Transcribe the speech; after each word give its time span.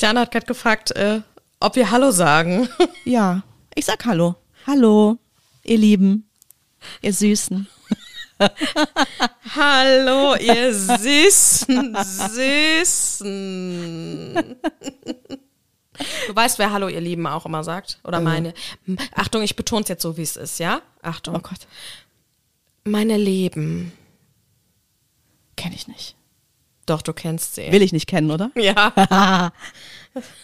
Christiane 0.00 0.20
hat 0.20 0.30
gerade 0.30 0.46
gefragt, 0.46 0.92
äh, 0.92 1.20
ob 1.60 1.76
wir 1.76 1.90
Hallo 1.90 2.10
sagen. 2.10 2.70
Ja, 3.04 3.42
ich 3.74 3.84
sag 3.84 4.06
Hallo. 4.06 4.34
Hallo, 4.66 5.18
ihr 5.62 5.76
Lieben, 5.76 6.26
ihr 7.02 7.12
Süßen. 7.12 7.68
Hallo, 9.54 10.36
ihr 10.36 10.72
Süßen, 10.72 11.94
Süßen. 12.32 13.36
Du 16.28 16.34
weißt, 16.34 16.58
wer 16.58 16.72
Hallo, 16.72 16.88
ihr 16.88 17.02
Lieben 17.02 17.26
auch 17.26 17.44
immer 17.44 17.62
sagt? 17.62 18.00
Oder 18.02 18.22
meine? 18.22 18.54
Achtung, 19.14 19.42
ich 19.42 19.54
betone 19.54 19.82
es 19.82 19.90
jetzt 19.90 20.00
so, 20.00 20.16
wie 20.16 20.22
es 20.22 20.36
ist, 20.36 20.58
ja? 20.60 20.80
Achtung. 21.02 21.36
Oh 21.36 21.40
Gott, 21.40 21.66
Meine 22.84 23.18
Lieben. 23.18 23.92
kenne 25.56 25.74
ich 25.74 25.88
nicht. 25.88 26.16
Doch, 26.90 27.02
du 27.02 27.12
kennst 27.12 27.54
sie. 27.54 27.70
Will 27.70 27.82
ich 27.82 27.92
nicht 27.92 28.06
kennen, 28.08 28.30
oder? 28.32 28.50
Ja, 28.56 29.52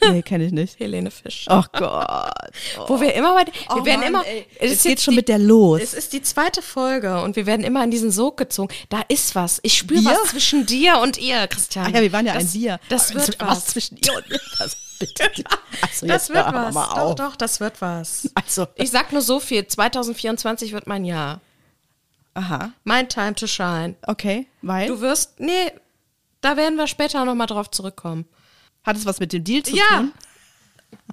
nee, 0.11 0.23
kenne 0.23 0.45
ich 0.45 0.53
nicht. 0.53 0.79
Helene 0.79 1.11
Fisch. 1.11 1.47
Oh 1.51 1.65
Gott. 1.73 2.31
Wo 2.87 3.01
wir 3.01 3.15
immer 3.15 3.35
bei, 3.35 3.47
wir 3.47 3.53
Oh 3.71 3.85
werden 3.85 4.01
Mann, 4.01 4.09
immer, 4.09 4.27
ey. 4.27 4.47
es 4.61 4.73
ist 4.75 4.83
geht's 4.85 5.03
schon 5.03 5.13
die- 5.13 5.17
mit 5.17 5.29
der 5.29 5.41
los. 5.41 5.81
Es 5.83 5.93
ist 5.93 6.13
die 6.13 6.23
zweite 6.23 6.63
Folge 6.63 7.21
und 7.21 7.35
wir 7.35 7.47
werden 7.47 7.65
immer 7.65 7.83
in 7.83 7.91
diesen 7.91 8.13
Sog 8.13 8.37
gezogen. 8.37 8.73
Da 8.91 9.03
ist 9.09 9.35
was. 9.35 9.59
Ich 9.65 9.77
spüre 9.77 10.05
was 10.05 10.31
zwischen 10.31 10.67
dir 10.67 10.99
und 10.99 11.19
ihr, 11.19 11.49
Christian. 11.49 11.87
Ach 11.89 11.95
ja, 11.97 12.01
wir 12.01 12.13
waren 12.13 12.27
ja 12.27 12.35
das, 12.35 12.45
ein 12.45 12.53
Wir. 12.55 12.79
Das 12.89 13.11
Aber 13.11 13.27
wird 13.27 13.41
was 13.41 13.49
was. 13.49 13.67
zwischen 13.67 13.97
ihr 13.97 14.15
und 14.17 14.29
mir. 14.31 14.41
Das, 14.61 14.77
bitte. 15.01 15.25
Also, 15.83 16.07
Das 16.07 16.29
wird 16.31 16.47
was. 16.47 16.75
Doch, 16.75 17.15
doch, 17.17 17.37
das 17.37 17.59
wird 17.59 17.81
was. 17.83 18.31
Also, 18.37 18.67
Ich 18.77 18.91
sag 18.93 19.13
nur 19.13 19.21
so 19.23 19.41
viel. 19.41 19.67
2024 19.67 20.73
wird 20.73 20.87
mein 20.87 21.05
Jahr. 21.05 21.41
aha, 22.35 22.71
Mein 22.85 23.09
Time 23.09 23.35
to 23.35 23.47
shine. 23.49 23.97
okay, 24.07 24.47
weil? 24.63 24.87
Du 24.87 25.01
wirst, 25.01 25.41
nee, 25.41 25.73
da 26.47 26.57
werden 26.57 26.77
wir 26.77 26.87
später 26.87 27.25
nochmal 27.25 27.47
drauf 27.47 27.71
zurückkommen. 27.71 28.27
Hat 28.85 28.97
es 28.97 29.05
was 29.05 29.19
mit 29.21 29.33
dem 29.33 29.45
Deal 29.45 29.63
zu 29.63 29.77
Ja. 29.77 29.85
tun? 29.97 30.13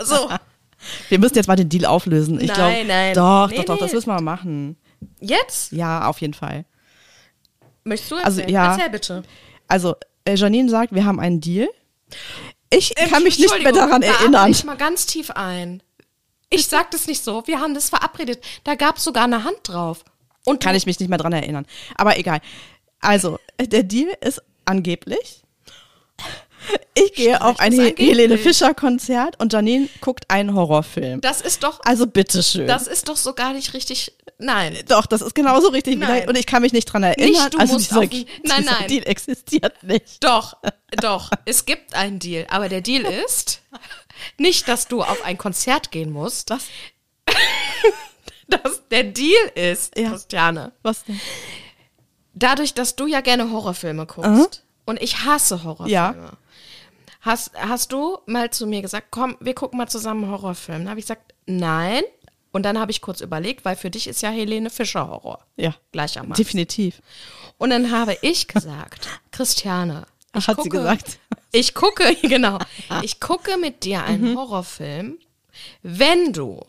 So, 0.01 0.29
Wir 1.09 1.17
müssen 1.17 1.35
jetzt 1.35 1.47
mal 1.47 1.55
den 1.55 1.69
Deal 1.69 1.85
auflösen. 1.85 2.39
Ich 2.41 2.47
Nein, 2.47 2.55
glaube, 2.55 2.85
nein. 2.87 3.13
Doch, 3.15 3.49
Nee, 3.49 3.55
doch, 3.57 3.65
doch, 3.65 3.77
das 3.79 3.91
nee. 3.91 3.95
müssen 3.95 4.07
wir 4.09 4.15
mal 4.15 4.21
machen. 4.21 4.77
jetzt? 5.21 5.71
Ja, 5.71 6.07
auf 6.07 6.19
jeden 6.21 6.33
Fall. 6.33 6.65
Möchtest 7.85 8.11
du 8.11 8.15
Also, 8.17 8.41
erzählen? 8.41 8.49
ja. 8.53 8.71
Erzähl 8.73 8.89
bitte. 8.89 9.23
Also, 9.67 9.95
äh, 10.25 10.35
Janine 10.35 10.69
sagt, 10.69 10.93
wir 10.93 11.05
haben 11.05 11.19
einen 11.19 11.39
Deal. 11.41 11.69
Ich 12.69 12.93
kann 12.95 13.23
mich 13.23 13.39
nicht 13.39 13.63
mehr 13.63 13.71
daran 13.71 14.01
da 14.01 14.07
erinnern. 14.07 14.51
ich 14.51 14.63
mal 14.65 14.75
ganz 14.77 15.05
tief 15.05 15.31
ein. 15.31 15.81
Ich 16.49 16.67
sag 16.67 16.91
das 16.91 17.07
nicht 17.07 17.23
so. 17.23 17.43
Wir 17.47 17.59
haben 17.59 17.73
das 17.73 17.89
verabredet. 17.89 18.43
Da 18.63 18.75
gab 18.75 18.97
es 18.97 19.03
sogar 19.03 19.23
eine 19.23 19.43
Hand 19.43 19.57
drauf. 19.63 20.03
Und 20.45 20.61
Kann 20.61 20.75
ich 20.75 20.85
mich 20.85 20.99
nicht 20.99 21.09
mehr 21.09 21.17
dran 21.17 21.33
erinnern. 21.33 21.65
Aber 21.95 22.17
egal. 22.19 22.41
Also, 22.99 23.39
der 23.59 23.83
Deal 23.83 24.11
ist 24.21 24.41
angeblich. 24.65 25.41
Ich 26.93 27.13
gehe 27.13 27.41
auf 27.43 27.59
ein 27.59 27.73
He? 27.73 27.93
Helene 27.97 28.37
Fischer 28.37 28.73
Konzert 28.73 29.37
und 29.41 29.51
Janine 29.51 29.89
guckt 29.99 30.29
einen 30.29 30.53
Horrorfilm. 30.55 31.19
Das 31.19 31.41
ist 31.41 31.63
doch, 31.63 31.81
Also 31.83 32.07
bitteschön. 32.07 32.67
das 32.67 32.87
ist 32.87 33.09
doch 33.09 33.17
so 33.17 33.33
gar 33.33 33.51
nicht 33.53 33.73
richtig. 33.73 34.13
Nein. 34.37 34.77
Doch, 34.87 35.05
das 35.05 35.21
ist 35.21 35.35
genauso 35.35 35.69
richtig. 35.69 35.97
Nein. 35.97 36.27
Und 36.27 36.37
ich 36.37 36.45
kann 36.45 36.61
mich 36.61 36.71
nicht 36.71 36.85
dran 36.85 37.03
erinnern. 37.03 37.49
du 37.51 37.57
also 37.57 37.73
musst 37.73 37.91
dieser, 37.91 37.99
auf 37.99 38.05
Nein, 38.09 38.25
dieser 38.43 38.61
nein. 38.79 38.87
Deal 38.87 39.03
existiert 39.07 39.83
nicht. 39.83 40.23
Doch, 40.23 40.55
doch. 41.01 41.29
Es 41.45 41.65
gibt 41.65 41.95
einen 41.95 42.19
Deal. 42.19 42.45
Aber 42.49 42.69
der 42.69 42.81
Deal 42.81 43.03
ist 43.25 43.61
nicht, 44.37 44.67
dass 44.69 44.87
du 44.87 45.01
auf 45.03 45.23
ein 45.25 45.37
Konzert 45.37 45.91
gehen 45.91 46.11
musst. 46.11 46.49
Was? 46.49 46.65
Dass 48.47 48.81
der 48.91 49.03
Deal 49.05 49.51
ist, 49.55 49.97
Ja. 49.97 50.09
Christiane. 50.11 50.73
Was 50.83 51.05
denn? 51.05 51.19
Dadurch, 52.33 52.73
dass 52.73 52.95
du 52.95 53.05
ja 53.07 53.21
gerne 53.21 53.51
Horrorfilme 53.51 54.05
guckst 54.05 54.63
und 54.85 55.01
ich 55.01 55.23
hasse 55.25 55.63
Horrorfilme. 55.63 55.91
Ja. 55.91 56.31
Hast, 57.21 57.51
hast 57.55 57.91
du 57.93 58.17
mal 58.25 58.49
zu 58.49 58.67
mir 58.67 58.81
gesagt, 58.81 59.07
komm, 59.11 59.37
wir 59.39 59.53
gucken 59.55 59.77
mal 59.77 59.87
zusammen 59.87 60.23
einen 60.25 60.33
Horrorfilm? 60.33 60.79
Dann 60.79 60.89
habe 60.89 60.99
ich 60.99 61.05
gesagt, 61.05 61.33
nein. 61.45 62.03
Und 62.51 62.63
dann 62.63 62.77
habe 62.79 62.91
ich 62.91 63.01
kurz 63.01 63.21
überlegt, 63.21 63.65
weil 63.65 63.75
für 63.75 63.89
dich 63.89 64.07
ist 64.07 64.21
ja 64.21 64.29
Helene 64.29 64.69
Fischer 64.69 65.07
Horror. 65.07 65.39
Ja. 65.55 65.73
Gleichermaßen. 65.91 66.43
Definitiv. 66.43 67.01
Und 67.57 67.69
dann 67.69 67.91
habe 67.91 68.17
ich 68.21 68.47
gesagt, 68.47 69.07
Christiane, 69.31 70.05
ich 70.35 70.47
Hat 70.47 70.57
gucke, 70.57 70.63
sie 70.63 70.69
gesagt. 70.69 71.19
Ich 71.55 71.75
gucke, 71.75 72.15
genau. 72.23 72.57
Ich 73.03 73.19
gucke 73.19 73.57
mit 73.57 73.83
dir 73.83 73.99
Mhm. 73.99 74.05
einen 74.05 74.37
Horrorfilm, 74.37 75.19
wenn 75.83 76.33
du 76.33 76.61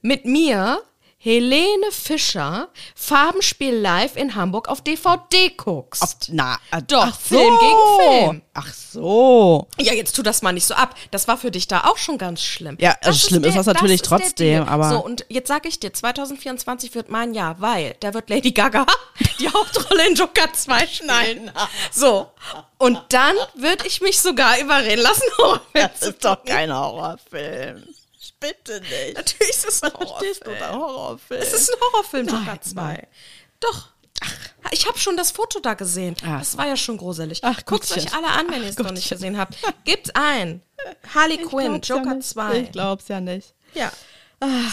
mit 0.00 0.24
mir 0.24 0.82
Helene 1.24 1.92
Fischer 1.92 2.68
Farbenspiel 2.96 3.76
live 3.76 4.16
in 4.16 4.34
Hamburg 4.34 4.66
auf 4.68 4.80
DVD 4.80 5.50
guckst. 5.50 6.02
Auf, 6.02 6.16
na, 6.30 6.58
äh, 6.72 6.82
Doch, 6.82 7.04
ach 7.06 7.14
so. 7.14 7.36
Film 7.38 7.58
gegen 7.60 8.10
Film. 8.26 8.42
Ach 8.54 8.74
so. 8.74 9.68
Ja, 9.78 9.92
jetzt 9.94 10.16
tu 10.16 10.24
das 10.24 10.42
mal 10.42 10.50
nicht 10.52 10.66
so 10.66 10.74
ab. 10.74 10.96
Das 11.12 11.28
war 11.28 11.38
für 11.38 11.52
dich 11.52 11.68
da 11.68 11.84
auch 11.84 11.96
schon 11.96 12.18
ganz 12.18 12.42
schlimm. 12.42 12.76
Ja, 12.80 12.96
also 13.04 13.28
schlimm 13.28 13.44
ist 13.44 13.56
das 13.56 13.66
natürlich 13.66 14.02
der 14.02 14.08
trotzdem, 14.18 14.64
aber- 14.68 14.90
So, 14.90 15.04
und 15.04 15.24
jetzt 15.28 15.46
sag 15.46 15.64
ich 15.64 15.78
dir, 15.78 15.92
2024 15.94 16.92
wird 16.96 17.08
mein 17.08 17.34
Jahr, 17.34 17.60
weil 17.60 17.94
da 18.00 18.14
wird 18.14 18.28
Lady 18.28 18.50
Gaga 18.50 18.84
die 19.38 19.48
Hauptrolle 19.48 20.08
in 20.08 20.16
Joker 20.16 20.52
2 20.52 20.86
schneiden. 20.88 21.52
So. 21.92 22.32
Und 22.78 23.00
dann 23.10 23.36
würde 23.54 23.86
ich 23.86 24.00
mich 24.00 24.20
sogar 24.20 24.58
überreden 24.58 25.02
lassen. 25.02 25.22
Horrorfilm 25.38 25.60
Das 25.72 26.02
ist 26.02 26.24
doch 26.24 26.44
kein 26.44 26.74
Horrorfilm. 26.74 27.84
Bitte 28.42 28.80
nicht. 28.80 29.14
Natürlich 29.16 29.50
ist 29.50 29.64
es 29.68 29.82
ein 29.82 29.92
Horrorfilm. 29.94 30.58
da 30.58 30.72
Horrorfilm? 30.72 31.40
Es 31.40 31.52
ist 31.52 31.70
ein 31.72 31.80
Horrorfilm, 31.80 32.26
Joker 32.26 32.44
Nein, 32.44 32.62
2. 32.62 32.74
nein. 32.82 33.06
Doch. 33.60 33.88
Ach, 34.20 34.70
ich 34.72 34.86
habe 34.86 34.98
schon 34.98 35.16
das 35.16 35.30
Foto 35.30 35.58
da 35.60 35.74
gesehen. 35.74 36.14
Ach 36.24 36.38
das 36.40 36.56
war 36.56 36.66
ja 36.66 36.76
schon 36.76 36.96
gruselig. 36.96 37.40
Ach, 37.42 37.64
Guckt 37.64 37.90
euch 37.90 38.12
alle 38.14 38.28
an, 38.28 38.46
wenn 38.50 38.62
ihr 38.62 38.68
es 38.68 38.78
noch 38.78 38.90
nicht 38.92 39.08
gesehen 39.08 39.36
habt. 39.38 39.56
Gibt's 39.84 40.10
ein. 40.14 40.62
Harley 41.14 41.38
Quinn, 41.38 41.80
glaub's 41.80 41.88
ja 41.88 41.96
Joker 41.96 42.14
nicht. 42.14 42.28
2. 42.28 42.58
Ich 42.60 42.72
glaub's 42.72 43.08
ja 43.08 43.20
nicht. 43.20 43.54
Ja. 43.74 43.90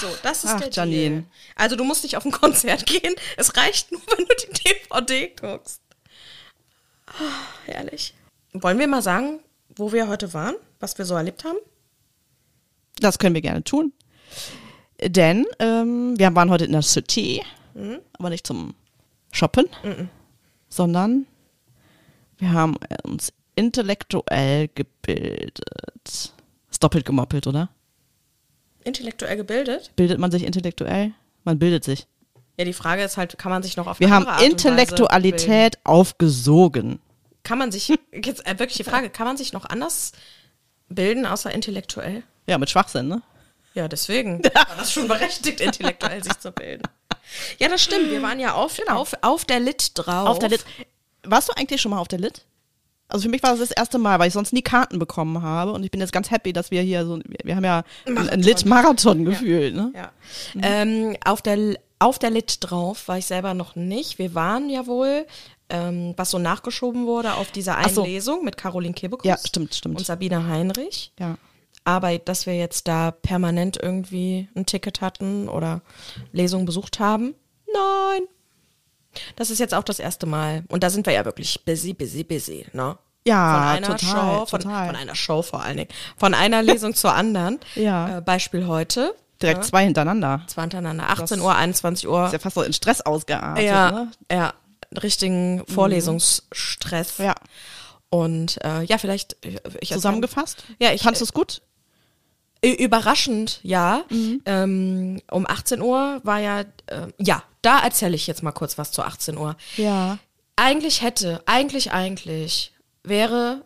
So, 0.02 0.08
das 0.24 0.44
ist 0.44 0.52
Ach, 0.56 0.60
der 0.62 0.70
Janine. 0.72 1.10
Deal. 1.22 1.24
Also 1.56 1.76
du 1.76 1.84
musst 1.84 2.02
nicht 2.04 2.18
auf 2.18 2.26
ein 2.26 2.32
Konzert 2.42 2.86
gehen. 2.88 3.14
Es 3.38 3.56
reicht 3.56 3.92
nur, 3.92 4.02
wenn 4.18 4.26
du 4.26 4.36
die 4.36 4.64
DVD 4.64 5.28
guckst. 5.40 5.82
Ah, 7.06 7.12
herrlich. 7.66 8.14
Wollen 8.54 8.80
wir 8.80 8.88
mal 8.88 9.02
sagen, 9.04 9.40
wo 9.70 9.92
wir 9.92 10.08
heute 10.08 10.34
waren? 10.34 10.56
Was 10.80 10.98
wir 10.98 11.06
so 11.06 11.14
erlebt 11.16 11.44
haben? 11.44 11.58
Das 13.00 13.20
können 13.20 13.36
wir 13.36 13.42
gerne 13.42 13.64
tun. 13.64 13.94
Denn 15.02 15.46
ähm, 15.60 16.18
wir 16.18 16.34
waren 16.36 16.50
heute 16.50 16.66
in 16.66 16.74
der 16.74 16.82
City, 16.82 17.42
aber 18.18 18.30
nicht 18.30 18.46
zum 18.46 18.74
Shoppen, 19.32 19.68
sondern 20.68 21.26
wir 22.38 22.52
haben 22.52 22.76
uns 23.04 23.32
intellektuell 23.56 24.70
gebildet. 24.74 26.34
Ist 26.70 26.84
doppelt 26.84 27.06
gemoppelt, 27.06 27.48
oder? 27.48 27.70
Intellektuell 28.84 29.38
gebildet? 29.38 29.92
Bildet 29.96 30.20
man 30.20 30.32
sich 30.32 30.44
intellektuell? 30.44 31.14
Man 31.44 31.60
bildet 31.60 31.84
sich. 31.84 32.08
Ja, 32.58 32.66
die 32.66 32.74
Frage 32.74 33.04
ist 33.04 33.18
halt, 33.18 33.38
kann 33.38 33.52
man 33.52 33.64
sich 33.64 33.78
noch 33.78 33.88
auf 33.88 34.00
Wir 34.00 34.10
haben? 34.10 34.26
Intellektualität 34.44 35.78
aufgesogen. 35.86 37.00
Kann 37.44 37.58
man 37.58 37.72
sich, 37.72 37.88
jetzt 38.14 38.46
äh, 38.46 38.60
wirklich 38.60 38.78
die 38.78 38.84
Frage, 38.84 39.10
kann 39.10 39.26
man 39.26 39.38
sich 39.38 39.54
noch 39.54 39.66
anders 39.66 40.12
bilden, 40.90 41.26
außer 41.26 41.54
intellektuell? 41.54 42.24
Ja, 42.50 42.58
mit 42.58 42.70
Schwachsinn, 42.70 43.08
ne? 43.08 43.22
Ja, 43.74 43.88
deswegen 43.88 44.44
war 44.56 44.68
das 44.78 44.92
schon 44.92 45.08
berechtigt, 45.08 45.62
intellektuell 45.62 46.24
sich 46.24 46.38
zu 46.40 46.52
bilden. 46.52 46.84
Ja, 47.60 47.68
das 47.70 47.82
stimmt. 47.84 48.10
Wir 48.10 48.22
waren 48.22 48.40
ja 48.40 48.54
auf, 48.54 48.78
auf, 48.90 49.14
auf 49.22 49.46
der 49.46 49.60
Lit 49.60 49.92
drauf. 49.94 50.28
Auf 50.28 50.40
der 50.40 50.50
Lit. 50.50 50.66
Warst 51.24 51.50
du 51.50 51.54
eigentlich 51.56 51.80
schon 51.82 51.92
mal 51.92 52.00
auf 52.00 52.08
der 52.08 52.20
Lit? 52.20 52.44
Also 53.08 53.24
für 53.24 53.30
mich 53.30 53.42
war 53.44 53.52
das 53.52 53.60
das 53.60 53.72
erste 53.72 53.98
Mal, 53.98 54.20
weil 54.20 54.28
ich 54.28 54.34
sonst 54.34 54.54
nie 54.54 54.62
Karten 54.62 55.00
bekommen 55.00 55.42
habe 55.42 55.72
und 55.74 55.84
ich 55.84 55.90
bin 55.92 56.00
jetzt 56.00 56.12
ganz 56.14 56.30
happy, 56.30 56.54
dass 56.54 56.70
wir 56.72 56.82
hier 56.84 57.06
so, 57.06 57.20
wir, 57.44 57.56
haben 57.56 57.64
ja 57.66 57.84
einen- 58.06 58.30
einen 58.30 58.44
Lit-Marathon 58.44 59.26
gefühlt, 59.26 59.76
ne? 59.76 59.92
Ja. 59.96 60.12
Ähm, 60.62 61.18
auf, 61.26 61.42
der, 61.42 61.78
auf 61.98 62.20
der 62.20 62.30
Lit 62.30 62.58
drauf 62.62 63.08
war 63.08 63.18
ich 63.18 63.26
selber 63.26 63.54
noch 63.56 63.76
nicht. 63.76 64.20
Wir 64.20 64.36
waren 64.36 64.70
ja 64.70 64.86
wohl, 64.86 65.26
ähm, 65.70 66.14
was 66.18 66.30
so 66.32 66.38
nachgeschoben 66.40 67.06
wurde, 67.08 67.34
auf 67.34 67.52
dieser 67.52 67.78
Ach 67.80 67.90
so. 67.90 68.04
Einlesung 68.04 68.44
mit 68.46 68.58
Caroline 68.58 68.94
Kebekus 68.94 69.26
Ja, 69.28 69.38
stimmt, 69.44 69.74
stimmt. 69.74 69.98
und 69.98 70.06
Sabine 70.06 70.46
Heinrich. 70.48 71.12
Ja. 71.20 71.38
Aber 71.90 72.16
dass 72.20 72.46
wir 72.46 72.56
jetzt 72.56 72.88
da 72.88 73.10
permanent 73.10 73.78
irgendwie 73.82 74.48
ein 74.56 74.68
Ticket 74.68 75.02
hatten 75.02 75.50
oder 75.50 75.82
Lesungen 76.32 76.66
besucht 76.68 77.00
haben, 77.00 77.34
nein. 77.74 78.22
Das 79.36 79.50
ist 79.50 79.58
jetzt 79.58 79.74
auch 79.74 79.84
das 79.84 79.98
erste 79.98 80.28
Mal. 80.28 80.64
Und 80.70 80.84
da 80.84 80.92
sind 80.92 81.08
wir 81.08 81.14
ja 81.14 81.26
wirklich 81.26 81.66
busy, 81.66 81.94
busy, 81.96 82.24
busy, 82.24 82.66
ne? 82.74 82.96
Ja, 83.26 83.54
von 83.54 83.64
einer 83.84 83.98
total, 83.98 84.00
Show, 84.40 84.46
von, 84.46 84.60
total. 84.62 84.86
von 84.88 84.96
einer 84.96 85.16
Show 85.16 85.42
vor 85.42 85.64
allen 85.64 85.78
Dingen, 85.78 85.90
von 86.18 86.34
einer 86.36 86.62
Lesung 86.62 86.94
zur 86.94 87.14
anderen. 87.16 87.60
Ja. 87.76 88.18
Äh, 88.20 88.22
Beispiel 88.22 88.68
heute. 88.68 89.16
Direkt 89.42 89.64
Ja. 89.64 89.68
zwei 89.70 89.84
hintereinander. 89.86 90.42
Zwei 90.48 90.62
hintereinander, 90.62 91.10
18 91.10 91.42
Uhr, 91.42 91.56
21 91.56 92.08
Uhr. 92.08 92.26
Ist 92.28 92.34
ja 92.34 92.40
fast 92.40 92.56
so 92.56 92.62
in 92.62 92.74
Stress 92.74 93.02
ausgeartet, 93.02 93.66
Ja, 93.66 93.92
ne? 93.92 94.12
ja, 94.32 94.54
richtigen 95.02 95.64
Vorlesungsstress. 95.68 97.18
Ja. 97.18 97.34
Und 98.12 98.60
äh, 98.64 98.84
ja, 98.84 98.98
vielleicht 98.98 99.38
ich, 99.44 99.58
ich 99.82 99.92
Zusammengefasst? 99.92 100.64
Ja, 100.80 100.92
ich- 100.92 101.02
Fandest 101.02 101.22
du 101.22 101.26
es 101.26 101.34
gut? 101.34 101.62
Überraschend, 102.62 103.60
ja. 103.64 104.04
Mhm. 104.10 104.42
Ähm, 104.46 105.22
um 105.32 105.48
18 105.48 105.82
Uhr 105.82 106.20
war 106.24 106.40
ja, 106.40 106.62
äh, 106.88 107.08
ja, 107.18 107.44
da 107.62 107.80
erzähle 107.80 108.16
ich 108.16 108.28
jetzt 108.28 108.44
mal 108.44 108.52
kurz 108.52 108.78
was 108.78 108.92
zu 108.92 109.02
18 109.04 109.38
Uhr. 109.38 109.56
Ja. 109.78 110.18
Eigentlich 110.56 111.02
hätte, 111.02 111.42
eigentlich, 111.46 111.92
eigentlich 111.94 112.74
wäre 113.04 113.64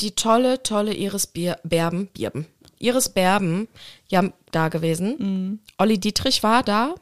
die 0.00 0.12
tolle, 0.12 0.62
tolle 0.62 0.92
Iris 0.94 1.26
Bier, 1.26 1.58
Berben, 1.64 2.08
Bierben, 2.08 2.46
Iris 2.78 3.08
Berben, 3.08 3.66
ja, 4.08 4.22
da 4.52 4.68
gewesen. 4.68 5.16
Mhm. 5.18 5.58
Olli 5.78 5.98
Dietrich 5.98 6.42
war 6.42 6.62
da, 6.62 6.94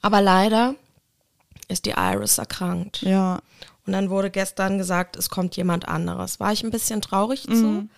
aber 0.00 0.20
leider 0.22 0.74
ist 1.68 1.84
die 1.84 1.94
Iris 1.96 2.38
erkrankt. 2.38 3.02
Ja. 3.02 3.40
Und 3.86 3.92
dann 3.92 4.10
wurde 4.10 4.30
gestern 4.30 4.78
gesagt, 4.78 5.16
es 5.16 5.28
kommt 5.30 5.56
jemand 5.56 5.86
anderes. 5.88 6.40
War 6.40 6.52
ich 6.52 6.62
ein 6.64 6.70
bisschen 6.70 7.00
traurig 7.02 7.46
Mhm. 7.46 7.54
zu. 7.54 7.88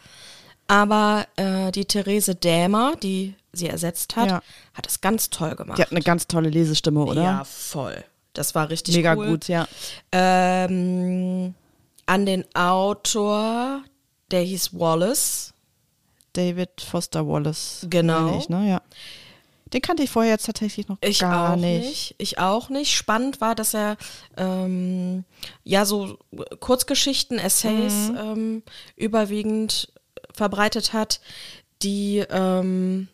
Aber 0.70 1.26
äh, 1.36 1.72
die 1.72 1.84
Therese 1.84 2.36
Dämer, 2.36 2.94
die 3.02 3.34
sie 3.52 3.66
ersetzt 3.66 4.14
hat, 4.14 4.28
Ja. 4.30 4.42
hat 4.72 4.86
es 4.86 5.00
ganz 5.00 5.28
toll 5.28 5.56
gemacht. 5.56 5.78
Die 5.78 5.82
hat 5.82 5.90
eine 5.90 6.00
ganz 6.00 6.28
tolle 6.28 6.48
Lesestimme, 6.48 7.04
oder? 7.04 7.22
Ja, 7.22 7.44
voll. 7.44 8.04
Das 8.34 8.54
war 8.54 8.70
richtig 8.70 8.94
Mega 8.94 9.14
cool. 9.16 9.26
gut, 9.30 9.48
ja. 9.48 9.66
Ähm, 10.12 11.54
an 12.06 12.26
den 12.26 12.44
Autor, 12.54 13.82
der 14.30 14.42
hieß 14.42 14.78
Wallace. 14.78 15.52
David 16.34 16.80
Foster 16.80 17.26
Wallace. 17.26 17.86
Genau. 17.90 18.38
Ich, 18.38 18.48
ne? 18.48 18.68
ja. 18.68 18.82
Den 19.72 19.82
kannte 19.82 20.02
ich 20.04 20.10
vorher 20.10 20.32
jetzt 20.32 20.46
tatsächlich 20.46 20.86
noch 20.88 20.98
Ich 21.00 21.18
gar 21.20 21.52
auch 21.52 21.56
nicht. 21.56 21.86
nicht. 21.86 22.14
Ich 22.18 22.38
auch 22.38 22.68
nicht. 22.70 22.94
Spannend 22.94 23.40
war, 23.40 23.56
dass 23.56 23.74
er 23.74 23.96
ähm, 24.36 25.24
ja 25.64 25.84
so 25.84 26.16
Kurzgeschichten, 26.60 27.38
Essays 27.38 28.10
Mhm. 28.10 28.16
ähm, 28.18 28.62
überwiegend 28.96 29.92
verbreitet 30.40 30.92
hat, 30.92 31.20
die 31.82 32.24
ähm, 32.30 33.08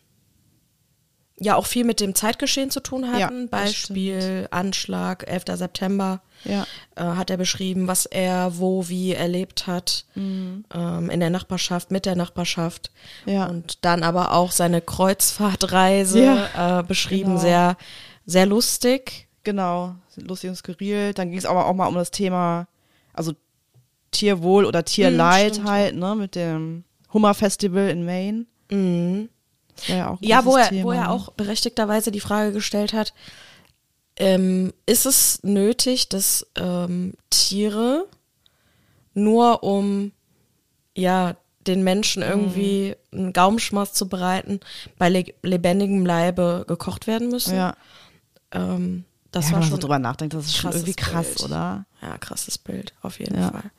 ja 1.39 1.55
auch 1.55 1.65
viel 1.67 1.83
mit 1.85 1.99
dem 1.99 2.15
Zeitgeschehen 2.15 2.71
zu 2.71 2.79
tun 2.79 3.03
Ja, 3.03 3.25
hatten. 3.25 3.49
das 3.49 3.61
Beispiel 3.61 4.47
Anschlag, 4.49 5.27
11. 5.27 5.43
September. 5.57 6.21
Ja. 6.43 6.65
Äh, 6.95 7.03
hat 7.03 7.29
er 7.29 7.37
beschrieben, 7.37 7.87
was 7.87 8.05
er 8.05 8.57
wo 8.59 8.87
wie 8.89 9.13
erlebt 9.13 9.67
hat 9.67 10.05
Mhm. 10.15 10.65
ähm, 10.73 11.09
in 11.09 11.19
der 11.19 11.29
Nachbarschaft, 11.29 11.91
mit 11.91 12.05
der 12.05 12.15
Nachbarschaft. 12.15 12.91
Ja. 13.25 13.45
Und 13.45 13.83
dann 13.85 14.03
aber 14.03 14.33
auch 14.33 14.51
seine 14.51 14.81
Kreuzfahrtreise 14.81 16.23
Ja, 16.23 16.79
äh, 16.79 16.83
beschrieben, 16.83 17.31
genau. 17.31 17.41
sehr, 17.41 17.77
sehr 18.25 18.45
lustig. 18.45 19.27
Genau, 19.43 19.95
lustig 20.15 20.49
und 20.49 20.55
skurril. 20.57 21.13
Dann 21.13 21.29
ging 21.29 21.39
es 21.39 21.45
aber 21.45 21.65
auch 21.67 21.73
mal 21.73 21.87
um 21.87 21.95
das 21.95 22.11
Thema, 22.11 22.67
also 23.13 23.33
Tierwohl 24.11 24.65
oder 24.65 24.83
Tierleid 24.85 25.55
stimmt, 25.55 25.69
halt, 25.69 25.95
ne, 25.95 26.15
mit 26.15 26.33
dem 26.35 26.83
Hummerfestival 27.13 27.89
in 27.89 28.05
Maine. 28.05 28.45
War 29.87 29.95
ja, 29.95 30.17
Ja, 30.21 30.45
wo 30.45 30.57
er, 30.57 30.69
Thema, 30.69 30.83
wo 30.83 30.91
er 30.91 31.01
ne? 31.01 31.09
auch 31.09 31.31
berechtigterweise 31.33 32.11
die 32.11 32.19
Frage 32.19 32.51
gestellt 32.51 32.93
hat, 32.93 33.13
ähm, 34.17 34.73
ist 34.85 35.05
es 35.05 35.43
nötig, 35.43 36.09
dass 36.09 36.47
ähm, 36.57 37.13
Tiere 37.29 38.05
nur 39.13 39.63
um 39.63 40.11
ja 40.95 41.35
den 41.67 41.83
Menschen 41.83 42.23
irgendwie 42.23 42.95
Mhm. 43.11 43.19
einen 43.19 43.33
Gaumenschmaus 43.33 43.93
zu 43.93 44.07
bereiten, 44.07 44.59
bei 44.97 45.09
le 45.09 45.25
lebendigem 45.43 46.05
Leibe 46.05 46.65
gekocht 46.67 47.07
werden 47.07 47.29
müssen? 47.29 47.55
Ja, 47.55 47.75
Ähm, 48.51 49.03
das 49.37 49.45
ja 49.45 49.51
wenn 49.51 49.53
war 49.55 49.59
man 49.61 49.69
so 49.69 49.73
schon 49.75 49.79
drüber 49.81 49.99
nachdenkt, 49.99 50.33
das 50.33 50.45
ist 50.45 50.57
schon 50.57 50.71
irgendwie 50.71 50.93
krass, 50.93 51.27
Bild. 51.35 51.43
oder? 51.43 51.85
Ja, 52.01 52.17
krasses 52.19 52.57
Bild, 52.57 52.93
auf 53.01 53.19
jeden 53.19 53.39
Ja. 53.39 53.51
Fall. 53.51 53.71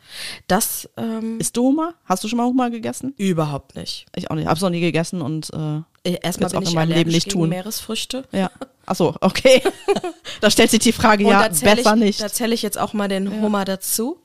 Das 0.46 0.88
ähm, 0.96 1.38
Isst 1.38 1.56
du 1.56 1.64
Hummer? 1.68 1.94
Hast 2.04 2.24
du 2.24 2.28
schon 2.28 2.36
mal 2.38 2.46
Hummer 2.46 2.70
gegessen? 2.70 3.14
überhaupt 3.16 3.76
nicht. 3.76 4.06
Ich 4.16 4.30
auch 4.30 4.34
nicht. 4.34 4.46
Hab's 4.48 4.60
noch 4.60 4.70
nie 4.70 4.80
gegessen 4.80 5.20
und 5.22 5.50
äh, 5.52 5.78
Äh, 6.04 6.18
Erstmal 6.22 6.50
bin 6.50 6.58
auch 6.58 6.62
ich 6.62 6.68
in 6.70 6.74
meinem 6.74 6.92
Leben 6.92 7.10
nicht 7.10 7.30
tun. 7.30 7.48
Meeresfrüchte. 7.48 8.24
ja. 8.32 8.50
Ach 8.90 8.96
so, 8.96 9.14
okay. 9.20 9.62
da 10.40 10.50
stellt 10.50 10.70
sich 10.70 10.80
die 10.80 10.92
Frage, 10.92 11.24
Und 11.24 11.30
ja, 11.30 11.46
besser 11.48 11.92
ich, 11.94 12.00
nicht. 12.00 12.22
Da 12.22 12.30
zähle 12.30 12.54
ich 12.54 12.62
jetzt 12.62 12.78
auch 12.78 12.94
mal 12.94 13.06
den 13.08 13.42
Hummer 13.42 13.66
dazu. 13.66 14.18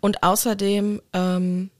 Und 0.00 0.22
außerdem 0.22 1.02
ähm, 1.12 1.70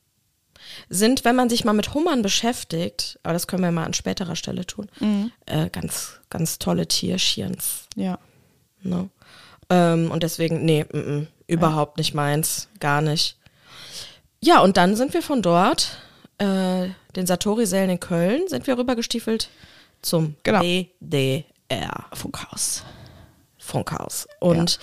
sind, 0.89 1.25
wenn 1.25 1.37
man 1.37 1.49
sich 1.49 1.65
mal 1.65 1.73
mit 1.73 1.95
Hummern 1.95 2.23
beschäftigt, 2.23 3.21
aber 3.23 3.33
das 3.33 3.47
können 3.47 3.63
wir 3.63 3.71
mal 3.71 3.85
an 3.85 3.95
späterer 3.95 4.35
Stelle 4.35 4.67
tun, 4.67 4.89
Mhm. 4.99 5.31
äh, 5.47 5.71
ganz, 5.71 6.21
ganz 6.29 6.59
tolle 6.59 6.89
Tierschirns. 6.89 7.85
Ja. 7.95 8.19
Ne? 8.89 9.09
Ähm, 9.71 10.11
und 10.11 10.23
deswegen, 10.23 10.65
nee, 10.65 10.85
mm, 10.93 10.97
mm, 10.99 11.27
überhaupt 11.47 11.99
nicht 11.99 12.15
meins, 12.15 12.69
gar 12.81 13.01
nicht. 13.01 13.37
Ja, 14.41 14.61
und 14.61 14.77
dann 14.77 14.97
sind 14.97 15.15
wir 15.15 15.23
von 15.23 15.43
dort, 15.43 15.97
äh, 16.39 16.89
den 17.17 17.27
Satori-Sälen 17.27 17.91
in 17.91 18.01
Köln, 18.01 18.43
sind 18.49 18.67
wir 18.67 18.79
rübergestiefelt 18.79 19.49
zum 20.03 20.37
Genau. 20.43 20.61
DDR. 20.61 22.05
Funkhaus. 23.67 24.27
Und 24.41 24.79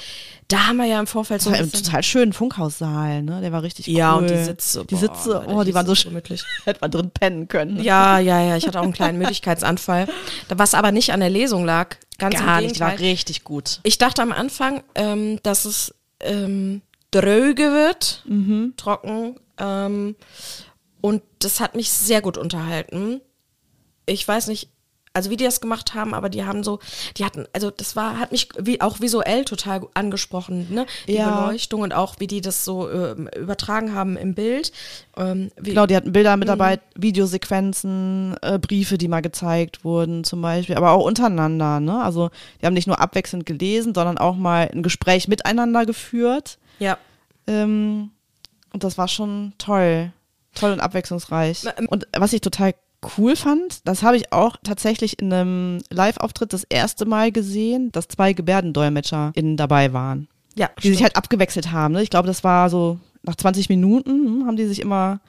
da 0.49 0.67
haben 0.67 0.77
wir 0.77 0.85
ja 0.85 0.99
im 0.99 1.07
Vorfeld 1.07 1.41
so 1.41 1.49
Das 1.49 1.57
ein 1.59 1.61
war 1.61 1.67
ein 1.67 1.71
bisschen, 1.71 1.85
total 1.85 2.03
schönen 2.03 2.33
Funkhaussaal, 2.33 3.23
ne? 3.23 3.41
Der 3.41 3.51
war 3.51 3.63
richtig 3.63 3.87
Ja, 3.87 4.13
cool. 4.15 4.21
und 4.23 4.29
die 4.29 4.43
Sitze, 4.43 4.85
Die 4.85 4.93
boah, 4.95 4.99
Sitze, 4.99 5.43
oh, 5.47 5.59
die, 5.61 5.65
die 5.67 5.73
waren 5.73 5.87
so 5.87 5.95
gemütlich. 5.95 6.43
Hätte 6.65 6.81
man 6.81 6.91
drin 6.91 7.09
pennen 7.11 7.47
können. 7.47 7.75
ne? 7.75 7.83
ja, 7.83 8.19
ja, 8.19 8.41
ja, 8.41 8.57
ich 8.57 8.67
hatte 8.67 8.79
auch 8.79 8.83
einen 8.83 8.93
kleinen 8.93 9.17
Müdigkeitsanfall, 9.19 10.07
was 10.49 10.73
aber 10.75 10.91
nicht 10.91 11.11
an 11.13 11.21
der 11.21 11.29
Lesung 11.31 11.65
lag. 11.65 11.95
Ganz 12.19 12.35
Gar 12.35 12.61
nicht, 12.61 12.75
die 12.75 12.79
war 12.79 12.99
richtig 12.99 13.43
gut. 13.43 13.79
Ich 13.83 13.97
dachte 13.97 14.21
am 14.21 14.31
Anfang, 14.31 14.83
ähm, 14.95 15.39
dass 15.43 15.65
es 15.65 15.95
ähm, 16.19 16.81
dröge 17.11 17.71
wird, 17.71 18.23
Mhm. 18.25 18.73
trocken. 18.77 19.39
Ähm, 19.57 20.15
und 21.01 21.21
das 21.39 21.59
hat 21.59 21.75
mich 21.75 21.89
sehr 21.91 22.21
gut 22.21 22.37
unterhalten. 22.37 23.21
Ich 24.05 24.27
weiß 24.27 24.47
nicht, 24.47 24.69
also 25.13 25.29
wie 25.29 25.37
die 25.37 25.43
das 25.43 25.61
gemacht 25.61 25.93
haben, 25.93 26.13
aber 26.15 26.27
die 26.29 26.43
haben 26.43 26.63
so, 26.63 26.79
die 27.17 27.23
hatten, 27.25 27.45
also 27.53 27.69
das 27.69 27.95
war, 27.95 28.17
hat 28.19 28.31
mich 28.31 28.49
wie 28.57 28.81
auch 28.81 28.99
visuell 28.99 29.45
total 29.45 29.81
angesprochen, 29.93 30.67
ne? 30.73 30.85
Die 31.07 31.13
Ja. 31.13 31.29
Beleuchtung 31.29 31.81
und 31.81 31.93
auch 31.93 32.15
wie 32.19 32.25
die 32.27 32.41
das 32.41 32.65
so 32.65 32.89
ähm, 32.89 33.27
übertragen 33.37 33.93
haben 33.93 34.17
im 34.17 34.33
Bild. 34.33 34.71
Ähm, 35.15 35.51
wie, 35.57 35.69
Genau, 35.69 35.85
die 35.85 35.95
hatten 35.95 36.11
Bilder 36.13 36.35
Mhm. 36.35 36.39
mit 36.39 36.49
dabei, 36.49 36.79
Videosequenzen, 36.95 38.35
äh, 38.41 38.57
Briefe, 38.59 38.97
die 38.97 39.07
mal 39.07 39.21
gezeigt 39.21 39.83
wurden 39.83 40.23
zum 40.23 40.41
Beispiel, 40.41 40.75
aber 40.75 40.91
auch 40.91 41.05
untereinander. 41.05 41.79
Ne? 41.79 42.01
Also 42.01 42.29
die 42.61 42.65
haben 42.65 42.73
nicht 42.73 42.87
nur 42.87 42.99
abwechselnd 42.99 43.45
gelesen, 43.45 43.93
sondern 43.93 44.17
auch 44.17 44.35
mal 44.35 44.69
ein 44.73 44.83
Gespräch 44.83 45.27
miteinander 45.27 45.85
geführt. 45.85 46.57
ja. 46.79 46.97
Ähm, 47.45 48.11
und 48.71 48.83
das 48.85 48.97
war 48.97 49.07
schon 49.09 49.51
toll. 49.57 50.11
Toll 50.55 50.71
und 50.71 50.79
abwechslungsreich. 50.79 51.65
Ähm, 51.77 51.87
Und 51.89 52.07
was 52.17 52.31
ich 52.31 52.39
total 52.41 52.73
cool 53.17 53.35
fand, 53.35 53.87
das 53.87 54.03
habe 54.03 54.17
ich 54.17 54.31
auch 54.33 54.57
tatsächlich 54.63 55.19
in 55.19 55.31
einem 55.33 55.81
Live-Auftritt 55.89 56.53
das 56.53 56.63
erste 56.63 57.05
Mal 57.05 57.31
gesehen, 57.31 57.91
dass 57.91 58.07
zwei 58.07 58.33
GebärdendolmetscherInnen 58.33 59.57
dabei 59.57 59.93
waren. 59.93 60.27
Ja, 60.55 60.69
Die 60.81 60.89
sich 60.91 61.01
halt 61.03 61.15
abgewechselt 61.15 61.71
haben. 61.71 61.93
Ne? 61.93 62.03
Ich 62.03 62.09
glaube, 62.09 62.27
das 62.27 62.43
war 62.43 62.69
so 62.69 62.99
nach 63.23 63.35
20 63.35 63.69
Minuten 63.69 64.11
hm, 64.11 64.45
haben 64.47 64.57
die 64.57 64.67
sich 64.67 64.81
immer 64.81 65.19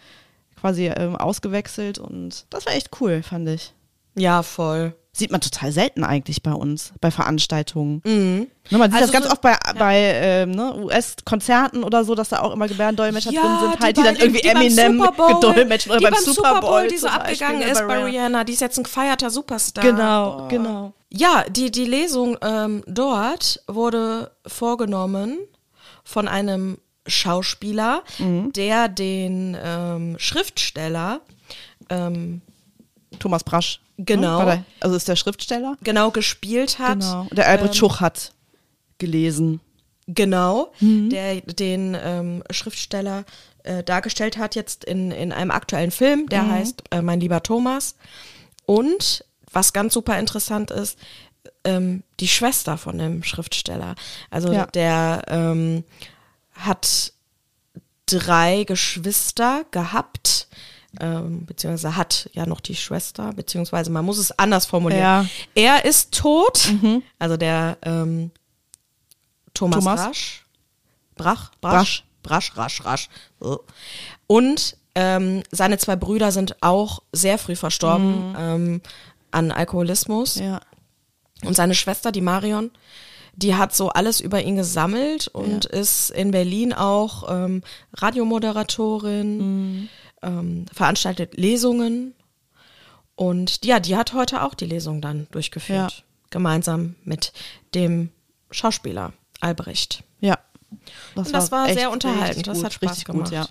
quasi 0.60 0.86
ähm, 0.88 1.16
ausgewechselt 1.16 1.98
und 1.98 2.46
das 2.50 2.66
war 2.66 2.74
echt 2.74 2.90
cool, 3.00 3.22
fand 3.22 3.48
ich. 3.48 3.72
ja, 4.14 4.42
voll. 4.42 4.94
Sieht 5.16 5.30
man 5.30 5.40
total 5.40 5.70
selten 5.70 6.02
eigentlich 6.02 6.42
bei 6.42 6.52
uns, 6.52 6.92
bei 7.00 7.12
Veranstaltungen. 7.12 8.02
Mhm. 8.04 8.48
Ne, 8.70 8.78
man 8.78 8.90
sieht 8.90 9.00
Also 9.00 9.06
das 9.06 9.12
ganz 9.12 9.26
so- 9.26 9.30
oft 9.30 9.42
bei, 9.42 9.56
bei 9.74 9.96
ähm, 9.98 10.50
ne, 10.52 10.74
US-Konzerten 10.76 11.84
oder 11.84 12.04
so, 12.04 12.14
dass 12.14 12.28
da 12.30 12.40
auch 12.40 12.52
immer 12.52 12.68
Gebärdendolmetscher 12.68 13.30
drin 13.30 13.42
sind, 13.60 13.80
halt, 13.80 13.96
die, 13.96 14.02
dann 14.02 14.14
bei- 14.14 14.20
irgendwie 14.22 14.40
die 14.42 14.48
Eminem 14.48 14.98
Super 14.98 15.12
Bowl- 15.12 15.34
gedolmetscht 15.34 15.88
oder 15.88 15.98
die 15.98 16.04
beim, 16.04 16.14
Super 16.14 16.60
Bowl, 16.60 16.88
die 16.88 16.96
so 16.96 17.06
abgegangen 17.08 17.56
Beispiel, 17.58 17.72
ist 17.72 17.80
ne, 17.80 17.86
bei 17.86 17.94
Rihanna. 17.94 18.06
Rihanna. 18.10 18.44
Die 18.44 18.52
ist 18.52 18.60
jetzt 18.60 18.78
ein 18.78 18.84
gefeierter 18.84 19.30
Superstar. 19.30 19.84
Genau, 19.84 20.44
Oh. 20.44 20.48
genau. 20.48 20.92
Ja, 21.10 21.44
die, 21.48 21.70
die 21.70 21.84
Lesung 21.84 22.36
ähm, 22.42 22.82
dort 22.86 23.60
wurde 23.68 24.30
vorgenommen 24.46 25.38
von 26.02 26.26
einem 26.28 26.78
Schauspieler, 27.06 28.02
Mhm. 28.18 28.52
der 28.52 28.88
den 28.88 29.56
ähm, 29.62 30.16
Schriftsteller 30.18 31.20
ähm, 31.90 32.40
Thomas 33.18 33.44
Brasch. 33.44 33.80
Genau. 33.96 34.40
Ne? 34.40 34.44
Der, 34.46 34.64
also 34.80 34.96
ist 34.96 35.06
der 35.06 35.14
Schriftsteller. 35.16 35.76
genau 35.84 36.10
gespielt 36.10 36.78
hat. 36.80 36.98
Genau. 37.00 37.20
Und 37.30 37.36
der 37.38 37.46
Albrecht 37.46 37.74
Ähm, 37.74 37.78
Schuch 37.78 38.00
hat 38.00 38.32
gelesen. 38.98 39.60
Genau, 40.06 40.72
Mhm. 40.80 41.08
der 41.10 41.40
den 41.40 41.96
ähm, 41.98 42.42
Schriftsteller 42.50 43.24
äh, 43.62 43.82
dargestellt 43.82 44.36
hat 44.36 44.54
jetzt 44.54 44.84
in, 44.84 45.10
in 45.10 45.32
einem 45.32 45.50
aktuellen 45.50 45.90
Film, 45.90 46.28
der 46.28 46.42
Mhm. 46.42 46.50
heißt 46.50 46.82
äh, 46.90 47.00
Mein 47.02 47.20
lieber 47.20 47.42
Thomas. 47.42 47.96
Und 48.66 49.24
was 49.52 49.72
ganz 49.72 49.94
super 49.94 50.18
interessant 50.18 50.70
ist, 50.70 50.98
ähm, 51.64 52.02
die 52.20 52.28
Schwester 52.28 52.76
von 52.76 52.98
dem 52.98 53.22
Schriftsteller. 53.22 53.94
Also 54.30 54.52
Ja. 54.52 54.66
der 54.66 55.22
ähm, 55.28 55.84
hat 56.52 57.12
drei 58.06 58.64
Geschwister 58.64 59.64
gehabt, 59.70 60.48
ähm, 61.00 61.46
beziehungsweise 61.46 61.96
hat 61.96 62.28
ja 62.34 62.44
noch 62.46 62.60
die 62.60 62.74
Schwester, 62.76 63.32
beziehungsweise 63.32 63.90
man 63.90 64.04
muss 64.04 64.18
es 64.18 64.38
anders 64.38 64.66
formulieren. 64.66 65.00
Ja. 65.02 65.22
Mhm. 65.22 65.28
Er 65.54 65.84
ist 65.86 66.12
tot, 66.12 66.72
also 67.18 67.36
der 67.38 67.78
ähm, 67.82 68.30
Thomas, 69.54 69.78
Thomas? 69.78 70.00
Rasch. 70.00 70.44
Brach? 71.14 71.52
Brasch? 71.60 72.04
Brasch, 72.22 72.56
rasch, 72.56 72.84
rasch. 72.84 73.08
Und 74.26 74.76
ähm, 74.94 75.42
seine 75.50 75.78
zwei 75.78 75.96
Brüder 75.96 76.32
sind 76.32 76.62
auch 76.62 77.02
sehr 77.12 77.38
früh 77.38 77.56
verstorben 77.56 78.34
ähm, 78.38 78.80
an 79.30 79.50
Alkoholismus. 79.50 80.36
Ja. 80.36 80.60
Und 81.44 81.54
seine 81.54 81.74
Schwester, 81.74 82.12
die 82.12 82.20
Marion, 82.20 82.70
die 83.36 83.54
hat 83.54 83.74
so 83.74 83.88
alles 83.90 84.20
über 84.20 84.42
ihn 84.42 84.56
gesammelt 84.56 85.28
und 85.28 85.64
ist 85.66 86.10
in 86.10 86.30
Berlin 86.30 86.72
auch 86.72 87.28
ähm, 87.28 87.62
Radiomoderatorin, 87.94 89.88
ähm, 90.22 90.66
veranstaltet 90.72 91.36
Lesungen. 91.36 92.14
Und 93.16 93.64
ja, 93.64 93.80
die 93.80 93.96
hat 93.96 94.12
heute 94.12 94.42
auch 94.42 94.54
die 94.54 94.66
Lesung 94.66 95.00
dann 95.00 95.26
durchgeführt. 95.30 95.92
Ja. 95.92 96.04
Gemeinsam 96.30 96.94
mit 97.04 97.32
dem 97.74 98.10
Schauspieler 98.50 99.12
Albrecht. 99.40 100.02
Ja. 100.20 100.38
Und 101.14 101.32
das 101.32 101.50
war 101.52 101.72
sehr 101.72 101.90
unterhaltend. 101.90 102.46
Das 102.46 102.58
gut, 102.58 102.64
hat 102.66 102.72
Spaß 102.74 102.90
richtig 102.90 103.04
gemacht. 103.04 103.24
Gut, 103.30 103.34
ja. 103.34 103.46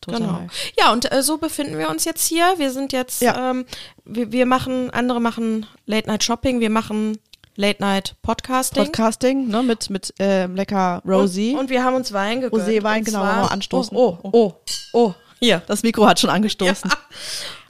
Total. 0.00 0.20
Genau. 0.20 0.46
Ja, 0.76 0.92
und 0.92 1.12
äh, 1.12 1.22
so 1.22 1.38
befinden 1.38 1.78
wir 1.78 1.88
uns 1.88 2.04
jetzt 2.04 2.26
hier. 2.26 2.54
Wir 2.56 2.72
sind 2.72 2.92
jetzt, 2.92 3.22
Ja. 3.22 3.50
ähm, 3.50 3.64
wir, 4.04 4.32
wir 4.32 4.46
machen, 4.46 4.90
andere 4.90 5.20
machen 5.20 5.66
Late 5.86 6.08
Night 6.08 6.24
Shopping, 6.24 6.58
wir 6.58 6.70
machen 6.70 7.18
Late 7.54 7.80
Night 7.80 8.16
Podcasting. 8.22 8.84
Podcasting, 8.86 9.46
ne, 9.48 9.62
mit, 9.62 9.90
mit 9.90 10.12
ähm, 10.18 10.56
lecker 10.56 11.02
Rosie. 11.06 11.52
Und, 11.52 11.60
und 11.60 11.70
wir 11.70 11.84
haben 11.84 11.94
uns 11.94 12.12
Wein 12.12 12.40
gegönnt. 12.40 12.62
Roséwein, 12.62 12.98
Und 13.00 13.04
genau, 13.04 13.20
zwar- 13.20 13.32
wollen 13.36 13.44
wir 13.44 13.52
anstoßen. 13.52 13.96
Oh, 13.96 14.18
oh, 14.22 14.30
oh, 14.32 14.54
oh, 14.92 15.14
hier. 15.38 15.62
das 15.68 15.82
Mikro 15.84 16.06
hat 16.06 16.18
schon 16.18 16.30
angestoßen. 16.30 16.90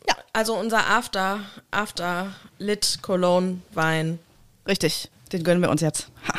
Ja, 0.09 0.15
also 0.33 0.55
unser 0.57 0.89
After, 0.89 1.41
After 1.71 2.33
Lit 2.59 3.01
Cologne 3.03 3.61
Wein. 3.75 4.19
Richtig, 4.67 5.11
den 5.33 5.45
gönnen 5.45 5.61
wir 5.61 5.69
uns 5.71 5.81
jetzt. 5.83 6.09
Ha. 6.29 6.39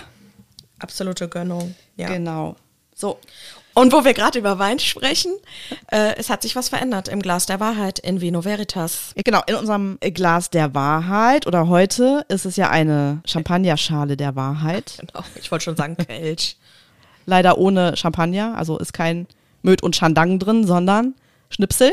Absolute 0.84 1.28
Gönnung. 1.30 1.76
Ja. 1.96 2.10
Genau. 2.10 2.56
So, 2.96 3.20
Und 3.74 3.92
wo 3.92 4.06
wir 4.06 4.14
gerade 4.14 4.38
über 4.38 4.60
Wein 4.60 4.78
sprechen, 4.78 5.34
äh, 5.92 6.16
es 6.18 6.30
hat 6.30 6.44
sich 6.44 6.56
was 6.56 6.70
verändert 6.70 7.08
im 7.08 7.22
Glas 7.22 7.48
der 7.48 7.60
Wahrheit 7.60 7.98
in 8.00 8.22
Vino 8.22 8.46
Veritas. 8.46 9.14
genau, 9.16 9.42
in 9.48 9.56
unserem 9.56 9.98
Glas 10.00 10.52
der 10.52 10.76
Wahrheit 10.76 11.48
oder 11.48 11.68
heute 11.68 12.24
ist 12.28 12.46
es 12.46 12.56
ja 12.56 12.70
eine 12.70 13.22
Champagnerschale 13.26 14.16
der 14.16 14.36
Wahrheit. 14.36 14.98
Genau, 15.00 15.26
ich 15.36 15.52
wollte 15.52 15.64
schon 15.66 15.76
sagen 15.76 15.98
Kelch. 15.98 16.58
Leider 17.26 17.58
ohne 17.58 17.98
Champagner, 17.98 18.56
also 18.58 18.78
ist 18.78 18.94
kein 18.94 19.28
Möd 19.64 19.82
und 19.82 19.96
Schandang 19.96 20.38
drin, 20.38 20.68
sondern 20.68 21.16
Schnipsel. 21.50 21.92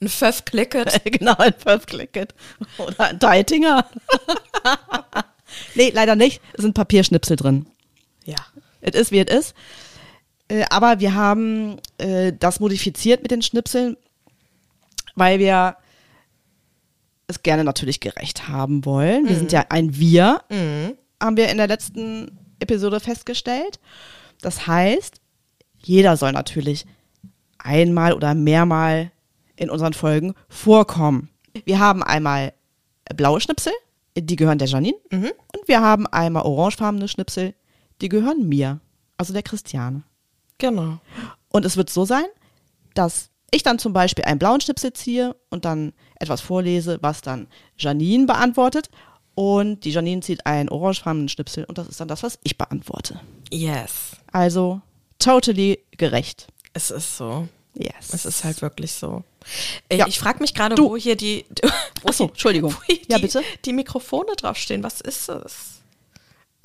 Ein 0.00 0.08
Pfeff 0.08 0.44
Clicket. 0.44 1.00
genau, 1.04 1.36
ein 1.36 1.52
Puff 1.52 1.86
Clicket. 1.86 2.34
Oder 2.78 3.10
ein 3.10 3.18
Deitinger. 3.20 3.86
nee, 5.74 5.92
leider 5.94 6.16
nicht. 6.16 6.40
Es 6.54 6.62
sind 6.62 6.74
Papierschnipsel 6.74 7.36
drin. 7.36 7.66
Ja. 8.24 8.36
Es 8.80 8.98
ist, 8.98 9.12
wie 9.12 9.20
es 9.20 9.34
ist. 9.34 9.54
Äh, 10.48 10.64
aber 10.70 11.00
wir 11.00 11.14
haben 11.14 11.78
äh, 11.98 12.32
das 12.38 12.60
modifiziert 12.60 13.22
mit 13.22 13.30
den 13.30 13.42
Schnipseln, 13.42 13.96
weil 15.14 15.38
wir 15.38 15.76
es 17.26 17.42
gerne 17.42 17.64
natürlich 17.64 18.00
gerecht 18.00 18.48
haben 18.48 18.84
wollen. 18.84 19.28
Wir 19.28 19.36
sind 19.36 19.52
ja 19.52 19.64
ein 19.70 19.96
Wir, 19.96 20.42
haben 21.20 21.36
wir 21.36 21.48
in 21.48 21.56
der 21.56 21.68
letzten 21.68 22.38
Episode 22.60 23.00
festgestellt. 23.00 23.80
Das 24.42 24.66
heißt, 24.66 25.20
jeder 25.78 26.16
soll 26.16 26.32
natürlich 26.32 26.84
einmal 27.58 28.12
oder 28.12 28.34
mehrmal 28.34 29.12
in 29.56 29.70
unseren 29.70 29.92
Folgen 29.94 30.34
vorkommen. 30.48 31.30
Wir 31.64 31.78
haben 31.78 32.02
einmal 32.02 32.52
blaue 33.16 33.40
Schnipsel, 33.40 33.72
die 34.16 34.36
gehören 34.36 34.58
der 34.58 34.68
Janine. 34.68 34.96
Und 35.56 35.68
wir 35.68 35.80
haben 35.80 36.06
einmal 36.08 36.42
orangefarbene 36.42 37.08
Schnipsel, 37.08 37.54
die 38.02 38.08
gehören 38.08 38.48
mir, 38.48 38.80
also 39.16 39.32
der 39.32 39.42
Christiane. 39.42 40.02
Genau. 40.58 40.98
Und 41.48 41.64
es 41.64 41.76
wird 41.76 41.88
so 41.90 42.04
sein, 42.04 42.24
dass 42.94 43.30
ich 43.50 43.62
dann 43.62 43.78
zum 43.78 43.92
Beispiel 43.92 44.24
einen 44.24 44.38
blauen 44.38 44.60
Schnipsel 44.60 44.92
ziehe 44.92 45.36
und 45.50 45.64
dann 45.64 45.92
etwas 46.16 46.40
vorlese, 46.40 46.98
was 47.02 47.20
dann 47.20 47.46
Janine 47.78 48.26
beantwortet. 48.26 48.90
Und 49.34 49.84
die 49.84 49.90
Janine 49.92 50.20
zieht 50.20 50.44
einen 50.46 50.68
orangefarbenen 50.68 51.28
Schnipsel 51.28 51.64
und 51.64 51.78
das 51.78 51.88
ist 51.88 52.00
dann 52.00 52.08
das, 52.08 52.22
was 52.22 52.38
ich 52.42 52.58
beantworte. 52.58 53.18
Yes. 53.50 54.16
Also 54.30 54.82
totally 55.18 55.78
gerecht. 55.96 56.48
Es 56.74 56.90
ist 56.90 57.16
so. 57.16 57.48
Yes. 57.74 58.12
Es 58.12 58.26
ist 58.26 58.44
halt 58.44 58.60
wirklich 58.60 58.92
so. 58.92 59.24
Äh, 59.88 59.96
Ja. 59.98 60.06
Ich 60.06 60.18
frage 60.18 60.40
mich 60.40 60.52
gerade, 60.54 60.76
wo 60.76 60.96
hier 60.96 61.16
die, 61.16 61.46
wo 62.02 62.08
Achso, 62.08 62.24
Entschuldigung. 62.28 62.74
wo 62.74 62.82
hier 62.86 62.98
Ja, 63.08 63.16
die, 63.16 63.22
bitte? 63.22 63.42
die 63.64 63.72
Mikrofone 63.72 64.34
draufstehen. 64.36 64.82
Was 64.82 65.00
ist 65.00 65.28
es? 65.30 65.71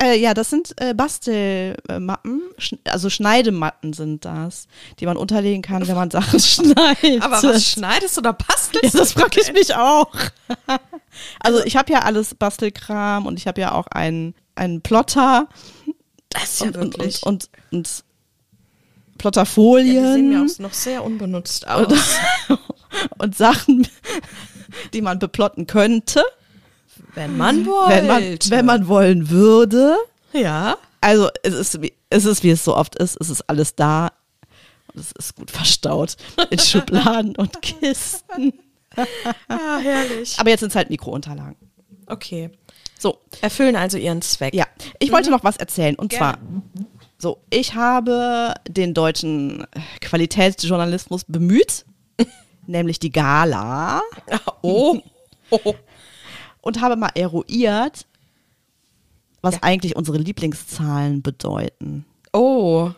Äh, 0.00 0.16
ja, 0.20 0.32
das 0.32 0.50
sind 0.50 0.80
äh, 0.80 0.94
Bastelmappen, 0.94 2.42
Sch 2.56 2.74
also 2.84 3.10
Schneidematten 3.10 3.92
sind 3.92 4.24
das, 4.24 4.68
die 5.00 5.06
man 5.06 5.16
unterlegen 5.16 5.60
kann, 5.60 5.88
wenn 5.88 5.96
man 5.96 6.10
Sachen 6.10 6.38
schneidet. 6.40 7.20
Aber 7.20 7.42
was 7.42 7.64
schneidest 7.64 8.16
du 8.16 8.20
oder 8.20 8.32
bastelst 8.32 8.94
Ja, 8.94 9.00
das 9.00 9.12
frage 9.12 9.40
ich 9.40 9.52
mich 9.52 9.74
auch. 9.74 10.12
Also 11.40 11.64
ich 11.64 11.76
habe 11.76 11.92
ja 11.92 12.02
alles 12.02 12.36
Bastelkram 12.36 13.26
und 13.26 13.40
ich 13.40 13.48
habe 13.48 13.60
ja 13.60 13.72
auch 13.72 13.88
einen, 13.88 14.36
einen 14.54 14.82
Plotter 14.82 15.48
Das 16.28 16.44
ist 16.44 16.60
ja 16.60 16.66
und, 16.66 16.76
und, 16.76 16.98
wirklich. 16.98 17.22
und, 17.24 17.50
und, 17.72 18.04
und 19.24 19.34
ja, 19.36 19.42
die 19.42 19.48
sehen 19.48 20.28
mir 20.28 20.38
Plotterfolien 20.44 20.48
auch 20.48 20.58
noch 20.60 20.72
sehr 20.74 21.04
unbenutzt 21.04 21.66
aus. 21.66 21.86
und, 22.48 22.58
und 23.18 23.36
Sachen, 23.36 23.88
die 24.92 25.02
man 25.02 25.18
beplotten 25.18 25.66
könnte, 25.66 26.22
wenn 27.14 27.36
man 27.36 27.66
wollte. 27.66 27.90
wenn 27.90 28.06
man, 28.06 28.38
wenn 28.48 28.66
man 28.66 28.88
wollen 28.88 29.30
würde. 29.30 29.96
Ja. 30.32 30.76
Also 31.00 31.28
es 31.42 31.54
ist, 31.54 31.82
wie, 31.82 31.92
es 32.10 32.24
ist, 32.24 32.42
wie 32.42 32.50
es 32.50 32.64
so 32.64 32.76
oft 32.76 32.96
ist, 32.96 33.16
es 33.20 33.30
ist 33.30 33.48
alles 33.48 33.74
da 33.74 34.12
und 34.92 35.00
es 35.00 35.12
ist 35.12 35.36
gut 35.36 35.50
verstaut 35.50 36.16
in 36.50 36.58
Schubladen 36.60 37.36
und 37.36 37.60
Kisten. 37.62 38.52
Ah, 39.48 39.78
herrlich. 39.78 40.34
Aber 40.38 40.50
jetzt 40.50 40.60
sind 40.60 40.70
es 40.70 40.74
halt 40.76 40.90
Mikrounterlagen. 40.90 41.56
Okay. 42.06 42.50
So, 42.98 43.18
Erfüllen 43.42 43.76
also 43.76 43.96
ihren 43.96 44.22
Zweck. 44.22 44.54
ja. 44.54 44.66
Ich 44.98 45.12
wollte 45.12 45.30
noch 45.30 45.44
was 45.44 45.56
erzählen. 45.56 45.94
Und 45.94 46.08
Gerne. 46.10 46.32
zwar, 46.36 46.38
so, 47.16 47.38
ich 47.50 47.74
habe 47.74 48.54
den 48.68 48.92
deutschen 48.94 49.64
Qualitätsjournalismus 50.00 51.24
bemüht, 51.28 51.84
nämlich 52.66 52.98
die 52.98 53.10
Gala, 53.12 54.02
Oh. 54.62 54.98
oh. 55.50 55.74
Und 56.60 56.80
habe 56.80 56.96
mal 56.96 57.10
eruiert, 57.14 58.06
was 59.42 59.54
Ja. 59.56 59.62
eigentlich 59.62 59.96
unsere 59.96 60.18
Lieblingszahlen 60.18 61.22
bedeuten. 61.22 62.04
Oh. 62.32 62.90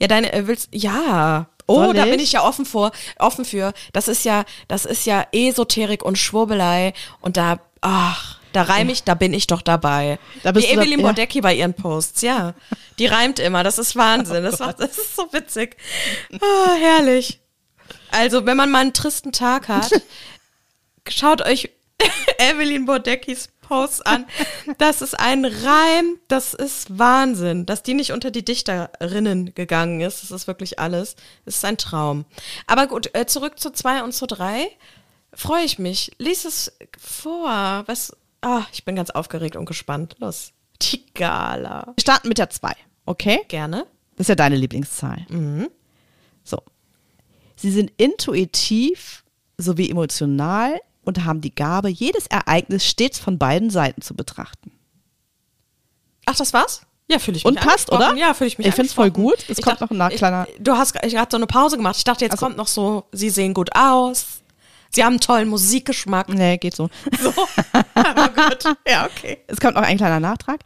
Ja, 0.00 0.06
deine 0.08 0.32
äh, 0.32 0.46
willst 0.46 0.68
ja. 0.72 1.48
Oh, 1.66 1.84
Soll 1.84 1.94
da 1.94 2.04
bin 2.06 2.18
ich? 2.20 2.32
ja 2.32 2.42
offen 2.44 2.64
vor, 2.64 2.92
offen 3.18 3.44
für. 3.44 3.74
Das 3.92 4.08
ist 4.08 4.24
ja, 4.24 4.44
das 4.68 4.86
ist 4.86 5.04
ja 5.04 5.26
Esoterik 5.32 6.02
und 6.02 6.16
Schwurbelei 6.16 6.94
und 7.20 7.36
da, 7.36 7.60
ach, 7.82 8.38
da 8.54 8.62
reim 8.62 8.88
ich, 8.88 9.04
da 9.04 9.12
bin 9.14 9.34
ich 9.34 9.46
doch 9.46 9.60
dabei. 9.60 10.18
Da 10.42 10.52
bist 10.52 10.66
Wie 10.66 10.70
du 10.70 10.76
da- 10.76 10.82
Evelyn 10.82 11.00
ja. 11.00 11.06
Bodecki 11.06 11.42
bei 11.42 11.54
ihren 11.54 11.74
Posts, 11.74 12.22
ja. 12.22 12.54
Die 12.98 13.04
reimt 13.06 13.38
immer, 13.38 13.62
das 13.64 13.78
ist 13.78 13.94
Wahnsinn. 13.96 14.38
Oh 14.46 14.50
das, 14.50 14.58
macht, 14.60 14.80
das 14.80 14.96
ist 14.96 15.14
so 15.16 15.30
witzig. 15.32 15.76
Ah, 16.40 16.74
herrlich. 16.80 17.40
Also, 18.10 18.46
wenn 18.46 18.56
man 18.56 18.70
mal 18.70 18.80
einen 18.80 18.94
tristen 18.94 19.32
Tag 19.32 19.68
hat, 19.68 19.90
schaut 21.08 21.42
euch 21.42 21.70
Evelyn 22.38 22.86
Bodeckis 22.86 23.48
Posts 23.68 24.02
an. 24.02 24.26
Das 24.78 25.02
ist 25.02 25.18
ein 25.18 25.44
Reim, 25.44 26.18
das 26.28 26.54
ist 26.54 26.98
Wahnsinn. 26.98 27.66
Dass 27.66 27.82
die 27.82 27.94
nicht 27.94 28.12
unter 28.12 28.30
die 28.30 28.44
Dichterinnen 28.44 29.54
gegangen 29.54 30.00
ist, 30.00 30.22
das 30.22 30.30
ist 30.30 30.46
wirklich 30.46 30.78
alles. 30.78 31.16
Das 31.44 31.56
ist 31.56 31.64
ein 31.64 31.76
Traum. 31.76 32.24
Aber 32.66 32.86
gut, 32.86 33.10
äh, 33.14 33.26
zurück 33.26 33.58
zu 33.58 33.70
zwei 33.70 34.02
und 34.02 34.12
zu 34.12 34.26
drei. 34.26 34.68
Freue 35.34 35.64
ich 35.64 35.78
mich. 35.78 36.12
Lies 36.18 36.46
es 36.46 36.72
vor. 36.98 37.82
Was? 37.86 38.16
Ah, 38.40 38.62
ich 38.72 38.84
bin 38.84 38.96
ganz 38.96 39.10
aufgeregt 39.10 39.56
und 39.56 39.66
gespannt. 39.66 40.16
Los. 40.18 40.52
Die 40.80 41.04
Gala. 41.12 41.92
Wir 41.94 42.00
starten 42.00 42.28
mit 42.28 42.38
der 42.38 42.50
2, 42.50 42.72
okay? 43.04 43.40
Gerne. 43.48 43.86
Das 44.16 44.24
ist 44.24 44.28
ja 44.28 44.34
deine 44.36 44.56
Lieblingszahl. 44.56 45.26
So. 46.44 46.62
Sie 47.56 47.70
sind 47.70 47.92
intuitiv 47.96 49.24
sowie 49.58 49.90
emotional 49.90 50.80
und 51.08 51.24
haben 51.24 51.40
die 51.40 51.54
Gabe, 51.54 51.88
jedes 51.88 52.26
Ereignis 52.28 52.84
stets 52.86 53.18
von 53.18 53.38
beiden 53.38 53.70
Seiten 53.70 54.00
zu 54.02 54.14
betrachten. 54.14 54.70
Ach, 56.26 56.36
das 56.36 56.52
war's? 56.52 56.82
Ja, 57.10 57.18
fühle 57.18 57.38
ich 57.38 57.44
Und 57.46 57.54
mich 57.54 57.64
passt, 57.64 57.90
angesprochen. 57.90 58.12
oder? 58.18 58.20
Ja, 58.26 58.34
fühle 58.34 58.48
ich 58.48 58.58
mich 58.58 58.66
Ich 58.66 58.74
find's 58.74 58.92
voll 58.92 59.06
angesprochen. 59.06 59.30
gut. 59.38 59.44
Es 59.48 59.58
Ich 59.58 59.64
kommt 59.64 59.80
noch 59.80 59.90
ein 59.90 59.96
nach- 59.96 60.10
ich- 60.10 60.18
kleiner- 60.18 60.46
Du 60.60 60.72
hast 60.76 60.92
gerade 60.92 61.28
so 61.30 61.36
eine 61.38 61.46
Pause 61.46 61.76
gemacht. 61.78 61.96
Ich 61.96 62.04
dachte, 62.04 62.24
jetzt 62.24 62.32
Also- 62.32 62.44
kommt 62.46 62.56
noch 62.58 62.68
so, 62.68 63.04
sie 63.12 63.30
sehen 63.30 63.54
gut 63.54 63.70
aus. 63.74 64.26
Sie 64.90 65.02
haben 65.04 65.14
einen 65.14 65.20
tollen 65.20 65.48
Musikgeschmack. 65.48 66.28
Nee, 66.28 66.58
geht 66.58 66.76
so. 66.76 66.88
So. 67.20 67.32
Aber 67.94 68.28
gut. 68.28 68.64
Ja, 68.86 69.06
okay. 69.06 69.38
Es 69.46 69.58
kommt 69.60 69.74
noch 69.74 69.82
ein 69.82 69.96
kleiner 69.96 70.20
Nachtrag. 70.20 70.60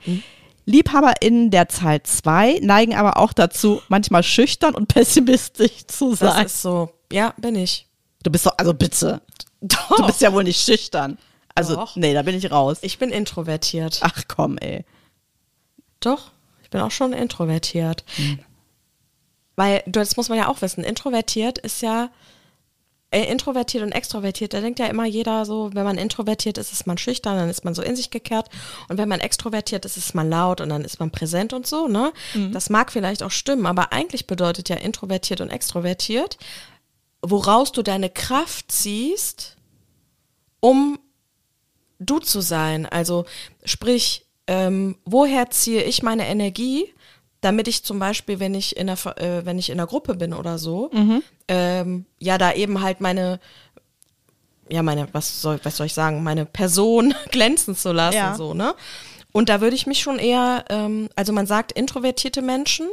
LiebhaberInnen 0.66 1.50
der 1.50 1.68
Zahl 1.68 2.02
2 2.02 2.58
neigen 2.62 2.94
aber 2.94 3.16
auch 3.18 3.32
dazu, 3.32 3.80
manchmal 3.88 4.22
schüchtern 4.22 4.75
und 4.75 4.87
pessimistisch 4.88 5.87
zu 5.87 6.11
Das 6.11 6.18
sein. 6.34 6.46
ist 6.46 6.62
so. 6.62 6.90
Ja, 7.12 7.34
bin 7.37 7.54
ich. 7.56 7.87
Du 8.22 8.30
bist 8.30 8.46
doch, 8.46 8.54
also 8.58 8.72
bitte. 8.75 9.20
Doch. 9.62 9.97
Du 9.97 10.07
bist 10.07 10.21
ja 10.21 10.33
wohl 10.33 10.45
nicht 10.45 10.61
schüchtern. 10.61 11.16
Also, 11.54 11.76
Doch. 11.76 11.97
nee, 11.97 12.14
da 12.14 12.23
bin 12.23 12.35
ich 12.37 12.50
raus. 12.50 12.78
ich 12.83 12.99
bin 12.99 13.11
introvertiert. 13.11 14.00
Ach 14.02 14.23
komm, 14.28 14.59
ey. 14.59 14.85
Doch, 16.00 16.33
ich 16.62 16.71
bin 16.71 16.81
auch 16.81 16.90
schon 16.90 17.12
introvertiert. 17.12 18.04
Weil, 19.57 19.83
du- 19.87 20.00
das 20.00 20.16
muss 20.16 20.28
man 20.28 20.38
ja 20.38 20.49
auch 20.49 20.62
wissen, 20.62 20.83
introvertiert 20.83 21.59
ist 21.59 21.83
ja, 21.83 22.11
äh, 23.11 23.31
introvertiert 23.31 23.85
und 23.85 23.92
extrovertiert, 23.92 24.54
da 24.54 24.62
denkt 24.62 24.78
ja 24.78 24.87
immer 24.87 25.04
jeder 25.04 25.45
so, 25.45 25.69
wenn 25.75 25.85
man 25.85 25.99
introvertiert 25.99 26.57
ist, 26.57 26.73
ist 26.73 26.87
man 26.87 26.97
schüchtern, 26.97 27.37
dann 27.37 27.50
ist 27.50 27.62
man 27.62 27.75
so 27.75 27.83
in 27.83 27.95
sich 27.95 28.09
gekehrt. 28.11 28.49
Und 28.88 28.97
wenn 28.97 29.09
man 29.11 29.21
extrovertiert 29.21 29.85
ist, 29.85 29.99
ist 29.99 30.14
man 30.14 30.31
laut 30.31 30.62
und 30.62 30.71
dann 30.71 30.83
ist 30.83 30.99
man 30.99 31.11
präsent 31.11 31.52
und 31.52 31.66
so, 31.66 31.87
ne? 31.88 32.12
Das 32.52 32.71
mag 32.71 32.90
vielleicht 32.90 33.23
auch 33.23 33.31
stimmen, 33.31 33.66
aber 33.66 33.92
eigentlich 33.92 34.26
bedeutet 34.26 34.71
ja 34.71 34.76
introvertiert 34.76 35.42
und 35.42 35.50
extrovertiert, 35.50 36.38
woraus 37.22 37.72
du 37.72 37.82
deine 37.82 38.10
Kraft 38.10 38.70
ziehst, 38.72 39.56
um 40.60 40.98
du 41.98 42.18
zu 42.18 42.40
sein. 42.40 42.86
Also 42.86 43.24
sprich, 43.64 44.26
ähm, 44.48 44.96
woher 45.04 45.50
ziehe 45.50 45.82
ich 45.84 46.02
meine 46.02 46.26
Energie, 46.26 46.92
damit 47.40 47.68
ich 47.68 47.84
zum 47.84 47.98
Beispiel, 47.98 48.40
wenn 48.40 48.54
ich 48.54 48.76
in 48.76 48.88
der, 48.88 48.98
äh, 49.18 49.44
wenn 49.46 49.58
ich 49.58 49.70
in 49.70 49.78
der 49.78 49.86
Gruppe 49.86 50.14
bin 50.14 50.32
oder 50.34 50.58
so, 50.58 50.90
ähm, 51.48 52.06
ja, 52.18 52.38
da 52.38 52.52
eben 52.52 52.80
halt 52.82 53.00
meine, 53.00 53.40
ja, 54.68 54.82
meine, 54.82 55.08
was 55.12 55.42
soll, 55.42 55.60
was 55.64 55.76
soll 55.76 55.86
ich 55.86 55.94
sagen, 55.94 56.22
meine 56.22 56.46
Person 56.46 57.14
glänzen 57.30 57.76
zu 57.76 57.92
lassen, 57.92 58.16
Ja. 58.16 58.34
so, 58.34 58.54
ne? 58.54 58.74
Und 59.32 59.48
da 59.48 59.60
würde 59.60 59.74
ich 59.74 59.86
mich 59.86 60.00
schon 60.00 60.18
eher, 60.18 60.64
ähm, 60.68 61.08
also 61.16 61.32
man 61.32 61.46
sagt, 61.46 61.72
introvertierte 61.72 62.42
Menschen, 62.42 62.88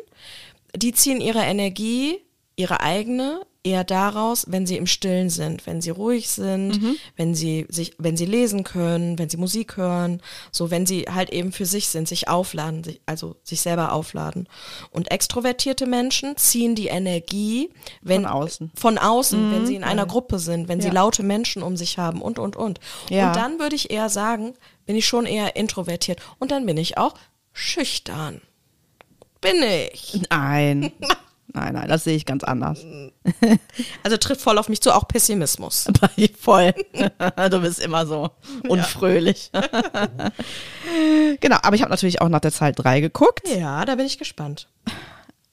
die 0.75 0.93
ziehen 0.93 1.19
ihre 1.19 1.41
Energie, 1.41 2.19
ihre 2.55 2.79
eigene, 2.79 3.41
eher 3.61 3.83
daraus, 3.83 4.45
wenn 4.47 4.65
sie 4.65 4.77
im 4.77 4.87
Stillen 4.87 5.29
sind, 5.29 5.67
wenn 5.67 5.81
sie 5.81 5.89
ruhig 5.89 6.29
sind, 6.29 6.79
wenn 7.17 7.35
sie 7.35 7.65
sich, 7.69 7.93
wenn 7.97 8.15
sie 8.15 8.25
lesen 8.25 8.63
können, 8.63 9.19
wenn 9.19 9.29
sie 9.29 9.35
Musik 9.35 9.75
hören, 9.75 10.21
so 10.51 10.71
wenn 10.71 10.85
sie 10.85 11.01
halt 11.13 11.29
eben 11.29 11.51
für 11.51 11.65
sich 11.65 11.89
sind, 11.89 12.07
sich 12.07 12.29
aufladen, 12.29 12.85
sich, 12.85 13.01
also 13.05 13.35
sich 13.43 13.59
selber 13.59 13.91
aufladen. 13.91 14.47
Und 14.91 15.11
extrovertierte 15.11 15.87
Menschen 15.87 16.37
ziehen 16.37 16.73
die 16.73 16.87
Energie, 16.87 17.69
wenn 18.01 18.23
Von 18.23 18.31
außen. 18.31 18.71
von 18.75 18.97
außen, 18.97 19.51
wenn 19.51 19.65
sie 19.65 19.75
in 19.75 19.83
einer 19.83 20.05
Gruppe 20.05 20.39
sind, 20.39 20.69
wenn 20.69 20.79
sie 20.79 20.87
Ja. 20.87 20.93
laute 20.93 21.23
Menschen 21.23 21.61
um 21.61 21.75
sich 21.75 21.97
haben 21.97 22.21
und 22.21 22.39
und 22.39 22.55
und. 22.55 22.79
Ja. 23.09 23.27
Und 23.27 23.35
dann 23.35 23.59
würde 23.59 23.75
ich 23.75 23.91
eher 23.91 24.07
sagen, 24.09 24.53
bin 24.85 24.95
ich 24.95 25.05
schon 25.05 25.25
eher 25.25 25.57
introvertiert 25.57 26.21
und 26.39 26.51
dann 26.51 26.65
bin 26.65 26.77
ich 26.77 26.97
auch 26.97 27.13
schüchtern. 27.51 28.41
Bin 29.41 29.61
ich. 29.63 30.17
Nein. 30.29 30.91
nein, 31.53 31.73
nein, 31.73 31.87
das 31.87 32.03
sehe 32.03 32.15
ich 32.15 32.25
ganz 32.25 32.43
anders. 32.43 32.79
Also 34.03 34.17
trifft 34.17 34.41
voll 34.41 34.57
auf 34.57 34.69
mich 34.69 34.81
zu, 34.81 34.93
auch 34.93 35.07
Pessimismus. 35.07 35.85
Voll. 36.39 36.73
du 37.49 37.59
bist 37.61 37.79
immer 37.79 38.05
so 38.07 38.31
unfröhlich. 38.67 39.51
genau, 41.39 41.57
aber 41.61 41.75
ich 41.75 41.81
habe 41.81 41.91
natürlich 41.91 42.21
auch 42.21 42.29
nach 42.29 42.39
der 42.39 42.51
Zahl 42.51 42.71
3 42.73 43.01
geguckt. 43.01 43.47
Ja, 43.47 43.85
da 43.85 43.95
bin 43.95 44.05
ich 44.05 44.17
gespannt. 44.17 44.67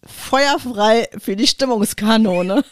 Feuerfrei 0.04 1.08
für 1.18 1.36
die 1.36 1.46
Stimmungskanone. 1.46 2.64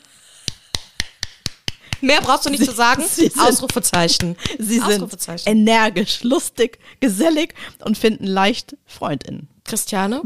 Mehr 2.01 2.21
brauchst 2.21 2.47
du 2.47 2.51
nicht 2.51 2.61
Sie- 2.61 2.67
zu 2.69 2.75
sagen. 2.75 3.03
Sie 3.07 3.29
sind- 3.29 3.41
Ausrufezeichen. 3.41 4.37
Sie 4.59 4.75
sind 4.79 4.85
Ausrufezeichen. 4.95 5.49
energisch, 5.49 6.23
lustig, 6.23 6.79
gesellig 7.01 7.55
und 7.85 7.97
finden 7.99 8.27
leicht 8.27 8.77
Freundinnen. 8.87 9.49
Christiane, 9.65 10.21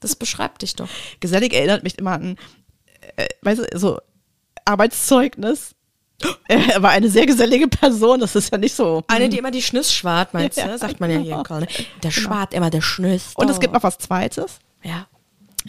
das 0.00 0.16
beschreibt 0.16 0.62
dich 0.62 0.74
doch. 0.76 0.88
Gesellig 1.20 1.52
erinnert 1.54 1.82
mich 1.82 1.98
immer 1.98 2.12
an, 2.12 2.36
äh, 3.16 3.26
weißt 3.42 3.60
du, 3.72 3.78
so 3.78 3.98
Arbeitszeugnis. 4.64 5.74
Er 6.48 6.82
war 6.82 6.90
eine 6.90 7.10
sehr 7.10 7.26
gesellige 7.26 7.68
Person, 7.68 8.20
das 8.20 8.34
ist 8.36 8.50
ja 8.50 8.56
nicht 8.56 8.74
so. 8.74 9.02
Eine, 9.06 9.28
die 9.28 9.36
immer 9.38 9.50
die 9.50 9.60
Schnüss 9.60 9.92
schwart, 9.92 10.32
meinst 10.32 10.56
du? 10.56 10.62
Ja, 10.62 10.78
Sagt 10.78 10.98
man 10.98 11.10
ja 11.10 11.16
hier 11.18 11.24
genau. 11.26 11.38
in 11.40 11.44
Köln. 11.44 11.66
Der 12.02 12.10
schwart 12.10 12.54
immer, 12.54 12.70
der 12.70 12.80
Schnüss. 12.80 13.32
Und 13.34 13.50
es 13.50 13.60
gibt 13.60 13.74
noch 13.74 13.82
was 13.82 13.98
Zweites. 13.98 14.58
Ja. 14.82 15.06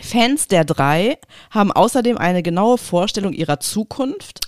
Fans 0.02 0.48
der 0.48 0.64
drei 0.64 1.18
haben 1.50 1.72
außerdem 1.72 2.18
eine 2.18 2.44
genaue 2.44 2.78
Vorstellung 2.78 3.34
ihrer 3.34 3.60
Zukunft 3.60 4.48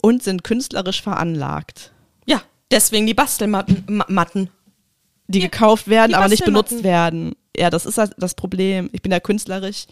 und 0.00 0.22
sind 0.22 0.44
künstlerisch 0.44 1.02
veranlagt, 1.02 1.92
Ja, 2.26 2.42
deswegen 2.70 3.06
die 3.06 3.14
Bastelmatten. 3.14 3.84
Ma 3.88 4.04
Matten. 4.08 4.50
die 5.26 5.40
gekauft 5.40 5.88
werden, 5.88 6.10
die 6.10 6.14
aber 6.16 6.28
nicht 6.28 6.44
benutzt 6.44 6.84
werden. 6.84 7.34
Ja, 7.56 7.70
das 7.70 7.86
ist 7.86 7.98
das- 7.98 8.10
das 8.16 8.34
Problem. 8.34 8.88
Ich 8.92 9.02
bin 9.02 9.12
ja 9.12 9.20
künstlerisch. 9.20 9.86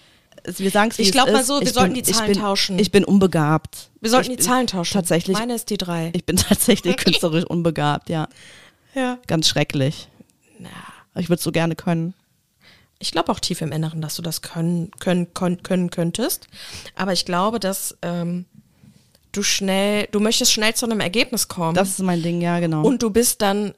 Es- 0.44 0.58
Wir 0.60 0.70
sagen 0.70 0.90
es, 0.90 0.98
Ich 0.98 1.08
es 1.08 1.12
glaub 1.12 1.30
mal 1.30 1.44
so, 1.44 1.60
wir 1.60 1.66
Ich 1.66 1.72
sollten 1.74 1.92
bin, 1.94 2.02
die 2.02 2.10
ich 2.10 2.16
Zahlen 2.16 2.32
bin, 2.32 2.40
tauschen. 2.40 2.78
Ich 2.78 2.90
bin 2.90 3.04
unbegabt. 3.04 3.90
Wir 4.00 4.10
sollten 4.10 4.30
ich 4.30 4.38
die 4.38 4.42
Zahlen 4.42 4.66
tauschen. 4.66 4.94
Tatsächlich. 4.94 5.36
Meine 5.36 5.54
ist 5.54 5.68
die 5.70 5.76
drei. 5.78 6.10
Ich 6.14 6.24
bin 6.24 6.36
tatsächlich 6.36 6.96
künstlerisch 6.96 7.44
unbegabt, 7.44 8.08
ja. 8.08 8.28
ja. 8.94 9.18
Ganz 9.26 9.48
schrecklich. 9.48 10.08
Ich 11.16 11.28
würde 11.28 11.42
so 11.42 11.50
gerne 11.52 11.74
können. 11.74 12.14
Ich 12.98 13.10
glaube 13.12 13.32
auch 13.32 13.40
tief 13.40 13.60
im 13.62 13.72
Inneren, 13.72 14.00
dass 14.00 14.14
du 14.14 14.22
das 14.22 14.42
können, 14.42 14.90
können, 15.00 15.32
können, 15.34 15.62
können 15.62 15.90
könntest. 15.90 16.46
Aber 16.94 17.12
ich 17.12 17.24
glaube, 17.24 17.58
dass 17.58 17.96
ähm, 18.02 18.44
du 19.32 19.42
schnell, 19.42 20.06
du 20.12 20.20
möchtest 20.20 20.52
schnell 20.52 20.74
zu 20.74 20.86
einem 20.86 21.00
Ergebnis 21.00 21.48
kommen. 21.48 21.74
Das 21.74 21.88
ist 21.88 21.98
mein 22.00 22.22
Ding, 22.22 22.40
ja, 22.40 22.60
genau. 22.60 22.82
und 22.86 23.02
du 23.02 23.10
bist 23.10 23.42
dann, 23.42 23.74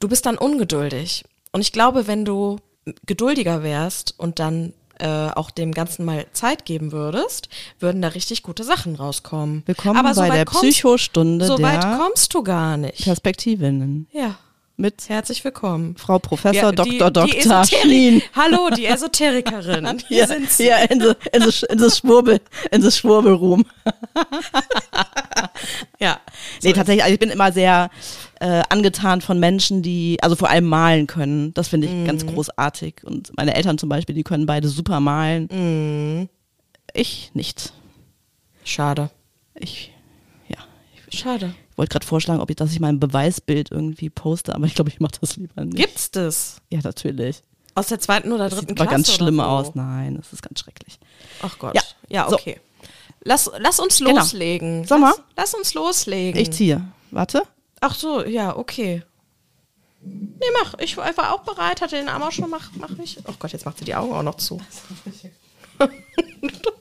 du 0.00 0.08
bist 0.08 0.26
dann 0.26 0.36
ungeduldig. 0.36 1.24
Und 1.52 1.60
ich 1.60 1.72
glaube, 1.72 2.06
wenn 2.06 2.24
du 2.24 2.58
geduldiger 3.06 3.62
wärst 3.62 4.14
und 4.18 4.38
dann 4.38 4.72
äh, 4.98 5.06
auch 5.30 5.50
dem 5.50 5.72
Ganzen 5.72 6.04
mal 6.04 6.24
Zeit 6.32 6.64
geben 6.64 6.92
würdest, 6.92 7.48
würden 7.80 8.00
da 8.00 8.08
richtig 8.08 8.42
gute 8.44 8.62
Sachen 8.62 8.94
rauskommen. 8.94 9.62
Willkommen 9.66 9.96
Aber 9.98 10.14
so 10.14 10.20
bei 10.20 10.28
weit 10.28 10.36
der 10.36 10.44
kommst- 10.44 10.62
Psychostunde 10.62 11.46
So 11.46 11.60
weit 11.60 11.80
kommst 11.98 12.32
du 12.34 12.42
gar 12.44 12.76
nicht. 12.76 13.02
Perspektivinnen 13.04 14.06
Ja, 14.12 14.36
mit 14.76 15.08
herzlich 15.08 15.44
willkommen. 15.44 15.96
Frau 15.96 16.18
Professor 16.18 16.54
Ja, 16.54 16.70
die- 16.72 16.98
Dr. 16.98 17.26
die 17.26 17.32
Dr. 17.32 17.40
Esoterik- 17.62 17.80
Schlien. 17.82 18.22
Hallo, 18.34 18.70
die 18.70 18.86
Esoterikerin. 18.86 19.98
Hier 20.08 20.18
Ja, 20.18 20.26
sind 20.26 20.50
sie. 20.50 20.66
ja, 20.66 20.78
in 20.78 21.00
the, 21.00 21.12
in 21.32 21.78
the 21.78 21.90
Schwurbel, 21.90 22.40
in 22.72 22.82
the 22.82 22.90
Schwurbelroom. 22.90 23.64
Ja. 26.00 26.20
Nee, 26.62 26.72
tatsächlich, 26.72 27.02
also 27.02 27.14
ich 27.14 27.20
bin 27.20 27.30
immer 27.30 27.50
sehr 27.52 27.88
äh, 28.40 28.62
angetan 28.68 29.20
von 29.22 29.38
Menschen, 29.40 29.80
die, 29.82 30.18
also 30.20 30.36
vor 30.36 30.50
allem 30.50 30.64
malen 30.66 31.06
können. 31.06 31.54
Das 31.54 31.68
finde 31.68 31.86
ich 31.86 31.92
Mhm. 31.92 32.04
ganz 32.06 32.26
großartig. 32.26 32.96
Und 33.04 33.32
meine 33.36 33.54
Eltern 33.54 33.78
zum 33.78 33.88
Beispiel, 33.88 34.14
die 34.14 34.22
können 34.24 34.44
beide 34.46 34.68
super 34.68 35.00
malen. 35.00 35.48
Mhm. 35.50 36.28
Ich 36.92 37.30
nicht. 37.34 37.72
Schade. 38.64 39.10
Ich, 39.54 39.92
ja, 40.48 40.58
ich 41.10 41.18
Schade. 41.18 41.54
Wollte 41.76 41.92
gerade 41.92 42.06
vorschlagen, 42.06 42.40
ob 42.40 42.50
ich, 42.50 42.56
dass 42.56 42.72
ich 42.72 42.80
mein 42.80 43.00
Beweisbild 43.00 43.70
irgendwie 43.70 44.10
poste, 44.10 44.54
aber 44.54 44.66
ich 44.66 44.74
glaube, 44.74 44.90
ich 44.90 45.00
mache 45.00 45.12
das 45.20 45.36
lieber 45.36 45.64
nicht. 45.64 45.76
Gibt's 45.76 46.10
das? 46.10 46.56
Ja, 46.70 46.80
natürlich. 46.82 47.42
Aus 47.74 47.88
der 47.88 47.98
zweiten 47.98 48.30
oder 48.32 48.44
Das 48.48 48.54
dritten 48.58 48.68
sieht 48.70 48.80
aber 48.80 48.88
Klasse? 48.90 49.02
ganz 49.04 49.12
schlimm 49.12 49.36
so? 49.36 49.42
aus. 49.42 49.74
Nein, 49.74 50.16
das 50.16 50.32
ist 50.32 50.42
ganz 50.42 50.60
schrecklich. 50.60 50.98
Ach 51.42 51.58
Gott. 51.58 51.74
Ja. 51.74 51.82
Ja, 52.08 52.28
So. 52.30 52.36
okay. 52.36 52.60
Lass, 53.24 53.50
lass 53.58 53.80
uns 53.80 53.98
Genau. 53.98 54.10
loslegen. 54.20 54.84
Sommer? 54.86 55.14
Lass, 55.16 55.52
lass 55.52 55.54
uns 55.54 55.74
loslegen. 55.74 56.40
Ich 56.40 56.52
ziehe. 56.52 56.86
Warte. 57.10 57.42
Ach 57.80 57.94
so, 57.94 58.24
ja, 58.24 58.56
okay. 58.56 59.02
Nee, 60.02 60.46
mach. 60.62 60.74
Ich 60.80 60.96
war 60.98 61.34
auch 61.34 61.40
bereit, 61.40 61.80
hatte 61.80 61.96
den 61.96 62.08
Arm 62.10 62.22
auch 62.22 62.32
schon, 62.32 62.50
mach, 62.50 62.70
mach 62.78 62.90
ich. 63.02 63.18
Oh 63.26 63.32
Gott, 63.38 63.52
jetzt 63.52 63.64
macht 63.64 63.78
sie 63.78 63.84
die 63.86 63.94
Augen 63.94 64.12
auch 64.12 64.22
noch 64.22 64.36
zu. 64.36 64.60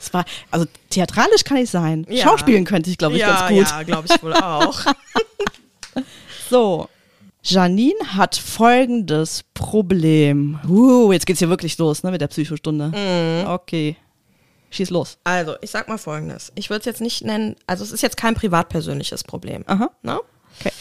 Es 0.00 0.12
war, 0.14 0.24
also 0.50 0.66
theatralisch 0.88 1.44
kann 1.44 1.58
ich 1.58 1.70
sein. 1.70 2.06
Ja. 2.08 2.24
Schauspielen 2.24 2.64
könnte 2.64 2.88
ich, 2.90 2.96
glaube 2.96 3.16
ich, 3.16 3.22
ganz 3.22 3.48
gut. 3.48 3.68
Ja, 3.68 3.82
glaube 3.82 4.08
ich 4.10 4.22
wohl 4.22 4.34
auch. 4.34 4.80
So. 6.50 6.88
Janine 7.44 8.16
hat 8.16 8.34
folgendes 8.34 9.44
Problem. 9.54 10.58
Uh, 10.68 11.12
jetzt 11.12 11.24
geht's 11.24 11.38
hier 11.38 11.48
wirklich 11.48 11.78
los, 11.78 12.02
ne, 12.02 12.10
mit 12.10 12.20
der 12.20 12.26
Psychostunde. 12.26 12.88
Mhm. 12.88 13.48
Okay. 13.48 13.96
Schieß 14.70 14.90
los. 14.90 15.18
Also, 15.24 15.54
ich 15.62 15.70
sag 15.70 15.88
mal 15.88 15.96
folgendes. 15.96 16.52
Ich 16.56 16.70
würde 16.70 16.80
es 16.80 16.86
jetzt 16.86 17.00
nicht 17.00 17.24
nennen, 17.24 17.56
also 17.66 17.84
es 17.84 17.92
ist 17.92 18.02
jetzt 18.02 18.16
kein 18.16 18.34
privatpersönliches 18.34 19.24
Problem. 19.24 19.64
Aha. 19.68 19.90
Ne? 20.02 20.20
Okay. 20.58 20.72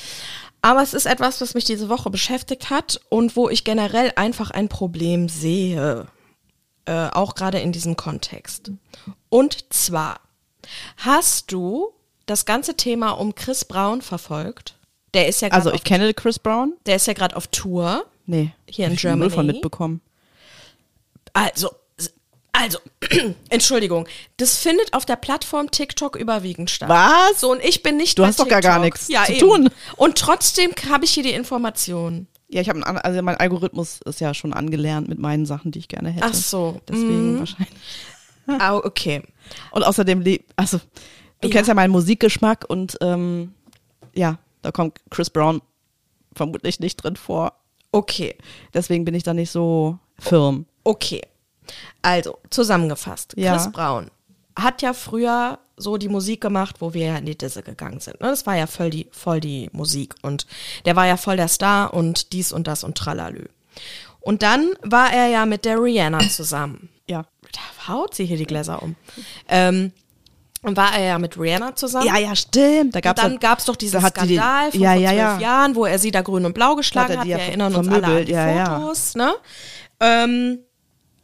Aber 0.62 0.82
es 0.82 0.94
ist 0.94 1.06
etwas, 1.06 1.40
was 1.40 1.54
mich 1.54 1.66
diese 1.66 1.88
Woche 1.88 2.10
beschäftigt 2.10 2.70
hat 2.70 3.00
und 3.10 3.36
wo 3.36 3.48
ich 3.48 3.64
generell 3.64 4.12
einfach 4.16 4.52
ein 4.52 4.70
Problem 4.70 5.30
sehe. 5.30 6.08
Äh, 6.86 7.10
auch 7.10 7.36
gerade 7.36 7.60
in 7.60 7.72
diesem 7.72 7.96
Kontext. 7.96 8.72
Und 9.30 9.74
zwar, 9.74 10.20
hast 10.98 11.52
du 11.52 11.94
das 12.26 12.46
ganze 12.46 12.76
Thema 12.76 13.12
um 13.12 13.36
Chris 13.36 13.66
Brown 13.66 14.02
verfolgt? 14.02 14.76
Der 15.14 15.28
ist 15.28 15.42
ja 15.42 15.50
gerade 15.50 15.64
Also, 15.66 15.74
ich 15.74 15.84
kenne 15.84 16.14
Chris 16.14 16.40
Brown. 16.40 16.74
der 16.86 16.96
ist 16.96 17.08
ja 17.08 17.14
gerade 17.14 17.36
auf 17.36 17.48
Tour. 17.48 18.06
Nee. 18.26 18.52
Hier 18.70 18.88
in 18.88 18.94
ich 18.94 19.04
null 19.04 19.18
von 19.18 19.30
Germany? 19.30 19.54
mitbekommen. 19.54 20.02
Also, 21.34 21.70
also, 22.52 22.80
Entschuldigung, 23.50 24.08
das 24.38 24.58
findet 24.58 24.94
auf 24.94 25.06
der 25.06 25.16
Plattform 25.16 25.72
TikTok 25.72 26.16
überwiegend 26.16 26.70
statt. 26.70 26.90
Was? 26.90 27.40
So, 27.42 27.52
und 27.52 27.64
ich 27.64 27.84
bin 27.84 27.98
nicht 27.98 28.18
Du 28.20 28.26
hast 28.26 28.40
doch 28.40 28.48
gar, 28.48 28.62
gar 28.62 28.82
TikTok. 28.82 28.84
nichts 28.86 29.08
ja, 29.08 29.24
zu 29.26 29.32
eben. 29.34 29.40
tun. 29.40 29.70
Und 29.96 30.18
trotzdem 30.18 30.72
habe 30.90 31.06
ich 31.06 31.12
hier 31.12 31.24
die 31.24 31.32
Informationen. 31.34 32.28
Ja, 32.52 32.62
ich 32.62 32.70
habe 32.70 32.86
also 33.06 33.22
mein 33.22 33.38
Algorithmus 33.38 34.00
ist 34.06 34.20
ja 34.22 34.34
schon 34.34 34.54
angelernt 34.54 35.08
mit 35.08 35.20
meinen 35.20 35.46
Sachen, 35.46 35.72
die 35.72 35.80
ich 35.80 35.88
gerne 35.88 36.10
hätte. 36.10 36.26
Ach 36.26 36.34
so. 36.34 36.82
Deswegen 36.88 37.34
Mhm. 37.36 37.40
wahrscheinlich. 37.40 37.70
Ah, 38.48 38.76
okay. 38.78 39.22
Und 39.70 39.84
außerdem, 39.84 40.24
also 40.56 40.80
du 41.42 41.48
Ja. 41.50 41.54
kennst 41.54 41.68
ja 41.68 41.76
meinen 41.76 41.92
Musikgeschmack 41.92 42.66
und 42.68 42.98
ähm, 43.00 43.54
ja, 44.16 44.40
da 44.64 44.72
kommt 44.72 45.00
Chris 45.12 45.30
Brown 45.30 45.62
vermutlich 46.34 46.80
nicht 46.80 46.96
drin 46.98 47.16
vor. 47.16 47.54
Okay. 47.92 48.36
Deswegen 48.74 49.06
bin 49.06 49.14
ich 49.14 49.22
da 49.22 49.36
nicht 49.36 49.52
so 49.52 50.00
firm. 50.18 50.66
Okay. 50.84 51.22
Also, 52.02 52.40
zusammengefasst. 52.50 53.36
Ja. 53.38 53.54
Chris 53.56 53.72
Brown 53.72 54.10
hat 54.58 54.82
ja 54.82 54.94
früher 54.94 55.60
so 55.80 55.98
die 55.98 56.10
Musik 56.10 56.42
gemacht, 56.42 56.76
wo 56.80 56.94
wir 56.94 57.08
ja 57.08 57.18
in 57.18 57.26
die 57.26 57.38
Disse 57.38 57.64
gegangen 57.64 58.00
sind. 58.00 58.22
Ne? 58.22 58.28
Das 58.28 58.46
war 58.46 58.56
ja 58.56 58.68
voll 58.68 58.90
die, 58.90 59.08
voll 59.12 59.40
die 59.40 59.70
Musik. 59.72 60.14
Und 60.22 60.46
der 60.86 60.96
war 60.96 61.08
ja 61.08 61.18
voll 61.18 61.38
der 61.38 61.48
Star 61.48 61.94
und 61.94 62.34
dies 62.34 62.52
und 62.52 62.68
das 62.68 62.84
und 62.84 62.98
tralalü. 62.98 63.46
Und 64.20 64.44
dann 64.44 64.70
war 64.84 65.12
er 65.12 65.28
ja 65.28 65.46
mit 65.46 65.66
der 65.66 65.82
Rihanna 65.82 66.20
zusammen. 66.30 66.90
Ja. 67.08 67.26
Da 67.52 67.88
haut 67.88 68.14
sie 68.14 68.26
hier 68.26 68.38
die 68.38 68.46
Gläser 68.46 68.84
um. 68.84 68.96
Ähm, 69.48 69.92
Und 70.62 70.76
war 70.76 70.94
er 70.94 71.06
ja 71.06 71.20
mit 71.20 71.40
Rihanna 71.40 71.76
zusammen. 71.76 72.06
Ja, 72.06 72.18
ja, 72.18 72.36
stimmt. 72.36 72.94
Da 72.94 73.00
Und 73.00 73.04
gab's 73.04 73.22
dann 73.22 73.34
doch- 73.36 73.40
gab 73.40 73.60
es 73.60 73.66
doch 73.66 73.78
diesen 73.78 74.02
da 74.02 74.02
hat 74.02 74.18
die 74.18 74.36
Skandal 74.36 74.72
von 74.72 74.82
ja, 74.82 74.92
vor 74.92 75.02
ja, 75.02 75.10
zwölf 75.10 75.18
ja. 75.20 75.40
Jahren, 75.40 75.76
wo 75.76 75.86
er 75.86 75.98
sie 76.00 76.12
da 76.12 76.22
grün 76.22 76.46
und 76.46 76.54
blau 76.54 76.76
geschlagen 76.76 77.14
Hat 77.14 77.20
hat. 77.20 77.28
Wir 77.28 77.38
ja 77.38 77.44
erinnern 77.44 77.74
uns 77.74 77.88
alle 77.88 78.06
an 78.06 78.26
die 78.26 78.32
ja, 78.34 78.52
ja. 78.52 78.80
Fotos. 78.80 79.16
Ne? 79.16 79.34
Ähm, 80.02 80.60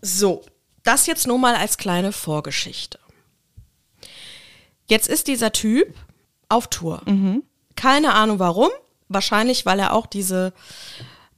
so, 0.01 0.43
das 0.83 1.05
jetzt 1.05 1.27
nur 1.27 1.37
mal 1.37 1.55
als 1.55 1.77
kleine 1.77 2.11
Vorgeschichte. 2.13 2.97
Jetzt 4.87 5.07
ist 5.07 5.27
dieser 5.27 5.51
Typ 5.51 5.93
auf 6.49 6.67
Tour. 6.67 7.01
Mhm. 7.05 7.43
Keine 7.75 8.13
Ahnung 8.13 8.39
warum. 8.39 8.69
Wahrscheinlich, 9.07 9.65
weil 9.65 9.79
er 9.79 9.93
auch 9.93 10.05
diese, 10.07 10.53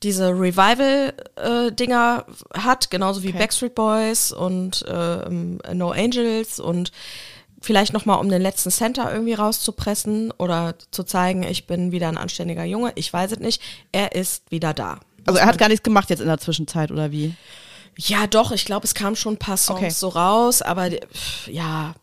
diese 0.03 0.29
Revival-Dinger 0.29 2.25
hat, 2.53 2.89
genauso 2.89 3.23
wie 3.23 3.31
Backstreet 3.31 3.75
Boys 3.75 4.31
und 4.31 4.85
ähm, 4.87 5.59
No 5.73 5.91
Angels 5.91 6.59
und 6.59 6.91
vielleicht 7.61 7.93
nochmal, 7.93 8.19
um 8.19 8.29
den 8.29 8.41
letzten 8.41 8.71
Center 8.71 9.11
irgendwie 9.11 9.33
rauszupressen 9.33 10.31
oder 10.37 10.75
zu 10.91 11.03
zeigen, 11.03 11.43
ich 11.43 11.67
bin 11.67 11.91
wieder 11.91 12.07
ein 12.07 12.17
anständiger 12.17 12.63
Junge. 12.63 12.91
Ich 12.95 13.11
weiß 13.11 13.31
es 13.33 13.39
nicht. 13.39 13.61
Er 13.91 14.13
ist 14.13 14.49
wieder 14.51 14.73
da. 14.73 14.99
Also 15.25 15.39
er 15.39 15.47
hat 15.47 15.57
gar 15.57 15.67
nichts 15.67 15.83
gemacht 15.83 16.09
jetzt 16.09 16.21
in 16.21 16.27
der 16.27 16.37
Zwischenzeit, 16.37 16.91
oder 16.91 17.11
wie? 17.11 17.33
Ja, 17.97 18.27
doch, 18.27 18.51
ich 18.51 18.63
glaube, 18.63 18.85
es 18.85 18.93
kamen 18.93 19.15
schon 19.15 19.33
ein 19.33 19.39
paar 19.39 19.57
Songs 19.57 19.79
Okay. 19.79 19.89
so 19.89 20.09
raus, 20.09 20.61
aber 20.61 20.89
pff, 20.91 21.47
ja, 21.47 21.95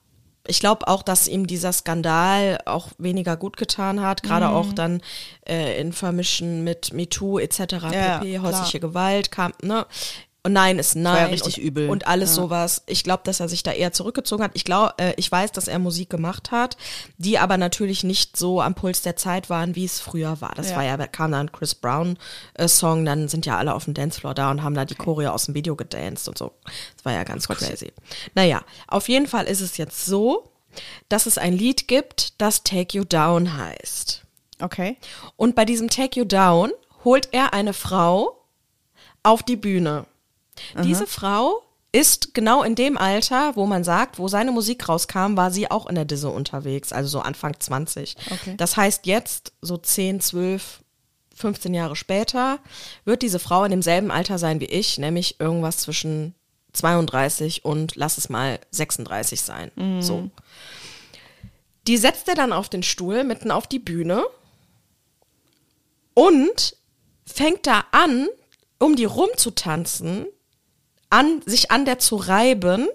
ich 0.46 0.61
glaube 0.61 0.88
auch, 0.88 1.02
dass 1.02 1.26
ihm 1.28 1.46
dieser 1.46 1.72
Skandal 1.72 2.59
auch 2.66 2.88
weniger 2.98 3.37
gut 3.37 3.57
getan 3.57 4.00
hat, 4.00 4.22
gerade 4.22 4.50
auch 4.50 4.68
Mhm. 4.68 4.74
dann 4.74 5.02
äh, 5.48 5.80
in 5.80 5.92
Vermischen 5.92 6.64
mit 6.64 6.92
MeToo 6.92 7.38
etc. 7.38 7.59
Ja, 7.92 8.18
pp, 8.18 8.38
klar. 8.38 8.42
häusliche 8.42 8.80
Gewalt 8.80 9.30
kam, 9.30 9.52
ne? 9.62 9.87
Und 10.46 10.52
nein 10.52 10.78
ist 10.78 10.94
nein. 10.94 11.04
war 11.14 11.20
ja 11.22 11.26
richtig 11.28 11.57
und, 11.59 11.64
übel. 11.64 11.88
Und 11.88 12.07
alles 12.07 12.30
Ja. 12.37 12.42
sowas. 12.42 12.83
Ich 12.87 13.02
glaube, 13.02 13.22
dass 13.24 13.40
er 13.40 13.48
sich 13.48 13.62
da 13.62 13.72
eher 13.72 13.92
zurückgezogen 13.92 14.44
hat. 14.44 14.50
Ich 14.52 14.64
glaube, 14.64 14.92
äh, 14.98 15.14
ich 15.16 15.33
weiß, 15.33 15.52
dass 15.52 15.68
er 15.68 15.78
Musik 15.78 16.11
gemacht 16.11 16.50
hat, 16.50 16.76
die 17.16 17.38
aber 17.38 17.57
natürlich 17.57 18.04
nicht 18.04 18.37
so 18.37 18.61
am 18.61 18.74
Puls 18.74 19.00
der 19.00 19.16
Zeit 19.16 19.48
waren, 19.48 19.74
wie 19.74 19.87
es 19.87 20.00
früher 20.00 20.42
war. 20.42 20.52
Das 20.54 20.70
Ja. 20.70 20.76
war 20.76 20.85
ja, 20.85 20.96
da 20.98 21.07
kam 21.07 21.33
dann 21.33 21.50
Chris 21.50 21.74
Brown 21.74 22.18
äh, 22.54 22.68
Song, 22.68 23.07
dann 23.07 23.28
sind 23.28 23.46
ja 23.46 23.57
alle 23.57 23.74
auf 23.74 23.85
dem 23.85 23.94
Dancefloor 23.94 24.35
da 24.35 24.50
und 24.50 24.62
haben 24.62 24.74
da 24.74 24.85
die 24.85 24.94
Choreo 24.96 25.30
aus 25.30 25.46
dem 25.46 25.54
Video 25.54 25.76
gedanced 25.76 26.28
und 26.28 26.37
so. 26.37 26.52
Das 26.96 27.04
war 27.07 27.14
ja 27.14 27.24
ganz 27.24 27.48
crazy. 27.48 27.92
Naja, 28.35 28.61
auf 28.87 29.09
jeden 29.09 29.26
Fall 29.26 29.46
ist 29.46 29.62
es 29.62 29.78
jetzt 29.78 30.04
so, 30.04 30.50
dass 31.09 31.24
es 31.24 31.38
ein 31.38 31.54
Lied 31.54 31.88
gibt, 31.88 32.38
das 32.38 32.64
Take 32.64 32.98
You 32.98 33.04
Down 33.04 33.57
heißt. 33.57 34.22
Okay. 34.61 34.98
Und 35.37 35.54
bei 35.54 35.64
diesem 35.64 35.88
Take 35.88 36.20
You 36.20 36.26
Down 36.26 36.70
holt 37.02 37.30
er 37.33 37.54
eine 37.54 37.72
Frau 37.72 38.44
auf 39.22 39.42
die 39.42 39.57
Bühne. 39.57 40.04
Diese 40.82 41.06
Frau 41.06 41.62
ist 41.92 42.34
genau 42.34 42.64
in 42.64 42.74
dem 42.74 42.98
Alter, 42.98 43.54
wo 43.54 43.66
man 43.66 43.84
sagt, 43.84 44.18
wo 44.18 44.26
seine 44.26 44.50
Musik 44.50 44.88
rauskam, 44.88 45.36
war 45.36 45.52
sie 45.52 45.70
auch 45.70 45.86
in 45.86 45.94
der 45.94 46.04
Disse 46.04 46.28
unterwegs, 46.28 46.92
also 46.92 47.08
so 47.08 47.20
Anfang 47.20 47.58
20. 47.58 48.16
Okay. 48.32 48.54
Das 48.56 48.76
heißt, 48.76 49.06
jetzt, 49.06 49.52
so 49.60 49.76
10, 49.76 50.20
12, 50.20 50.80
15 51.36 51.72
Jahre 51.72 51.94
später, 51.94 52.58
wird 53.04 53.22
diese 53.22 53.38
Frau 53.38 53.62
in 53.64 53.70
demselben 53.70 54.10
Alter 54.10 54.38
sein 54.38 54.58
wie 54.58 54.66
ich, 54.66 54.98
nämlich 54.98 55.38
irgendwas 55.38 55.78
zwischen 55.78 56.34
32 56.72 57.64
und 57.64 57.94
lass 57.94 58.18
es 58.18 58.28
mal 58.28 58.58
36 58.72 59.40
sein. 59.40 59.70
So. 60.00 60.30
Die 61.86 61.96
setzt 61.96 62.26
er 62.28 62.34
dann 62.34 62.52
auf 62.52 62.68
den 62.68 62.82
Stuhl 62.82 63.22
mitten 63.22 63.52
auf 63.52 63.68
die 63.68 63.78
Bühne 63.78 64.24
und 66.14 66.76
fängt 67.24 67.68
da 67.68 67.84
an, 67.92 68.28
um 68.80 68.96
die 68.96 69.04
rumzutanzen, 69.04 70.26
an, 71.14 71.42
sich 71.46 71.70
an 71.70 71.85
der 71.85 71.98
zu 71.98 72.16
reiben. 72.16 72.88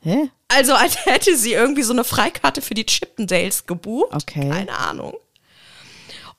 Hä? 0.00 0.30
Also 0.48 0.74
als 0.74 1.04
hätte 1.06 1.36
sie 1.36 1.52
irgendwie 1.52 1.82
so 1.82 1.92
eine 1.92 2.04
Freikarte 2.04 2.62
für 2.62 2.74
die 2.74 2.86
Chippendales 2.86 3.66
gebucht. 3.66 4.14
Okay. 4.14 4.48
Keine 4.48 4.76
Ahnung. 4.76 5.14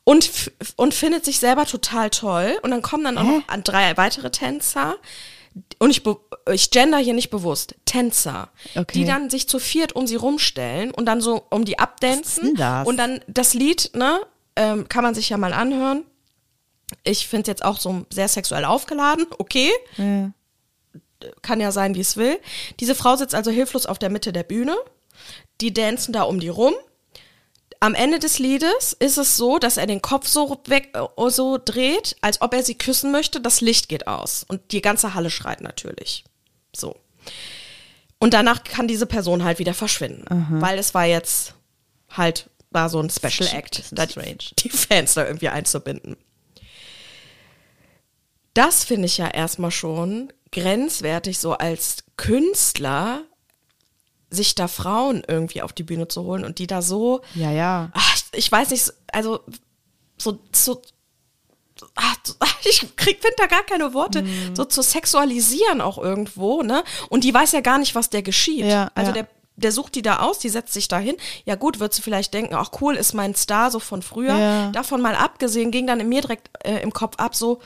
Und, 0.03 0.51
und 0.75 0.93
findet 0.93 1.23
sich 1.23 1.39
selber 1.39 1.65
total 1.65 2.09
toll. 2.09 2.57
Und 2.63 2.71
dann 2.71 2.81
kommen 2.81 3.03
dann 3.03 3.17
auch 3.17 3.23
noch 3.23 3.47
an 3.47 3.63
drei 3.63 3.95
weitere 3.97 4.31
Tänzer. 4.31 4.95
Und 5.77 5.91
ich, 5.91 6.01
ich 6.51 6.71
gender 6.71 6.97
hier 6.97 7.13
nicht 7.13 7.29
bewusst. 7.29 7.75
Tänzer. 7.85 8.49
Okay. 8.75 8.99
Die 8.99 9.05
dann 9.05 9.29
sich 9.29 9.47
zu 9.47 9.59
viert 9.59 9.93
um 9.93 10.07
sie 10.07 10.15
rumstellen 10.15 10.91
und 10.91 11.05
dann 11.05 11.21
so 11.21 11.45
um 11.49 11.65
die 11.65 11.77
abdancen. 11.77 12.55
Und 12.87 12.97
dann 12.97 13.21
das 13.27 13.53
Lied, 13.53 13.91
ne, 13.93 14.21
ähm, 14.55 14.89
kann 14.89 15.03
man 15.03 15.13
sich 15.13 15.29
ja 15.29 15.37
mal 15.37 15.53
anhören. 15.53 16.03
Ich 17.03 17.27
finde 17.27 17.43
es 17.43 17.47
jetzt 17.47 17.63
auch 17.63 17.79
so 17.79 18.05
sehr 18.09 18.27
sexuell 18.27 18.65
aufgeladen. 18.65 19.27
Okay 19.37 19.71
Ja. 19.97 20.31
Kann 21.41 21.59
ja 21.59 21.71
sein, 21.71 21.95
wie 21.95 22.01
es 22.01 22.17
will. 22.17 22.39
Diese 22.79 22.95
Frau 22.95 23.15
sitzt 23.15 23.35
also 23.35 23.51
hilflos 23.51 23.85
auf 23.85 23.99
der 23.99 24.09
Mitte 24.09 24.33
der 24.33 24.43
Bühne. 24.43 24.75
Die 25.59 25.73
dancen 25.73 26.13
da 26.13 26.23
um 26.23 26.39
die 26.39 26.49
rum. 26.49 26.73
Am 27.79 27.95
Ende 27.95 28.19
des 28.19 28.37
Liedes 28.37 28.93
ist 28.93 29.17
es 29.17 29.37
so, 29.37 29.57
dass 29.57 29.77
er 29.77 29.87
den 29.87 30.01
Kopf 30.01 30.27
so 30.27 30.61
weg, 30.67 30.95
äh, 30.95 31.29
so 31.29 31.57
dreht, 31.63 32.15
als 32.21 32.41
ob 32.41 32.53
er 32.53 32.63
sie 32.63 32.75
küssen 32.75 33.11
möchte. 33.11 33.41
Das 33.41 33.61
Licht 33.61 33.89
geht 33.89 34.07
aus 34.07 34.45
und 34.47 34.71
die 34.71 34.81
ganze 34.81 35.13
Halle 35.13 35.29
schreit 35.31 35.61
natürlich. 35.61 36.23
So. 36.75 36.95
Und 38.19 38.35
danach 38.35 38.63
kann 38.63 38.87
diese 38.87 39.07
Person 39.07 39.43
halt 39.43 39.57
wieder 39.57 39.73
verschwinden, 39.73 40.25
weil 40.61 40.77
es 40.77 40.93
war 40.93 41.05
jetzt 41.05 41.55
halt 42.09 42.51
war 42.71 42.89
so 42.89 42.99
ein 42.99 43.09
Special 43.09 43.49
Act, 43.53 43.83
da 43.91 44.05
die, 44.05 44.37
die 44.59 44.69
Fans 44.69 45.13
da 45.13 45.25
irgendwie 45.25 45.49
einzubinden. 45.49 46.15
Das 48.53 48.83
finde 48.83 49.05
ich 49.05 49.17
ja 49.17 49.27
erstmal 49.27 49.71
schon 49.71 50.33
grenzwertig, 50.51 51.39
so 51.39 51.53
als 51.53 52.03
Künstler 52.17 53.21
sich 54.29 54.55
da 54.55 54.67
Frauen 54.67 55.23
irgendwie 55.27 55.61
auf 55.61 55.73
die 55.73 55.83
Bühne 55.83 56.07
zu 56.07 56.23
holen 56.23 56.45
und 56.45 56.59
die 56.59 56.67
da 56.67 56.81
so, 56.81 57.21
Ja, 57.35 57.51
ja. 57.51 57.89
ach, 57.93 58.17
ich 58.33 58.49
weiß 58.51 58.69
nicht, 58.69 58.93
also 59.11 59.41
so, 60.17 60.39
so 60.53 60.81
ach, 61.95 62.15
ich 62.63 62.95
krieg 62.95 63.19
finde 63.21 63.35
da 63.37 63.47
gar 63.47 63.63
keine 63.63 63.93
Worte, 63.93 64.21
Mhm. 64.21 64.55
so 64.55 64.65
zu 64.65 64.81
sexualisieren 64.81 65.81
auch 65.81 65.97
irgendwo, 65.97 66.61
ne? 66.63 66.83
Und 67.09 67.23
die 67.23 67.33
weiß 67.33 67.51
ja 67.53 67.61
gar 67.61 67.77
nicht, 67.77 67.95
was 67.95 68.09
der 68.09 68.21
geschieht. 68.21 68.65
Ja, 68.65 68.91
also 68.95 69.09
ja. 69.09 69.13
der 69.23 69.27
der 69.57 69.71
sucht 69.73 69.93
die 69.93 70.01
da 70.01 70.21
aus, 70.21 70.39
die 70.39 70.49
setzt 70.49 70.73
sich 70.73 70.87
da 70.87 70.97
hin. 70.97 71.17
Ja 71.45 71.53
gut, 71.55 71.79
wird 71.79 71.93
sie 71.93 72.01
vielleicht 72.01 72.33
denken, 72.33 72.55
ach 72.55 72.71
cool, 72.81 72.95
ist 72.95 73.13
mein 73.13 73.35
Star 73.35 73.69
so 73.69 73.79
von 73.79 74.01
früher. 74.01 74.35
Ja. 74.35 74.71
Davon 74.71 75.01
mal 75.01 75.13
abgesehen, 75.13 75.69
ging 75.69 75.85
dann 75.85 75.99
in 75.99 76.09
mir 76.09 76.21
direkt 76.21 76.49
äh, 76.63 76.81
im 76.81 76.91
Kopf 76.93 77.17
ab, 77.17 77.35
so, 77.35 77.59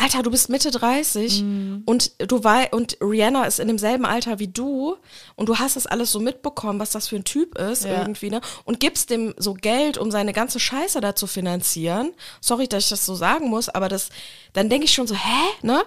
Alter, 0.00 0.22
du 0.22 0.30
bist 0.30 0.48
Mitte 0.48 0.70
30 0.70 1.42
Mhm. 1.42 1.82
und 1.84 2.12
du 2.18 2.44
wei 2.44 2.68
und 2.70 2.96
Rihanna 3.00 3.44
ist 3.46 3.58
in 3.58 3.66
demselben 3.66 4.06
Alter 4.06 4.38
wie 4.38 4.46
du 4.46 4.96
und 5.34 5.48
du 5.48 5.58
hast 5.58 5.74
das 5.74 5.86
alles 5.88 6.12
so 6.12 6.20
mitbekommen, 6.20 6.78
was 6.78 6.90
das 6.90 7.08
für 7.08 7.16
ein 7.16 7.24
Typ 7.24 7.58
ist 7.58 7.84
Ja. 7.84 8.00
irgendwie, 8.02 8.30
ne? 8.30 8.40
Und 8.64 8.78
gibst 8.78 9.10
dem 9.10 9.34
so 9.38 9.54
Geld, 9.54 9.98
um 9.98 10.12
seine 10.12 10.32
ganze 10.32 10.60
Scheiße 10.60 11.00
da 11.00 11.16
zu 11.16 11.26
finanzieren. 11.26 12.12
Sorry, 12.40 12.68
dass 12.68 12.84
ich 12.84 12.90
das 12.90 13.04
so 13.04 13.16
sagen 13.16 13.48
muss, 13.48 13.68
aber 13.68 13.88
das, 13.88 14.10
dann 14.52 14.68
denke 14.70 14.84
ich 14.84 14.94
schon 14.94 15.08
so, 15.08 15.16
hä, 15.16 15.48
ne? 15.62 15.82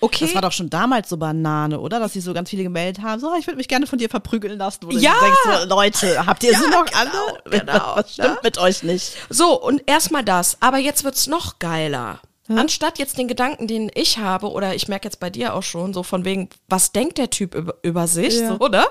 Okay. 0.00 0.24
Das 0.24 0.34
war 0.34 0.42
doch 0.42 0.52
schon 0.52 0.70
damals 0.70 1.08
so 1.10 1.16
Banane, 1.18 1.78
oder? 1.78 2.00
Dass 2.00 2.14
sie 2.14 2.20
so 2.20 2.32
ganz 2.32 2.48
viele 2.50 2.62
gemeldet 2.62 3.02
haben, 3.04 3.20
so, 3.20 3.32
ich 3.38 3.46
würde 3.46 3.58
mich 3.58 3.68
gerne 3.68 3.86
von 3.86 3.98
dir 3.98 4.08
verprügeln 4.08 4.58
lassen. 4.58 4.80
Wo 4.84 4.88
du 4.90 4.96
Ja! 4.98 5.12
denkst, 5.22 5.60
so, 5.62 5.68
Leute, 5.68 6.26
habt 6.26 6.42
ihr 6.44 6.52
Ja, 6.52 6.58
sie 6.58 6.68
noch 6.68 6.86
genau, 6.86 6.98
alle? 7.44 7.58
genau, 7.60 7.72
Was 7.96 8.12
stimmt 8.14 8.28
ne? 8.28 8.38
mit 8.42 8.56
euch 8.58 8.82
nicht? 8.82 9.12
So, 9.28 9.60
und 9.62 9.82
erstmal 9.86 10.24
das. 10.24 10.56
Aber 10.60 10.78
jetzt 10.78 11.04
wird's 11.04 11.26
noch 11.26 11.58
geiler. 11.58 12.20
Anstatt 12.48 12.98
jetzt 12.98 13.16
den 13.16 13.26
Gedanken, 13.28 13.66
den 13.66 13.90
ich 13.94 14.18
habe, 14.18 14.50
oder 14.50 14.74
ich 14.74 14.86
merke 14.88 15.06
jetzt 15.06 15.18
bei 15.18 15.30
dir 15.30 15.54
auch 15.54 15.62
schon, 15.62 15.94
so 15.94 16.02
von 16.02 16.24
wegen, 16.26 16.50
was 16.68 16.92
denkt 16.92 17.16
der 17.16 17.30
Typ 17.30 17.54
über, 17.54 17.74
über 17.82 18.06
sich, 18.06 18.34
Ja. 18.34 18.48
so, 18.48 18.58
oder? 18.58 18.86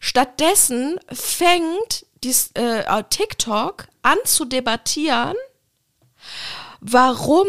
Stattdessen 0.00 0.98
fängt 1.12 2.06
dies, 2.24 2.50
äh, 2.54 2.82
TikTok 3.08 3.86
an 4.02 4.18
zu 4.24 4.44
debattieren, 4.44 5.34
warum 6.80 7.46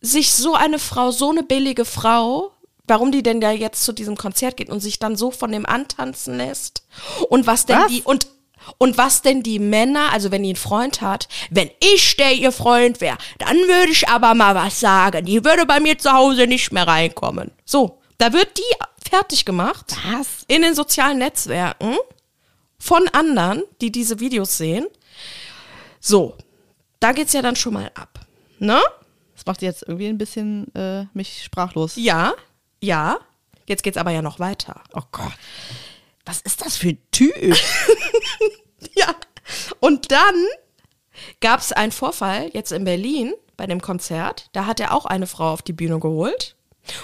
sich 0.00 0.34
so 0.34 0.54
eine 0.54 0.78
Frau, 0.78 1.10
so 1.10 1.30
eine 1.30 1.42
billige 1.42 1.84
Frau, 1.84 2.52
warum 2.86 3.12
die 3.12 3.22
denn 3.22 3.40
da 3.40 3.50
jetzt 3.50 3.84
zu 3.84 3.92
diesem 3.92 4.16
Konzert 4.16 4.56
geht 4.56 4.68
und 4.70 4.80
sich 4.80 4.98
dann 4.98 5.16
so 5.16 5.30
von 5.30 5.50
dem 5.52 5.66
antanzen 5.66 6.36
lässt 6.36 6.84
und 7.28 7.46
was 7.46 7.66
denn 7.66 7.78
Was? 7.78 7.88
die 7.88 8.02
und 8.02 8.28
und 8.78 8.98
was 8.98 9.22
denn 9.22 9.42
die 9.42 9.58
Männer, 9.58 10.12
also 10.12 10.30
wenn 10.30 10.42
die 10.42 10.50
einen 10.50 10.56
Freund 10.56 11.00
hat, 11.00 11.28
wenn 11.50 11.70
ich 11.80 12.16
der 12.16 12.32
ihr 12.32 12.52
Freund 12.52 13.00
wäre, 13.00 13.18
dann 13.38 13.56
würde 13.56 13.92
ich 13.92 14.08
aber 14.08 14.34
mal 14.34 14.54
was 14.54 14.80
sagen. 14.80 15.24
Die 15.24 15.44
würde 15.44 15.66
bei 15.66 15.80
mir 15.80 15.98
zu 15.98 16.12
Hause 16.12 16.46
nicht 16.46 16.72
mehr 16.72 16.86
reinkommen. 16.86 17.52
So, 17.64 18.00
da 18.18 18.32
wird 18.32 18.56
die 18.58 19.08
fertig 19.08 19.44
gemacht 19.44 19.96
Was? 20.12 20.44
in 20.48 20.62
den 20.62 20.74
sozialen 20.74 21.18
Netzwerken 21.18 21.96
von 22.78 23.08
anderen, 23.08 23.62
die 23.80 23.90
diese 23.90 24.20
Videos 24.20 24.58
sehen. 24.58 24.86
So, 26.00 26.36
da 27.00 27.12
geht's 27.12 27.32
ja 27.32 27.42
dann 27.42 27.56
schon 27.56 27.74
mal 27.74 27.90
ab. 27.94 28.20
Ne? 28.58 28.80
Das 29.34 29.44
macht 29.46 29.62
jetzt 29.62 29.82
irgendwie 29.82 30.08
ein 30.08 30.18
bisschen 30.18 30.74
äh, 30.74 31.06
mich 31.12 31.44
sprachlos. 31.44 31.94
Ja, 31.96 32.34
ja. 32.80 33.18
Jetzt 33.66 33.82
geht's 33.82 33.96
aber 33.96 34.12
ja 34.12 34.22
noch 34.22 34.38
weiter. 34.38 34.80
Oh 34.94 35.02
Gott. 35.10 35.32
Was 36.26 36.40
ist 36.42 36.64
das 36.64 36.76
für 36.76 36.88
ein 36.90 36.98
Typ? 37.12 37.34
Ja. 38.94 39.14
Und 39.80 40.12
dann 40.12 40.34
gab's 41.40 41.72
einen 41.72 41.92
Vorfall 41.92 42.50
jetzt 42.52 42.72
in 42.72 42.84
Berlin 42.84 43.32
bei 43.56 43.66
dem 43.66 43.80
Konzert. 43.80 44.48
Da 44.52 44.66
hat 44.66 44.80
er 44.80 44.94
auch 44.94 45.06
eine 45.06 45.26
Frau 45.26 45.50
auf 45.52 45.62
die 45.62 45.72
Bühne 45.72 45.98
geholt. 45.98 46.56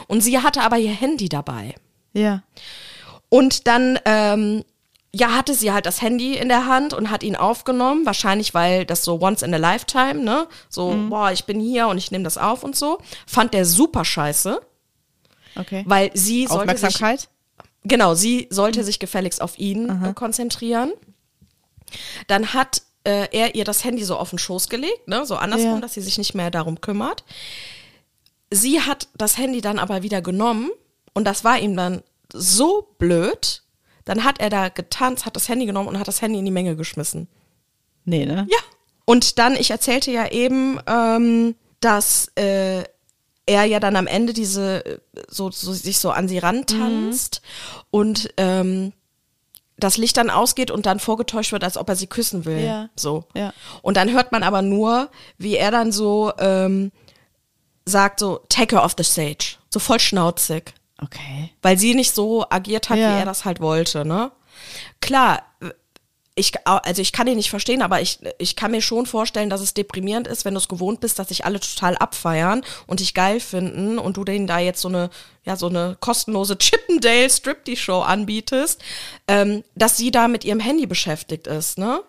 Und 0.06 0.20
sie 0.20 0.38
hatte 0.38 0.62
aber 0.62 0.78
ihr 0.78 0.92
Handy 0.92 1.28
dabei. 1.28 1.74
ja. 2.12 2.42
Und 3.28 3.66
dann 3.66 3.98
ähm, 4.04 4.62
ja, 5.14 5.30
hatte 5.34 5.54
sie 5.54 5.72
halt 5.72 5.86
das 5.86 6.02
Handy 6.02 6.36
in 6.36 6.48
der 6.50 6.66
Hand 6.66 6.92
und 6.92 7.10
hat 7.10 7.22
ihn 7.22 7.34
aufgenommen. 7.36 8.04
Wahrscheinlich, 8.04 8.52
weil 8.52 8.84
das 8.84 9.04
so 9.04 9.20
once 9.22 9.40
in 9.42 9.54
a 9.54 9.56
lifetime, 9.56 10.16
ne? 10.22 10.46
So, 10.68 10.90
Mhm. 10.92 11.08
boah, 11.08 11.32
ich 11.32 11.44
bin 11.46 11.58
hier 11.58 11.88
und 11.88 11.96
ich 11.96 12.10
nehme 12.10 12.24
das 12.24 12.36
auf 12.36 12.62
und 12.62 12.76
so. 12.76 12.98
Fand 13.26 13.54
der 13.54 13.64
super 13.64 14.04
scheiße, 14.04 14.60
Okay. 15.56 15.82
weil 15.86 16.10
sie 16.14 16.46
sollte 16.46 16.76
sich, 16.76 16.84
Aufmerksamkeit? 16.84 17.28
Genau, 17.84 18.14
sie 18.14 18.46
sollte 18.50 18.84
sich 18.84 18.98
gefälligst 18.98 19.40
auf 19.42 19.58
ihn 19.58 19.88
äh, 19.88 20.12
konzentrieren. 20.14 20.92
Dann 22.26 22.54
hat 22.54 22.82
äh, 23.04 23.28
er 23.32 23.54
ihr 23.54 23.64
das 23.64 23.84
Handy 23.84 24.04
so 24.04 24.16
auf 24.16 24.30
den 24.30 24.38
Schoß 24.38 24.68
gelegt, 24.68 25.08
ne? 25.08 25.26
So 25.26 25.36
andersrum, 25.36 25.74
Ja. 25.74 25.80
dass 25.80 25.94
sie 25.94 26.00
sich 26.00 26.18
nicht 26.18 26.34
mehr 26.34 26.50
darum 26.50 26.80
kümmert. 26.80 27.24
Sie 28.50 28.80
hat 28.80 29.08
das 29.16 29.38
Handy 29.38 29.60
dann 29.60 29.78
aber 29.78 30.02
wieder 30.02 30.22
genommen 30.22 30.70
und 31.14 31.24
das 31.24 31.42
war 31.44 31.58
ihm 31.58 31.76
dann 31.76 32.02
so 32.32 32.94
blöd. 32.98 33.62
Dann 34.04 34.24
hat 34.24 34.40
er 34.40 34.50
da 34.50 34.68
getanzt, 34.68 35.26
hat 35.26 35.36
das 35.36 35.48
Handy 35.48 35.66
genommen 35.66 35.88
und 35.88 35.98
hat 35.98 36.08
das 36.08 36.22
Handy 36.22 36.38
in 36.38 36.44
die 36.44 36.50
Menge 36.50 36.76
geschmissen. 36.76 37.28
Nee, 38.04 38.26
ne? 38.26 38.46
Ja. 38.50 38.58
Und 39.04 39.38
dann, 39.38 39.54
ich 39.54 39.70
erzählte 39.70 40.10
ja 40.10 40.28
eben, 40.30 40.78
ähm, 40.86 41.54
dass 41.80 42.28
äh, 42.36 42.84
er 43.46 43.64
ja 43.64 43.80
dann 43.80 43.96
am 43.96 44.06
Ende 44.06 44.32
diese, 44.32 45.00
so, 45.28 45.50
so 45.50 45.72
sich 45.72 45.98
so 45.98 46.10
an 46.10 46.28
sie 46.28 46.38
rantanzt 46.38 47.42
und 47.90 48.32
ähm, 48.36 48.92
das 49.76 49.96
Licht 49.96 50.16
dann 50.16 50.30
ausgeht 50.30 50.70
und 50.70 50.86
dann 50.86 51.00
vorgetäuscht 51.00 51.50
wird, 51.52 51.64
als 51.64 51.76
ob 51.76 51.88
er 51.88 51.96
sie 51.96 52.06
küssen 52.06 52.44
will. 52.44 52.60
Ja. 52.60 52.88
So. 52.94 53.24
Ja. 53.34 53.52
Und 53.82 53.96
dann 53.96 54.12
hört 54.12 54.30
man 54.30 54.42
aber 54.44 54.62
nur, 54.62 55.10
wie 55.38 55.56
er 55.56 55.70
dann 55.72 55.90
so 55.90 56.32
ähm, 56.38 56.92
sagt, 57.84 58.20
so, 58.20 58.40
take 58.48 58.76
her 58.76 58.84
off 58.84 58.94
the 58.96 59.02
stage. 59.04 59.56
So 59.70 59.80
voll 59.80 59.98
schnauzig 60.00 60.74
Okay. 61.02 61.50
weil 61.62 61.76
sie 61.78 61.96
nicht 61.96 62.14
so 62.14 62.44
agiert 62.48 62.88
hat, 62.90 62.98
Ja. 62.98 63.08
wie 63.16 63.18
er 63.18 63.24
das 63.24 63.44
halt 63.44 63.58
wollte, 63.60 64.04
ne? 64.04 64.30
Klar, 65.00 65.42
ich, 66.34 66.52
also 66.66 67.02
ich 67.02 67.12
kann 67.12 67.26
ihn 67.26 67.36
nicht 67.36 67.50
verstehen, 67.50 67.82
aber 67.82 68.00
ich, 68.00 68.18
ich 68.38 68.56
kann 68.56 68.70
mir 68.70 68.80
schon 68.80 69.04
vorstellen, 69.04 69.50
dass 69.50 69.60
es 69.60 69.74
deprimierend 69.74 70.26
ist, 70.26 70.46
wenn 70.46 70.54
du 70.54 70.60
es 70.60 70.68
gewohnt 70.68 71.00
bist, 71.00 71.18
dass 71.18 71.28
sich 71.28 71.44
alle 71.44 71.60
total 71.60 71.94
abfeiern 71.96 72.62
und 72.86 73.00
dich 73.00 73.12
geil 73.12 73.38
finden 73.38 73.98
und 73.98 74.16
du 74.16 74.24
denen 74.24 74.46
da 74.46 74.58
jetzt 74.58 74.80
so 74.80 74.88
eine, 74.88 75.10
ja, 75.44 75.56
so 75.56 75.68
eine 75.68 75.96
kostenlose 76.00 76.56
Chippendale 76.58 77.28
Striptease-Show 77.28 78.00
anbietest, 78.00 78.80
ähm, 79.28 79.62
dass 79.74 79.98
sie 79.98 80.10
da 80.10 80.26
mit 80.26 80.44
ihrem 80.44 80.60
Handy 80.60 80.86
beschäftigt 80.86 81.46
ist, 81.46 81.76
ne? 81.76 82.02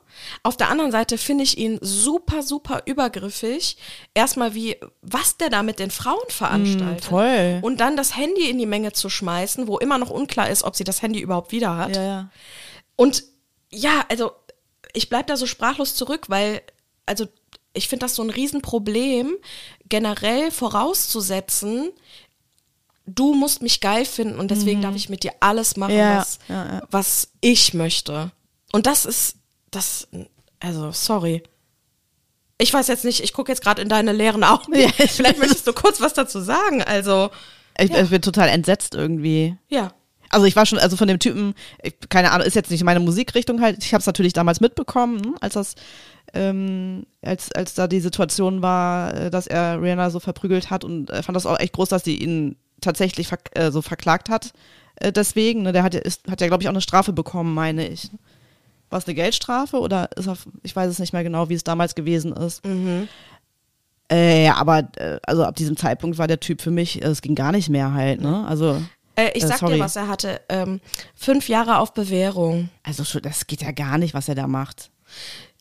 Auf 0.44 0.56
der 0.56 0.70
anderen 0.70 0.92
Seite 0.92 1.18
finde 1.18 1.44
ich 1.44 1.58
ihn 1.58 1.80
super, 1.82 2.44
super 2.44 2.84
übergriffig. 2.86 3.78
Erstmal 4.14 4.54
wie, 4.54 4.78
was 5.02 5.38
der 5.38 5.50
da 5.50 5.64
mit 5.64 5.80
den 5.80 5.90
Frauen 5.90 6.30
veranstaltet. 6.30 7.06
voll. 7.06 7.60
Und 7.64 7.82
dann 7.82 7.98
das 7.98 8.16
Handy 8.16 8.48
in 8.50 8.60
die 8.60 8.68
Menge 8.68 8.94
zu 8.94 9.10
schmeißen, 9.10 9.68
wo 9.68 9.80
immer 9.80 9.98
noch 9.98 10.12
unklar 10.12 10.50
ist, 10.52 10.64
ob 10.64 10.76
sie 10.76 10.84
das 10.84 11.02
Handy 11.02 11.20
überhaupt 11.20 11.52
wieder 11.52 11.78
hat. 11.78 11.96
Ja, 11.96 12.04
ja. 12.04 12.30
Und 12.96 13.24
ja, 13.74 14.06
also 14.10 14.32
ich 14.94 15.10
bleib 15.10 15.28
da 15.28 15.38
so 15.38 15.46
sprachlos 15.48 15.96
zurück, 15.96 16.26
weil, 16.30 16.62
also 17.06 17.26
ich 17.74 17.88
finde 17.90 18.06
das 18.06 18.16
so 18.16 18.22
ein 18.24 18.30
Riesenproblem, 18.30 19.36
generell 19.90 20.52
vorauszusetzen, 20.52 21.90
du 23.06 23.34
musst 23.34 23.62
mich 23.62 23.82
geil 23.82 24.06
finden 24.06 24.40
und 24.40 24.52
deswegen 24.52 24.82
darf 24.82 24.96
ich 24.96 25.10
mit 25.10 25.24
dir 25.24 25.34
alles 25.40 25.76
machen, 25.76 25.94
Mhm. 25.94 26.00
Ja, 26.00 26.18
was, 26.20 26.40
ja, 26.48 26.66
ja. 26.66 26.82
was 26.92 27.30
ich 27.42 27.74
möchte. 27.74 28.32
Und 28.72 28.86
das 28.86 29.06
ist, 29.06 29.36
das, 29.72 30.08
also 30.60 30.92
sorry. 30.92 31.44
Ich 32.60 32.72
weiß 32.74 32.88
jetzt 32.88 33.04
nicht, 33.04 33.22
ich 33.22 33.34
gucke 33.34 33.52
jetzt 33.52 33.62
gerade 33.64 33.82
in 33.82 33.90
deine 33.90 34.14
leeren 34.14 34.44
Augen. 34.44 34.74
Vielleicht 35.08 35.40
möchtest 35.40 35.68
du 35.68 35.74
kurz 35.74 36.00
was 36.00 36.14
dazu 36.14 36.40
sagen. 36.40 36.82
Also, 36.84 37.30
Ich, 37.80 37.92
ich 37.92 38.10
bin 38.10 38.22
total 38.22 38.50
entsetzt 38.50 38.94
irgendwie. 38.96 39.58
ja. 39.70 39.94
Also 40.34 40.46
ich 40.46 40.56
war 40.56 40.66
schon, 40.66 40.80
also 40.80 40.98
von 40.98 41.08
dem 41.08 41.20
Typen, 41.20 41.54
ich, 41.82 41.96
keine 42.10 42.32
Ahnung, 42.32 42.46
ist 42.46 42.56
jetzt 42.56 42.72
nicht 42.72 42.84
meine 42.84 43.00
Musikrichtung 43.00 43.62
halt. 43.62 43.84
Ich 43.84 43.94
habe 43.94 44.02
es 44.02 44.08
natürlich 44.08 44.34
damals 44.34 44.60
mitbekommen, 44.62 45.24
hm, 45.24 45.36
als 45.42 45.54
das, 45.54 45.76
ähm, 46.34 47.06
als 47.22 47.52
als 47.54 47.74
da 47.74 47.88
die 47.88 48.00
Situation 48.00 48.62
war, 48.62 49.14
äh, 49.14 49.30
dass 49.32 49.48
er 49.48 49.82
Rihanna 49.82 50.10
so 50.10 50.20
verprügelt 50.20 50.70
hat 50.70 50.84
und 50.84 51.10
äh, 51.10 51.24
fand 51.24 51.36
das 51.36 51.46
auch 51.46 51.60
echt 51.60 51.74
groß, 51.74 51.90
dass 51.90 52.04
sie 52.04 52.18
ihn 52.18 52.56
tatsächlich 52.82 53.28
verk 53.28 53.50
äh, 53.54 53.72
so 53.72 53.82
verklagt 53.82 54.30
hat. 54.30 54.54
Äh, 54.96 55.12
deswegen, 55.12 55.64
ne, 55.64 55.72
der 55.72 55.84
hat 55.84 55.94
ja, 55.94 56.02
ist, 56.02 56.30
hat 56.30 56.42
ja 56.42 56.48
glaube 56.48 56.64
ich 56.64 56.68
auch 56.68 56.74
eine 56.74 56.82
Strafe 56.82 57.14
bekommen, 57.14 57.54
meine 57.54 57.88
ich. 57.88 58.10
War 58.90 59.00
es 59.00 59.08
eine 59.08 59.16
Geldstrafe 59.16 59.80
oder 59.80 60.10
ist 60.18 60.28
er, 60.28 60.38
ich 60.62 60.76
weiß 60.76 60.90
es 60.90 61.00
nicht 61.00 61.14
mehr 61.14 61.24
genau, 61.24 61.50
wie 61.50 61.56
es 61.56 61.64
damals 61.64 61.96
gewesen 61.96 62.34
ist. 62.34 62.64
Äh, 64.12 64.46
ja, 64.46 64.56
aber 64.58 64.90
äh, 64.98 65.20
also 65.26 65.44
ab 65.44 65.56
diesem 65.56 65.78
Zeitpunkt 65.78 66.18
war 66.18 66.28
der 66.28 66.40
Typ 66.40 66.62
für 66.62 66.72
mich, 66.72 67.02
äh, 67.02 67.08
es 67.08 67.22
ging 67.22 67.36
gar 67.36 67.52
nicht 67.52 67.70
mehr 67.70 67.94
halt, 67.94 68.22
ne? 68.22 68.46
Also 68.48 68.82
Äh, 69.16 69.32
ich 69.36 69.44
Äh, 69.44 69.48
sag 69.48 69.60
sorry. 69.60 69.76
dir, 69.76 69.80
was 69.80 69.96
er 69.96 70.08
hatte. 70.08 70.42
Ähm, 70.50 70.82
fünf 71.16 71.48
Jahre 71.50 71.78
auf 71.80 71.94
Bewährung. 71.94 72.70
Also 72.84 73.04
schon, 73.04 73.22
das 73.22 73.48
geht 73.48 73.62
ja 73.62 73.72
gar 73.72 73.98
nicht, 73.98 74.14
was 74.14 74.28
er 74.30 74.36
da 74.36 74.48
macht. 74.48 74.90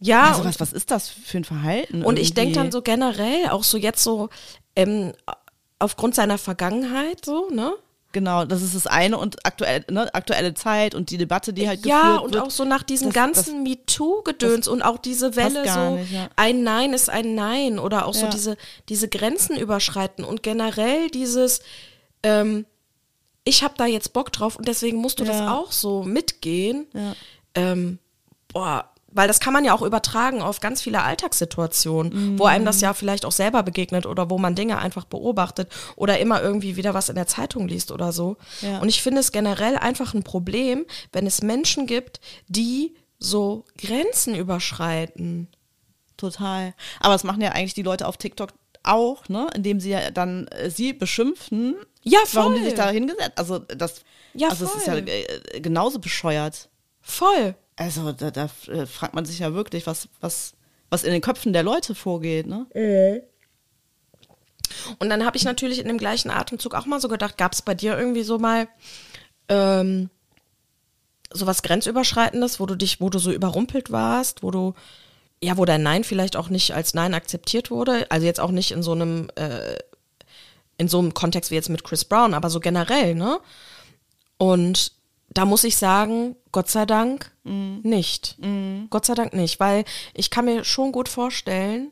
Ja, 0.00 0.28
also 0.28 0.40
und, 0.40 0.48
was, 0.48 0.60
was 0.60 0.72
ist 0.72 0.90
das 0.90 1.08
für 1.08 1.38
ein 1.38 1.44
Verhalten? 1.44 2.02
und 2.04 2.18
ich 2.18 2.34
denke 2.34 2.52
irgendwie? 2.52 2.58
dann 2.64 2.72
so 2.72 2.82
generell, 2.82 3.50
auch 3.50 3.62
so 3.64 3.76
jetzt 3.78 4.02
so 4.02 4.30
ähm, 4.74 5.12
aufgrund 5.78 6.14
seiner 6.14 6.38
Vergangenheit 6.38 7.24
so, 7.24 7.48
ne? 7.50 7.72
Genau, 8.12 8.44
das 8.44 8.60
ist 8.60 8.74
das 8.74 8.86
eine 8.86 9.16
und 9.16 9.44
aktuell, 9.46 9.84
ne, 9.90 10.12
aktuelle 10.14 10.52
Zeit 10.52 10.94
und 10.94 11.08
die 11.10 11.16
Debatte, 11.16 11.54
die 11.54 11.66
halt 11.66 11.84
Ja, 11.86 12.00
geführt 12.02 12.22
und 12.24 12.34
wird. 12.34 12.42
auch 12.44 12.50
so 12.50 12.64
nach 12.64 12.82
diesem 12.82 13.08
das- 13.08 13.14
ganzen 13.14 13.62
MeToo-Gedöns 13.62 14.68
und 14.68 14.82
auch 14.82 14.98
diese 14.98 15.34
Welle 15.34 15.66
so, 15.66 15.96
nicht, 15.96 16.12
ja. 16.12 16.28
ein 16.36 16.62
Nein 16.62 16.92
ist 16.92 17.08
ein 17.08 17.34
Nein 17.34 17.78
oder 17.78 18.06
auch 18.06 18.12
so 18.14 18.24
Ja. 18.26 18.30
diese, 18.30 18.56
diese 18.90 19.08
Grenzen 19.08 19.56
überschreiten 19.56 20.24
und 20.26 20.42
generell 20.42 21.08
dieses, 21.10 21.60
ähm, 22.22 22.66
ich 23.44 23.62
habe 23.62 23.74
da 23.76 23.86
jetzt 23.86 24.12
Bock 24.12 24.32
drauf 24.32 24.56
und 24.56 24.68
deswegen 24.68 24.98
musst 24.98 25.20
du 25.20 25.24
das 25.24 25.38
Ja. 25.38 25.54
auch 25.56 25.72
so 25.72 26.02
mitgehen. 26.04 26.86
Ja. 26.94 27.14
Ähm, 27.54 27.98
boah, 28.52 28.88
weil 29.14 29.28
das 29.28 29.40
kann 29.40 29.52
man 29.52 29.64
ja 29.64 29.74
auch 29.74 29.82
übertragen 29.82 30.40
auf 30.40 30.60
ganz 30.60 30.80
viele 30.80 31.02
Alltagssituationen, 31.02 32.38
wo 32.38 32.46
einem 32.46 32.64
das 32.64 32.80
ja 32.80 32.94
vielleicht 32.94 33.26
auch 33.26 33.32
selber 33.32 33.62
begegnet 33.62 34.06
oder 34.06 34.30
wo 34.30 34.38
man 34.38 34.54
Dinge 34.54 34.78
einfach 34.78 35.04
beobachtet 35.04 35.70
oder 35.96 36.18
immer 36.18 36.40
irgendwie 36.40 36.76
wieder 36.76 36.94
was 36.94 37.10
in 37.10 37.16
der 37.16 37.26
Zeitung 37.26 37.68
liest 37.68 37.90
oder 37.92 38.12
so. 38.12 38.36
Ja. 38.62 38.78
Und 38.78 38.88
ich 38.88 39.02
finde 39.02 39.20
es 39.20 39.30
generell 39.32 39.76
einfach 39.76 40.14
ein 40.14 40.22
Problem, 40.22 40.86
wenn 41.12 41.26
es 41.26 41.42
Menschen 41.42 41.86
gibt, 41.86 42.20
die 42.48 42.94
so 43.18 43.64
Grenzen 43.76 44.34
überschreiten. 44.34 45.48
Total. 46.16 46.72
Aber 47.00 47.12
das 47.12 47.24
machen 47.24 47.42
ja 47.42 47.50
eigentlich 47.50 47.74
die 47.74 47.82
Leute 47.82 48.06
auf 48.06 48.16
TikTok 48.16 48.50
auch, 48.82 49.28
ne? 49.28 49.48
Indem 49.54 49.80
sie 49.80 49.90
ja 49.90 50.10
dann 50.10 50.46
äh, 50.48 50.70
sie 50.70 50.92
beschimpfen. 50.92 51.76
Ja, 52.02 52.18
Warum 52.32 52.54
die 52.54 52.60
voll. 52.60 52.68
sich 52.68 52.78
da 52.78 52.90
hingesetzt? 52.90 53.32
Also 53.36 53.58
das, 53.60 54.02
Ja, 54.34 54.48
also 54.48 54.64
es 54.64 54.74
ist 54.74 54.86
ja 54.86 54.94
voll. 54.94 55.08
äh, 55.08 55.60
genauso 55.60 55.98
bescheuert. 55.98 56.68
Voll. 57.00 57.54
Also 57.76 58.12
da, 58.12 58.30
da 58.30 58.48
äh, 58.68 58.86
fragt 58.86 59.14
man 59.14 59.24
sich 59.24 59.38
ja 59.38 59.54
wirklich, 59.54 59.86
was, 59.86 60.08
was, 60.20 60.54
was 60.90 61.04
in 61.04 61.12
den 61.12 61.20
Köpfen 61.22 61.52
der 61.52 61.62
Leute 61.62 61.94
vorgeht, 61.94 62.46
ne? 62.46 62.66
Und 64.98 65.10
dann 65.10 65.24
habe 65.24 65.36
ich 65.36 65.44
natürlich 65.44 65.78
in 65.78 65.88
dem 65.88 65.98
gleichen 65.98 66.30
Atemzug 66.30 66.74
auch 66.74 66.86
mal 66.86 67.00
so 67.00 67.08
gedacht, 67.08 67.36
gab 67.38 67.52
es 67.52 67.62
bei 67.62 67.74
dir 67.74 67.98
irgendwie 67.98 68.22
so 68.22 68.38
mal 68.38 68.68
ähm, 69.48 70.10
sowas 71.30 71.62
Grenzüberschreitendes, 71.62 72.60
wo 72.60 72.66
du 72.66 72.74
dich, 72.76 73.00
wo 73.00 73.10
du 73.10 73.18
so 73.18 73.32
überrumpelt 73.32 73.90
warst, 73.92 74.42
wo 74.42 74.50
du, 74.50 74.74
ja, 75.42 75.56
wo 75.58 75.64
dein 75.64 75.82
Nein 75.82 76.04
vielleicht 76.04 76.36
auch 76.36 76.48
nicht 76.48 76.72
als 76.74 76.94
Nein 76.94 77.14
akzeptiert 77.14 77.70
wurde. 77.70 78.10
Also 78.10 78.26
jetzt 78.26 78.40
auch 78.40 78.52
nicht 78.52 78.70
in 78.70 78.82
so 78.82 78.92
einem, 78.92 79.28
äh, 79.34 79.76
in 80.78 80.88
so 80.88 80.98
einem 80.98 81.14
Kontext 81.14 81.50
wie 81.50 81.56
jetzt 81.56 81.68
mit 81.68 81.84
Chris 81.84 82.04
Brown, 82.04 82.34
aber 82.34 82.48
so 82.48 82.60
generell, 82.60 83.14
ne? 83.14 83.38
Und 84.38 84.92
da 85.30 85.44
muss 85.44 85.64
ich 85.64 85.76
sagen, 85.76 86.36
Gott 86.52 86.68
sei 86.70 86.84
Dank 86.86 87.30
nicht. 87.44 88.36
Gott 88.90 89.06
sei 89.06 89.14
Dank 89.14 89.32
nicht, 89.32 89.58
weil 89.60 89.84
ich 90.14 90.30
kann 90.30 90.44
mir 90.44 90.64
schon 90.64 90.92
gut 90.92 91.08
vorstellen, 91.08 91.90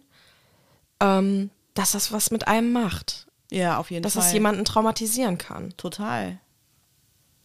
ähm, 1.01 1.51
dass 1.75 1.93
das 1.93 2.13
was 2.13 2.31
mit 2.31 2.47
einem 2.49 2.73
macht. 2.73 3.27
Ja, 3.51 3.79
auf 3.79 3.91
jeden 3.91 4.03
Dass 4.03 4.15
Fall. 4.15 4.27
es 4.27 4.33
jemanden 4.33 4.65
traumatisieren 4.65 5.39
kann. 5.39 5.75
Total. 5.77 6.39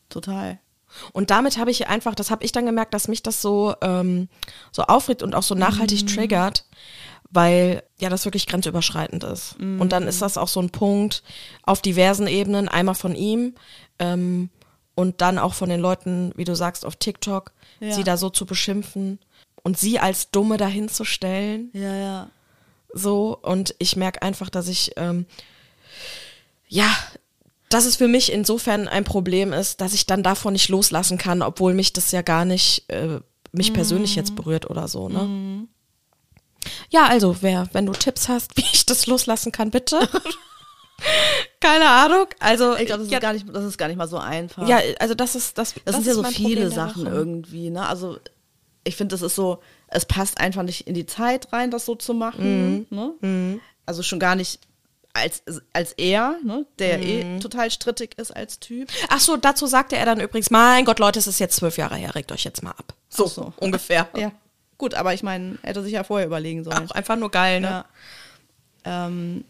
Total. 0.09 0.59
Und 1.13 1.29
damit 1.29 1.57
habe 1.57 1.71
ich 1.71 1.87
einfach, 1.87 2.15
das 2.15 2.31
habe 2.31 2.43
ich 2.45 2.51
dann 2.51 2.65
gemerkt, 2.65 2.93
dass 2.93 3.07
mich 3.07 3.23
das 3.23 3.41
so, 3.41 3.73
ähm, 3.81 4.29
so 4.71 4.83
aufregt 4.83 5.23
und 5.23 5.35
auch 5.35 5.43
so 5.43 5.55
nachhaltig 5.55 6.03
Mhm. 6.03 6.07
triggert, 6.07 6.65
weil 7.29 7.83
ja 7.99 8.09
das 8.09 8.25
wirklich 8.25 8.47
grenzüberschreitend 8.47 9.23
ist. 9.23 9.59
Mhm. 9.59 9.81
Und 9.81 9.91
dann 9.91 10.07
ist 10.07 10.21
das 10.21 10.37
auch 10.37 10.47
so 10.47 10.59
ein 10.61 10.69
Punkt 10.69 11.23
auf 11.63 11.81
diversen 11.81 12.27
Ebenen, 12.27 12.67
einmal 12.69 12.95
von 12.95 13.15
ihm 13.15 13.55
ähm, 13.99 14.49
und 14.95 15.21
dann 15.21 15.37
auch 15.39 15.53
von 15.53 15.69
den 15.69 15.79
Leuten, 15.81 16.31
wie 16.35 16.45
du 16.45 16.55
sagst, 16.55 16.85
auf 16.85 16.95
TikTok, 16.95 17.51
Ja. 17.81 17.91
sie 17.93 18.03
da 18.03 18.15
so 18.17 18.29
zu 18.29 18.45
beschimpfen 18.45 19.19
und 19.63 19.77
sie 19.77 19.99
als 19.99 20.31
Dumme 20.31 20.57
dahinzustellen. 20.57 21.69
Ja, 21.73 21.93
ja. 21.95 22.29
so 22.93 23.37
und 23.41 23.75
ich 23.79 23.97
merke 23.97 24.21
einfach, 24.21 24.49
dass 24.49 24.69
ich 24.69 24.91
ähm, 24.95 25.25
ja, 26.67 26.87
dass 27.69 27.85
es 27.85 27.95
für 27.95 28.07
mich 28.07 28.31
insofern 28.31 28.87
ein 28.87 29.03
Problem 29.03 29.51
ist, 29.53 29.81
dass 29.81 29.93
ich 29.93 30.05
dann 30.05 30.23
davon 30.23 30.53
nicht 30.53 30.69
loslassen 30.69 31.17
kann, 31.17 31.41
obwohl 31.41 31.73
mich 31.73 31.93
das 31.93 32.11
ja 32.11 32.21
gar 32.21 32.45
nicht 32.45 32.89
äh, 32.89 33.19
mich 33.51 33.73
persönlich 33.73 34.15
jetzt 34.15 34.35
berührt 34.35 34.69
oder 34.69 34.87
so, 34.87 35.09
ne? 35.09 35.67
Ja, 36.89 37.05
also 37.07 37.37
wer, 37.41 37.67
wenn 37.73 37.85
du 37.85 37.91
Tipps 37.93 38.27
hast, 38.27 38.51
wie 38.57 38.65
ich 38.73 38.85
das 38.85 39.07
loslassen 39.07 39.51
kann, 39.51 39.71
bitte. 39.71 40.07
Keine 41.59 41.89
Ahnung. 41.89 42.27
Also, 42.39 42.75
Ich 42.77 42.85
glaube, 42.85 43.03
das, 43.03 43.11
ja, 43.11 43.17
ist 43.17 43.21
gar 43.21 43.33
nicht- 43.33 43.45
das 43.51 43.63
ist 43.65 43.77
gar 43.77 43.87
nicht 43.87 43.97
mal 43.97 44.07
so 44.07 44.17
einfach. 44.17 44.67
ja, 44.67 44.79
also 44.99 45.13
das 45.13 45.35
ist 45.35 45.57
das. 45.57 45.73
Das, 45.83 45.95
sind 45.95 46.01
ist 46.01 46.07
ja 46.07 46.13
so 46.13 46.23
viele 46.23 46.61
Problem 46.61 46.71
Sachen 46.71 47.05
irgendwie, 47.07 47.69
ne? 47.69 47.85
Also 47.87 48.17
ich 48.83 48.95
finde, 48.95 49.13
das 49.13 49.21
ist 49.21 49.35
so, 49.35 49.59
es 49.87 50.05
passt 50.05 50.39
einfach 50.39 50.63
nicht 50.63 50.87
in 50.87 50.93
die 50.93 51.05
Zeit 51.05 51.51
rein, 51.51 51.71
das 51.71 51.85
so 51.85 51.95
zu 51.95 52.13
machen. 52.13 52.85
Ne? 52.91 53.59
Also 53.85 54.03
schon 54.03 54.19
gar 54.19 54.35
nicht 54.35 54.59
als, 55.15 55.43
als 55.71 55.93
er, 55.93 56.37
ne? 56.43 56.65
der 56.77 57.01
eh 57.01 57.39
total 57.39 57.71
strittig 57.71 58.17
ist 58.17 58.35
als 58.35 58.59
Typ. 58.59 58.89
Ach 59.09 59.19
so, 59.19 59.37
dazu 59.37 59.65
sagte 59.65 59.95
er 59.95 60.05
dann 60.05 60.19
übrigens, 60.19 60.51
mein 60.51 60.83
Gott, 60.83 60.99
Leute, 60.99 61.19
es 61.19 61.27
ist 61.27 61.39
jetzt 61.39 61.55
zwölf 61.55 61.77
Jahre 61.77 61.95
her, 61.95 62.15
regt 62.15 62.31
euch 62.31 62.43
jetzt 62.43 62.63
mal 62.63 62.71
ab. 62.71 62.93
So, 63.09 63.27
so. 63.27 63.53
ungefähr. 63.57 64.07
Ja. 64.17 64.31
Gut, 64.77 64.93
aber 64.93 65.13
ich 65.13 65.23
meine, 65.23 65.57
hätte 65.61 65.81
sich 65.81 65.93
ja 65.93 66.03
vorher 66.03 66.27
überlegen 66.27 66.65
sollen. 66.65 66.89
Auch 66.89 66.95
einfach 66.95 67.15
nur 67.15 67.31
geil, 67.31 67.61
ne? 67.61 67.85
Ja. 68.85 69.07
Ähm, 69.07 69.45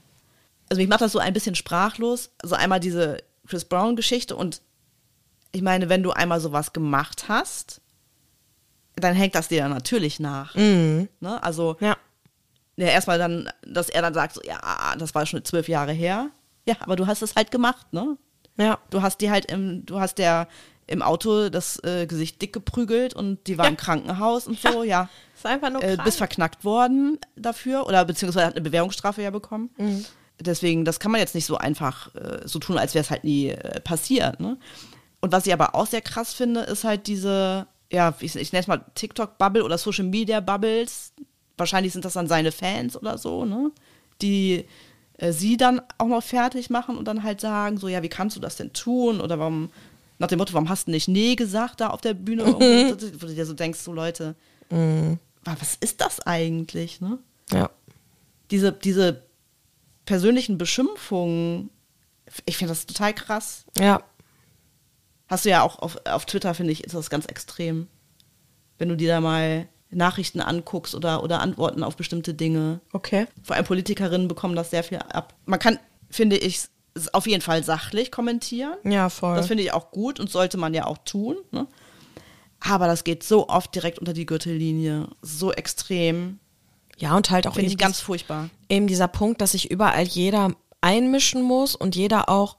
also 0.70 0.80
mich 0.80 0.88
macht 0.88 1.02
das 1.02 1.14
so 1.14 1.20
ein 1.20 1.34
bisschen 1.34 1.56
sprachlos. 1.56 2.30
Also 2.44 2.54
einmal 2.54 2.80
diese 2.80 3.18
Chris 3.48 3.66
Brown-Geschichte 3.66 4.36
und 4.36 4.62
ich 5.52 5.64
meine, 5.64 5.90
wenn 5.90 6.04
du 6.04 6.12
einmal 6.12 6.40
sowas 6.42 6.74
gemacht 6.74 7.26
hast, 7.28 7.82
dann 8.96 9.16
hängt 9.16 9.34
das 9.34 9.48
dir 9.48 9.64
dann 9.64 9.72
natürlich 9.72 10.20
nach. 10.20 10.54
Ne? 10.54 11.42
Also 11.42 11.78
Ja. 11.80 11.98
Ja, 12.78 12.88
erstmal 12.88 13.18
dann, 13.18 13.50
dass 13.66 13.90
er 13.90 14.02
dann 14.02 14.14
sagt, 14.14 14.36
so, 14.36 14.42
ja, 14.44 14.60
das 14.98 15.16
war 15.16 15.26
schon 15.26 15.44
zwölf 15.46 15.68
Jahre 15.70 15.92
her. 15.94 16.30
Ja, 16.66 16.76
aber 16.80 16.96
du 16.96 17.08
hast 17.08 17.22
es 17.22 17.36
halt 17.36 17.52
gemacht, 17.52 17.94
ne? 17.94 18.18
Ja. 18.58 18.80
Du 18.90 19.02
hast 19.02 19.22
die 19.22 19.30
halt 19.30 19.46
im, 19.52 19.86
du 19.86 20.00
hast 20.00 20.18
der 20.18 20.48
im 20.88 21.02
Auto 21.02 21.50
das 21.50 21.84
äh, 21.84 22.06
Gesicht 22.06 22.42
dick 22.42 22.54
geprügelt 22.54 23.14
und 23.16 23.48
die 23.48 23.58
war 23.58 23.66
Ja. 23.66 23.72
im 23.72 23.78
Krankenhaus 23.78 24.48
und 24.48 24.60
so, 24.60 24.84
ja. 24.84 25.10
Ist 25.36 25.46
einfach 25.46 25.70
nur 25.72 25.84
Äh, 25.84 25.96
krank. 25.96 26.04
bist 26.06 26.18
verknackt 26.18 26.64
worden 26.64 27.18
dafür 27.36 27.88
oder 27.88 28.06
beziehungsweise 28.06 28.46
hat 28.46 28.54
eine 28.54 28.62
Bewährungsstrafe 28.62 29.22
ja 29.22 29.32
bekommen. 29.32 29.70
Mhm. 29.78 30.06
Deswegen, 30.40 30.86
das 30.86 31.00
kann 31.00 31.12
man 31.12 31.22
jetzt 31.22 31.34
nicht 31.34 31.46
so 31.46 31.58
einfach 31.58 32.14
äh, 32.16 32.42
so 32.46 32.60
tun, 32.60 32.78
als 32.78 32.94
wäre 32.94 33.04
es 33.04 33.10
halt 33.10 33.24
nie 33.24 33.50
äh, 33.50 33.80
passiert. 33.82 34.40
Ne? 34.40 34.58
Und 35.22 35.32
was 35.32 35.48
ich 35.48 35.54
aber 35.54 35.76
auch 35.76 35.88
sehr 35.88 36.02
krass 36.02 36.34
finde, 36.34 36.62
ist 36.62 36.84
halt 36.84 37.08
diese, 37.08 37.68
ja, 37.92 38.14
ich, 38.20 38.36
ich 38.36 38.52
nenne 38.52 38.62
es 38.62 38.68
mal 38.68 38.84
TikTok-Bubble 38.96 39.64
oder 39.64 39.78
Social 39.78 40.06
Media-Bubbles. 40.06 41.14
Wahrscheinlich 41.58 41.94
sind 41.94 42.06
das 42.06 42.14
dann 42.14 42.28
seine 42.28 42.52
Fans 42.52 42.98
oder 42.98 43.18
so, 43.18 43.46
ne? 43.46 43.72
Die 44.22 44.66
äh, 45.18 45.32
sie 45.32 45.56
dann 45.58 45.82
auch 45.98 46.08
noch 46.08 46.24
fertig 46.24 46.70
machen 46.70 46.98
und 46.98 47.06
dann 47.08 47.24
halt 47.24 47.40
sagen, 47.42 47.78
so, 47.78 47.88
ja, 47.88 48.02
wie 48.04 48.10
kannst 48.10 48.36
du 48.36 48.42
das 48.42 48.58
denn 48.58 48.74
tun? 48.74 49.22
Oder 49.22 49.40
warum, 49.40 49.70
nach 50.20 50.28
dem 50.28 50.40
Motto, 50.40 50.54
warum 50.54 50.68
hast 50.70 50.88
du 50.88 50.92
nicht 50.92 51.08
Nee 51.08 51.36
gesagt 51.36 51.80
da 51.82 51.90
auf 51.90 52.02
der 52.02 52.14
Bühne? 52.14 52.44
Mhm. 52.60 52.92
Wo 53.20 53.28
du 53.28 53.34
dir 53.34 53.46
so 53.46 53.54
denkst, 53.54 53.80
so 53.80 53.94
Leute, 53.94 54.36
wa- 54.70 55.56
was 55.60 55.76
ist 55.80 56.02
das 56.02 56.20
eigentlich, 56.22 57.00
ne? 57.02 57.20
ja. 57.52 57.70
Diese, 58.52 58.72
diese 58.72 59.24
persönlichen 60.06 60.58
Beschimpfungen, 60.58 61.70
ich 62.46 62.58
finde 62.58 62.72
das 62.74 62.86
total 62.86 63.14
krass. 63.14 63.66
Ja. 63.80 64.04
Hast 65.28 65.46
du 65.46 65.50
ja 65.50 65.64
auch 65.64 65.80
auf, 65.80 65.98
auf 66.06 66.26
Twitter, 66.26 66.54
finde 66.54 66.72
ich, 66.72 66.84
ist 66.84 66.94
das 66.94 67.10
ganz 67.10 67.26
extrem. 67.26 67.88
Wenn 68.78 68.90
du 68.90 68.96
dir 68.98 69.08
da 69.08 69.22
mal 69.22 69.68
Nachrichten 69.96 70.42
anguckst 70.42 70.94
oder, 70.96 71.24
oder 71.24 71.40
Antworten 71.40 71.84
auf 71.84 71.96
bestimmte 71.96 72.34
Dinge. 72.34 72.80
Okay. 72.94 73.28
Vor 73.44 73.56
allem 73.56 73.66
Politikerinnen 73.66 74.28
bekommen 74.28 74.56
das 74.56 74.70
sehr 74.70 74.84
viel 74.84 74.98
ab. 74.98 75.34
Man 75.46 75.60
kann, 75.60 75.80
finde 76.10 76.38
ich, 76.38 76.66
auf 77.14 77.28
jeden 77.28 77.42
Fall 77.42 77.64
sachlich 77.64 78.12
kommentieren. 78.12 78.76
Ja, 78.84 79.10
voll. 79.10 79.36
Das 79.36 79.48
finde 79.48 79.64
ich 79.64 79.74
auch 79.74 79.92
gut 79.92 80.20
und 80.20 80.30
sollte 80.30 80.58
man 80.58 80.74
ja 80.74 80.86
auch 80.86 80.98
tun. 81.00 81.36
Ne? 81.52 81.68
Aber 82.60 82.88
das 82.88 83.04
geht 83.04 83.24
so 83.24 83.50
oft 83.50 83.74
direkt 83.76 84.00
unter 84.00 84.14
die 84.14 84.26
Gürtellinie. 84.26 85.08
So 85.22 85.52
extrem. 85.52 86.40
ja, 86.98 87.16
und 87.16 87.30
halt 87.30 87.48
auch 87.48 87.56
Finde 87.56 87.72
ich 87.72 87.78
ganz 87.78 88.00
furchtbar. 88.00 88.50
eben 88.70 88.88
dieser 88.88 89.08
Punkt, 89.08 89.42
dass 89.42 89.52
sich 89.52 89.72
überall 89.72 90.04
jeder 90.04 90.54
einmischen 90.82 91.42
muss 91.42 91.76
und 91.76 91.96
jeder 91.96 92.30
auch 92.30 92.58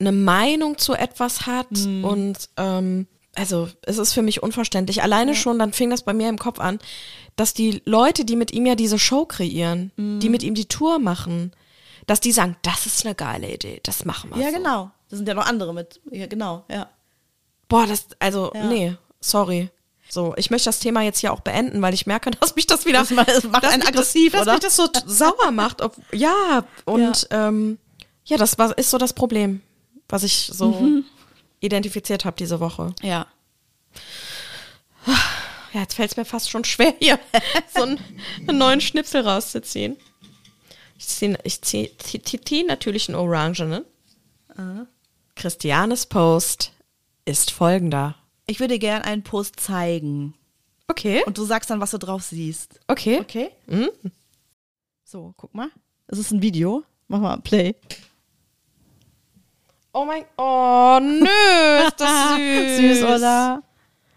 eine 0.00 0.12
Meinung 0.12 0.78
zu 0.78 0.94
etwas 0.94 1.46
hat 1.46 1.68
und 1.70 2.50
ähm, 2.56 3.06
also 3.34 3.68
es 3.82 3.98
ist 3.98 4.12
für 4.12 4.22
mich 4.22 4.42
unverständlich. 4.42 5.02
Alleine 5.02 5.34
schon, 5.34 5.58
dann 5.58 5.72
fing 5.72 5.90
das 5.90 6.02
bei 6.02 6.12
mir 6.12 6.28
im 6.28 6.38
Kopf 6.38 6.58
an, 6.60 6.78
dass 7.36 7.54
die 7.54 7.80
Leute, 7.84 8.24
die 8.24 8.36
mit 8.36 8.52
ihm 8.52 8.66
ja 8.66 8.74
diese 8.74 8.98
Show 8.98 9.24
kreieren, 9.24 9.90
die 9.96 10.28
mit 10.28 10.42
ihm 10.42 10.54
die 10.54 10.66
Tour 10.66 10.98
machen, 10.98 11.52
dass 12.06 12.20
die 12.20 12.32
sagen, 12.32 12.56
das 12.62 12.84
ist 12.86 13.06
eine 13.06 13.14
geile 13.14 13.50
Idee, 13.52 13.80
das 13.84 14.04
machen 14.04 14.30
wir 14.34 14.42
Ja, 14.42 14.50
so. 14.50 14.56
genau. 14.56 14.90
Da 15.08 15.16
sind 15.16 15.28
ja 15.28 15.34
noch 15.34 15.46
andere 15.46 15.72
mit. 15.72 16.00
Ja, 16.10 16.26
genau, 16.26 16.64
ja. 16.68 16.88
Boah, 17.68 17.86
das, 17.86 18.06
also, 18.18 18.50
Ja. 18.54 18.64
nee, 18.66 18.94
sorry. 19.20 19.70
So, 20.10 20.34
ich 20.36 20.50
möchte 20.50 20.66
das 20.68 20.78
Thema 20.80 21.00
jetzt 21.00 21.20
hier 21.20 21.32
auch 21.32 21.40
beenden, 21.40 21.80
weil 21.80 21.94
ich 21.94 22.06
merke, 22.06 22.30
dass 22.40 22.54
mich 22.54 22.66
das 22.66 22.84
wieder, 22.84 22.98
Das 22.98 23.10
macht- 23.12 23.28
das 23.28 23.44
macht 23.44 23.64
dass 23.64 23.72
einen 23.72 23.80
mich 23.80 23.88
aggressiv, 23.88 24.32
das, 24.32 24.40
dass 24.40 24.46
oder? 24.46 24.52
mich 24.54 24.62
das 24.62 24.76
so 24.76 24.88
sauer 25.06 25.50
macht. 25.52 25.80
Ob, 25.80 25.96
ja, 26.12 26.64
und 26.84 27.28
ja, 27.30 27.48
ähm, 27.48 27.78
ja 28.24 28.36
das 28.36 28.58
war, 28.58 28.76
ist 28.76 28.90
so 28.90 28.98
das 28.98 29.14
Problem, 29.14 29.62
was 30.08 30.22
ich 30.22 30.50
so 30.52 30.68
Mhm. 30.72 31.04
Identifiziert 31.62 32.24
habe 32.24 32.36
diese 32.36 32.60
Woche. 32.60 32.94
Ja. 33.02 33.26
Ja, 35.72 35.80
jetzt 35.80 35.94
fällt 35.94 36.10
es 36.10 36.16
mir 36.16 36.24
fast 36.24 36.50
schon 36.50 36.64
schwer, 36.64 36.94
hier 37.00 37.18
so 37.74 37.82
einen, 37.82 37.98
einen 38.46 38.58
neuen 38.58 38.80
Schnipsel 38.80 39.26
rauszuziehen. 39.26 39.96
Ich 40.98 41.08
ziehe 41.08 41.38
ich 41.44 41.62
zieh, 41.62 41.90
zieh, 41.98 42.20
zieh, 42.22 42.62
natürlich 42.64 43.08
einen 43.08 43.16
Orangenen. 43.16 43.84
Christianes 45.34 46.06
Post 46.06 46.72
ist 47.24 47.50
folgender. 47.50 48.16
Ich 48.46 48.60
würde 48.60 48.78
gern 48.78 49.02
einen 49.02 49.22
Post 49.22 49.58
zeigen. 49.60 50.34
Okay. 50.88 51.22
Und 51.24 51.38
du 51.38 51.44
sagst 51.44 51.70
dann, 51.70 51.80
was 51.80 51.92
du 51.92 51.98
drauf 51.98 52.22
siehst. 52.22 52.80
Okay. 52.86 53.20
Okay? 53.20 53.50
So, 55.04 55.32
guck 55.36 55.54
mal. 55.54 55.70
Es 56.06 56.18
ist 56.18 56.32
ein 56.32 56.42
Video. 56.42 56.84
Mach 57.08 57.20
mal 57.20 57.38
Play. 57.38 57.74
Oh 59.92 60.04
mein 60.04 60.24
Oh, 60.38 60.98
nö, 61.00 61.26
ist 61.86 62.00
das 62.00 62.36
süß. 62.36 62.98
Süß, 62.98 63.04
oder? 63.04 63.62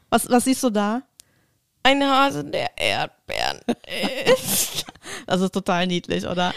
Was, 0.09 0.29
was 0.29 0.45
siehst 0.45 0.63
du 0.63 0.69
da? 0.69 1.01
Ein 1.83 2.03
Hase, 2.03 2.43
der 2.43 2.77
Erdbeeren 2.77 3.59
isst. 4.25 4.85
Das 5.27 5.39
ist 5.41 5.53
total 5.53 5.87
niedlich, 5.87 6.27
oder? 6.27 6.53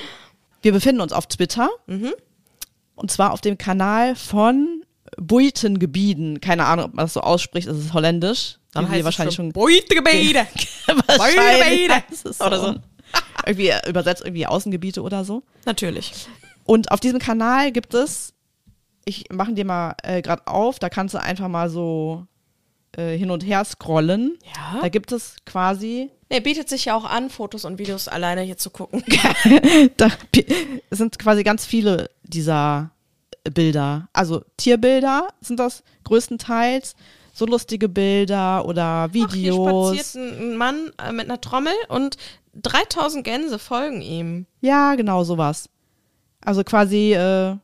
Wir 0.63 0.73
befinden 0.73 1.01
uns 1.01 1.13
auf 1.13 1.27
Twitter. 1.27 1.69
Und 2.97 3.11
zwar 3.11 3.33
auf 3.33 3.41
dem 3.41 3.57
Kanal 3.57 4.15
von 4.17 4.83
Buitengebieden. 5.17 6.41
Keine 6.41 6.65
Ahnung, 6.67 6.87
ob 6.87 6.95
man 6.95 7.05
das 7.05 7.13
so 7.15 7.21
ausspricht. 7.21 7.69
Es 7.69 7.79
ist 7.79 7.93
holländisch. 7.95 8.59
Haben 8.75 8.91
wir 8.93 9.05
wahrscheinlich 9.05 9.37
schon 9.37 9.53
heißt 12.11 12.27
es 12.27 12.39
so. 12.39 12.45
Oder 12.45 12.61
so. 12.61 12.75
irgendwie 13.47 13.73
übersetzt 13.87 14.23
irgendwie 14.25 14.47
Außengebiete 14.47 15.03
oder 15.03 15.25
so. 15.25 15.43
Natürlich. 15.65 16.13
Und 16.65 16.91
auf 16.91 17.01
diesem 17.01 17.19
Kanal 17.19 17.73
gibt 17.73 17.95
es, 17.95 18.35
ich 19.09 19.25
mache 19.33 19.53
dir 19.53 19.65
mal 19.65 19.95
äh, 20.03 20.23
gerade 20.23 20.47
auf, 20.47 20.79
da 20.79 20.89
kannst 20.89 21.15
du 21.15 21.21
einfach 21.21 21.49
mal 21.49 21.71
so 21.71 22.27
äh, 22.97 23.17
hin 23.17 23.31
und 23.31 23.45
her 23.45 23.65
scrollen. 23.65 24.39
Ja. 24.55 24.81
Da 24.83 24.89
gibt 24.89 25.13
es 25.13 25.37
quasi, 25.47 26.11
Nee, 26.31 26.41
bietet 26.41 26.69
sich 26.69 26.85
ja 26.87 26.95
auch 26.95 27.05
an, 27.05 27.31
Fotos 27.31 27.65
und 27.65 27.79
Videos 27.79 28.07
alleine 28.07 28.43
hier 28.43 28.59
zu 28.59 28.69
gucken. 28.71 29.03
da 29.97 30.11
sind 30.91 31.19
quasi 31.19 31.43
ganz 31.43 31.65
viele 31.65 32.11
dieser 32.23 32.91
Bilder. 33.45 34.09
Also 34.13 34.43
Tierbilder 34.59 35.29
sind 35.41 35.59
das 35.59 35.83
größtenteils, 36.05 36.95
so 37.33 37.47
lustige 37.47 37.89
Bilder 37.89 38.67
oder 38.67 39.09
Ach, 39.09 39.13
hier 39.13 39.33
Videos. 39.33 39.97
spaziert 39.97 40.15
ein 40.41 40.57
Mann 40.57 40.93
äh, 41.03 41.13
mit 41.13 41.25
einer 41.25 41.41
Trommel 41.41 41.73
und 41.89 42.19
3000 42.55 43.25
Gänse 43.25 43.59
folgen 43.59 44.03
ihm. 44.03 44.47
ja, 44.61 44.97
genau 44.97 45.25
sowas. 45.25 45.71
Also 46.45 46.63
quasi 46.63 47.15
äh, 47.15 47.57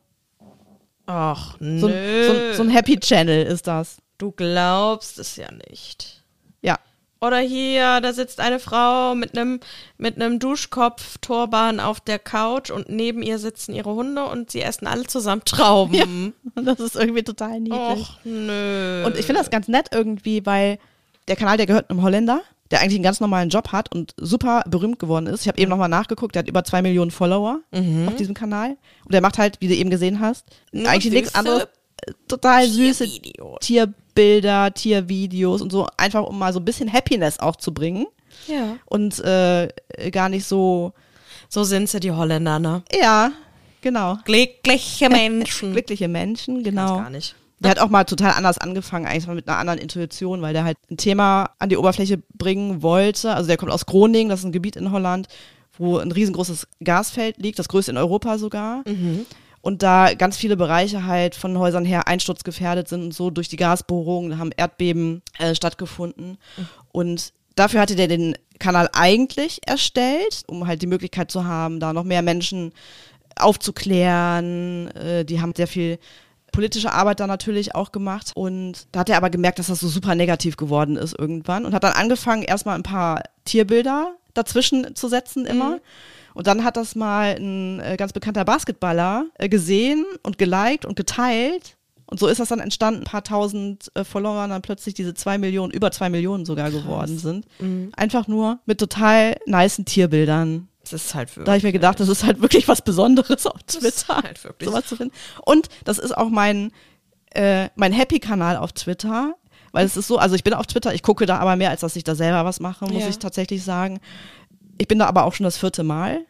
Ach, 1.07 1.57
nö. 1.61 1.79
so, 1.81 1.87
ein- 1.89 1.95
so, 2.27 2.57
so 2.57 2.63
ein 2.63 2.71
Happy 2.71 2.99
Channel 2.99 3.45
ist 3.47 3.67
das. 3.67 3.99
du 4.19 4.31
glaubst 4.33 5.19
es 5.19 5.37
ja 5.37 5.49
nicht. 5.71 6.23
Ja. 6.63 6.79
Oder 7.21 7.39
hier, 7.39 8.01
da 8.01 8.13
sitzt 8.13 8.39
eine 8.41 8.59
Frau 8.59 9.15
mit 9.15 9.37
einem 9.37 9.61
mit 9.99 10.17
einem 10.21 10.39
Duschkopf 10.39 11.19
Turban 11.19 11.81
auf 11.81 12.01
der 12.01 12.19
Couch 12.19 12.71
und 12.71 12.89
neben 12.91 13.23
ihr 13.23 13.39
sitzen 13.39 13.75
ihre 13.75 13.95
Hunde 13.95 14.25
und 14.25 14.51
sie 14.51 14.61
essen 14.63 14.87
alle 14.87 15.05
zusammen 15.05 15.43
Trauben. 15.47 16.35
Das 16.55 16.81
ist 16.81 16.97
irgendwie 16.97 17.23
total 17.23 17.61
niedlich. 17.61 17.81
Och, 17.81 18.19
nö. 18.25 19.05
Und 19.07 19.17
ich 19.19 19.27
finde 19.27 19.41
das 19.41 19.51
ganz 19.51 19.69
nett 19.69 19.89
irgendwie, 19.93 20.45
weil 20.47 20.79
der 21.29 21.37
Kanal, 21.37 21.57
der 21.57 21.67
gehört 21.67 21.89
einem 21.91 22.03
Holländer, 22.03 22.43
der 22.71 22.81
eigentlich 22.81 22.95
einen 22.95 23.05
ganz 23.05 23.21
normalen 23.21 23.51
Job 23.51 23.73
hat 23.73 23.95
und 23.95 24.15
super 24.17 24.65
berühmt 24.67 24.99
geworden 24.99 25.27
ist. 25.27 25.43
Ich 25.43 25.49
habe 25.49 25.61
eben 25.61 25.71
nochmal 25.71 25.89
nachgeguckt, 25.89 26.35
der 26.35 26.41
hat 26.41 26.49
über 26.49 26.65
zwei 26.65 26.83
Millionen 26.83 27.11
Follower 27.11 27.61
auf 28.07 28.17
diesem 28.17 28.35
Kanal. 28.35 28.77
Und 29.05 29.13
der 29.13 29.21
macht 29.21 29.39
halt, 29.39 29.61
wie 29.61 29.69
du 29.69 29.75
eben 29.75 29.91
gesehen 29.91 30.21
hast, 30.21 30.47
Nur 30.73 30.89
eigentlich 30.89 31.13
nichts 31.13 31.35
anderes. 31.35 31.67
Total 32.29 32.67
süße 32.67 33.05
Tiervideos. 33.05 33.59
Tierbilder, 33.61 34.75
Tiervideos 34.75 35.63
und 35.63 35.71
so, 35.71 35.87
einfach 35.97 36.25
um 36.25 36.39
mal 36.39 36.53
so 36.53 36.61
ein 36.61 36.65
bisschen 36.65 36.93
Happiness 36.93 37.39
auch 37.39 37.57
zu 37.57 37.73
bringen. 37.73 38.07
Ja. 38.47 38.77
Und 38.87 39.21
äh, 39.21 39.69
gar 40.11 40.29
nicht 40.29 40.45
so, 40.45 40.93
So 41.49 41.65
sind 41.65 41.89
sie, 41.89 42.01
die 42.01 42.11
Holländer, 42.11 42.59
ne? 42.59 42.83
ja, 42.93 43.33
genau. 43.81 44.19
Glückliche 44.25 45.09
Menschen. 45.11 45.73
Glückliche 45.73 46.09
Menschen, 46.09 46.63
genau. 46.63 46.97
gar 46.97 47.11
nicht. 47.11 47.37
Der 47.65 47.71
hat 47.71 47.79
auch 47.79 47.89
mal 47.89 48.05
total 48.05 48.33
anders 48.33 48.59
angefangen, 48.59 49.07
eigentlich 49.07 49.27
mal 49.27 49.35
mit 49.35 49.49
einer 49.49 49.59
anderen 49.59 49.79
Intuition, 49.79 50.43
weil 50.43 50.53
der 50.53 50.65
halt 50.65 50.79
ein 50.91 50.97
Thema 50.97 51.51
an 51.59 51.69
die 51.69 51.77
Oberfläche 51.77 52.23
bringen 52.35 52.83
wollte. 52.83 53.35
Also 53.35 53.49
der 53.49 53.57
kommt 53.57 53.73
aus 53.73 53.87
Groningen, 53.87 54.29
das 54.29 54.41
ist 54.41 54.47
ein 54.47 54.53
Gebiet 54.53 54.77
in 54.77 54.93
Holland, 54.93 55.29
wo 55.79 55.99
ein 55.99 56.13
riesengroßes 56.13 56.69
Gasfeld 56.83 57.39
liegt, 57.39 57.59
das 57.59 57.69
größte 57.69 57.91
in 57.93 57.99
Europa 57.99 58.39
sogar. 58.39 58.85
und 59.65 59.83
da 59.83 60.13
ganz 60.13 60.37
viele 60.37 60.59
Bereiche 60.59 61.07
halt 61.07 61.35
von 61.35 61.59
Häusern 61.59 61.87
her 61.87 62.07
einsturzgefährdet 62.07 62.87
sind 62.87 63.03
und 63.03 63.15
so 63.15 63.31
durch 63.31 63.49
die 63.49 63.57
Gasbohrungen, 63.57 64.31
da 64.31 64.37
haben 64.39 64.51
Erdbeben 64.55 65.23
äh, 65.39 65.55
stattgefunden 65.55 66.37
und 66.93 67.33
dafür 67.57 67.81
hatte 67.81 67.97
der 67.97 68.09
den 68.09 68.37
Kanal 68.59 68.91
eigentlich 68.93 69.61
erstellt, 69.67 70.43
um 70.49 70.67
halt 70.67 70.83
die 70.83 70.87
Möglichkeit 70.87 71.31
zu 71.31 71.47
haben, 71.47 71.81
da 71.81 71.95
noch 71.95 72.05
mehr 72.05 72.21
Menschen 72.21 72.73
aufzuklären. 73.37 74.89
Äh, 74.89 75.25
die 75.25 75.41
haben 75.41 75.55
sehr 75.57 75.67
viel 75.67 75.99
politische 76.55 76.93
Arbeit 76.93 77.21
da 77.21 77.27
natürlich 77.27 77.75
auch 77.75 77.93
gemacht. 77.93 78.31
Und 78.35 78.87
da 78.93 79.01
hat 79.01 79.11
er 79.11 79.17
aber 79.17 79.31
gemerkt, 79.31 79.59
dass 79.59 79.67
das 79.67 79.81
so 79.81 79.89
super 79.89 80.15
negativ 80.15 80.57
geworden 80.57 80.97
ist 80.97 81.19
irgendwann 81.19 81.67
und 81.67 81.75
hat 81.75 81.85
dann 81.85 81.93
angefangen, 81.93 82.43
erstmal 82.43 82.77
ein 82.77 82.85
paar 82.85 83.23
Tierbilder 83.45 84.15
dazwischen 84.35 84.95
zu 84.95 85.09
setzen 85.09 85.47
immer. 85.47 85.77
Mhm. 85.77 85.81
Und 86.35 86.47
dann 86.47 86.65
hat 86.65 86.77
das 86.77 86.95
mal 86.95 87.37
ein 87.37 87.81
äh, 87.81 87.97
ganz 87.97 88.13
bekannter 88.13 88.45
Basketballer 88.45 89.27
äh, 89.39 89.49
gesehen 89.49 90.05
und 90.23 90.39
geliked 90.39 90.85
und 90.85 90.97
geteilt. 90.97 91.77
Und 92.07 92.19
so 92.21 92.27
ist 92.27 92.39
das 92.39 92.49
dann 92.49 92.61
entstanden, 92.61 93.01
ein 93.01 93.05
paar 93.05 93.25
tausend 93.25 93.91
äh, 93.95 94.05
Follower 94.05 94.47
dann 94.47 94.63
plötzlich 94.63 94.95
diese 94.95 95.15
zwei 95.15 95.39
Millionen, 95.39 95.73
über 95.73 95.91
zwei 95.91 96.11
Millionen 96.11 96.45
sogar 96.45 96.71
Krass. 96.71 96.83
geworden 96.83 97.19
sind. 97.19 97.47
Mhm. 97.61 97.93
Einfach 97.97 98.29
nur 98.29 98.59
mit 98.67 98.79
total 98.79 99.37
nicen 99.47 99.85
Tierbildern. 99.85 100.69
Das 100.91 101.05
ist 101.05 101.15
halt 101.15 101.29
wirklich. 101.31 101.45
Da 101.45 101.53
habe 101.53 101.59
ich 101.59 101.65
mir 101.65 101.73
gedacht, 101.73 102.01
das 102.01 102.09
ist 102.09 102.25
halt 102.25 102.41
wirklich 102.41 102.69
was 102.69 102.83
Besonderes 102.83 103.47
auf 103.47 103.63
Twitter. 103.63 103.87
Das 103.87 103.97
ist 103.97 104.09
halt 104.09 104.45
wirklich. 104.45 104.69
Sowas 104.69 104.87
zu 104.87 104.97
finden. 104.97 105.15
Und 105.45 105.69
das 105.85 105.99
ist 105.99 106.17
auch 106.17 106.29
mein, 106.29 106.73
äh, 107.35 107.69
mein 107.75 107.93
Happy-Kanal 107.93 108.57
auf 108.57 108.73
Twitter. 108.73 109.35
Weil 109.73 109.87
es 109.87 109.97
ist 109.97 110.07
so, 110.07 110.19
also 110.19 110.37
ich 110.37 110.45
bin 110.45 110.55
auf 110.55 110.67
Twitter, 110.67 110.95
ich 110.95 111.03
gucke 111.03 111.27
da 111.27 111.39
aber 111.39 111.57
mehr, 111.57 111.71
als 111.71 111.81
dass 111.81 111.97
ich 111.97 112.05
da 112.05 112.15
selber 112.15 112.45
was 112.45 112.61
mache, 112.61 112.85
muss 112.87 113.03
ja. 113.03 113.09
ich 113.09 113.19
tatsächlich 113.19 113.65
sagen. 113.65 113.99
Ich 114.79 114.87
bin 114.87 115.01
da 115.01 115.07
aber 115.07 115.25
auch 115.25 115.35
schon 115.35 115.45
das 115.45 115.59
vierte 115.59 115.83
Mal. 115.83 116.21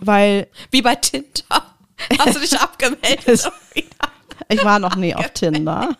Weil. 0.00 0.48
Wie 0.70 0.82
bei 0.82 0.96
Tinder. 0.96 1.62
Hast 2.18 2.36
du 2.36 2.40
dich 2.40 2.52
abgemeldet? 2.60 3.50
ich 4.48 4.64
war 4.64 4.78
noch 4.78 4.96
nie 4.96 5.14
auf 5.14 5.30
Tinder. 5.30 5.96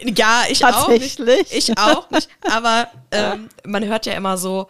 ja, 0.00 0.44
ich 0.48 0.64
auch 0.64 0.88
nicht. 0.88 1.20
Ich 1.50 1.76
auch 1.76 2.10
nicht. 2.10 2.28
Aber 2.50 2.88
ähm, 3.10 3.48
man 3.66 3.84
hört 3.84 4.06
ja 4.06 4.14
immer 4.14 4.38
so, 4.38 4.68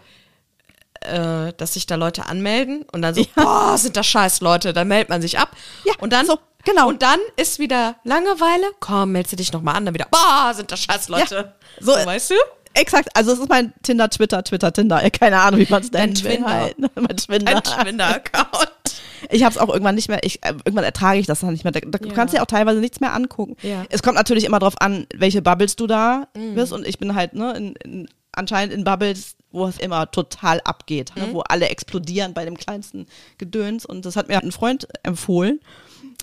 äh, 1.09 1.53
dass 1.57 1.75
sich 1.75 1.87
da 1.87 1.97
Leute 1.97 2.27
anmelden 2.27 2.85
und 2.93 3.03
dann 3.03 3.15
so, 3.15 3.23
ja. 3.37 3.73
oh, 3.73 3.77
sind 3.77 3.97
das 3.97 4.07
scheiß 4.07 4.41
Leute, 4.41 4.73
dann 4.73 4.89
meldet 4.89 5.09
man 5.09 5.23
sich 5.23 5.39
ab. 5.39 5.57
Ja, 5.85 5.95
und 6.01 6.13
dann 6.13 6.27
so, 6.27 6.39
genau. 6.65 6.89
Und 6.89 7.03
dann 7.03 7.19
ist 7.37 7.59
wieder 7.59 7.97
Langeweile. 8.05 8.67
Komm, 8.81 9.13
meldest 9.13 9.33
du 9.33 9.37
dich 9.37 9.53
nochmal 9.53 9.77
an, 9.77 9.87
dann 9.87 9.95
wieder, 9.95 10.07
boah, 10.11 10.53
sind 10.55 10.71
das 10.71 10.81
scheiß 10.81 11.09
Leute. 11.09 11.35
Ja. 11.35 11.55
So, 11.81 11.93
so, 11.93 12.07
weißt 12.07 12.31
du? 12.31 12.35
Exakt, 12.75 13.09
also 13.15 13.33
es 13.33 13.39
ist 13.41 13.49
mein 13.49 13.73
Tinder, 13.83 14.09
Twitter, 14.09 14.45
Twitter, 14.45 14.73
Tinder. 14.73 15.09
Keine 15.11 15.41
Ahnung, 15.41 15.61
wie 15.61 15.67
man 15.69 15.83
es 15.83 15.91
nennt. 15.91 16.23
Halt. 16.25 16.77
mein 16.79 17.17
Twinder. 17.17 17.53
Mein 17.55 17.63
Twinder-Account. 17.63 18.73
Ich 19.31 19.43
habe 19.43 19.53
es 19.53 19.59
auch 19.59 19.69
irgendwann 19.69 19.97
nicht 19.97 20.09
mehr, 20.09 20.21
ich, 20.23 20.43
äh, 20.45 20.51
irgendwann 20.65 20.85
ertrage 20.85 21.19
ich 21.19 21.27
das 21.27 21.41
dann 21.41 21.51
nicht 21.51 21.65
mehr. 21.65 21.73
Da, 21.73 21.81
da 21.81 21.99
ja. 22.07 22.15
kannst 22.15 22.33
du 22.33 22.37
ja 22.37 22.43
auch 22.43 22.47
teilweise 22.47 22.79
nichts 22.79 23.01
mehr 23.01 23.15
angucken. 23.15 23.57
Ja. 23.63 23.85
Es 23.89 24.03
kommt 24.03 24.17
natürlich 24.17 24.45
immer 24.45 24.59
darauf 24.59 24.81
an, 24.81 25.07
welche 25.15 25.43
Bubbles 25.43 25.77
du 25.77 25.87
da 25.87 26.29
mhm. 26.37 26.55
bist. 26.55 26.73
Und 26.73 26.87
ich 26.87 26.99
bin 26.99 27.15
halt 27.15 27.35
ne, 27.35 27.53
in, 27.57 27.75
in, 27.77 28.09
anscheinend 28.33 28.75
in 28.75 28.85
Bubbles, 28.85 29.37
wo 29.51 29.67
es 29.67 29.79
immer 29.79 30.11
total 30.11 30.61
abgeht, 30.63 31.13
ne, 31.17 31.23
mhm. 31.23 31.29
ne, 31.29 31.35
wo 31.35 31.41
alle 31.41 31.69
explodieren 31.69 32.35
bei 32.35 32.45
dem 32.45 32.57
kleinsten 32.57 33.07
Gedöns. 33.39 33.87
Und 33.87 34.05
das 34.05 34.17
hat 34.17 34.29
mir 34.29 34.43
ein 34.43 34.53
Freund 34.53 34.89
empfohlen, 35.03 35.61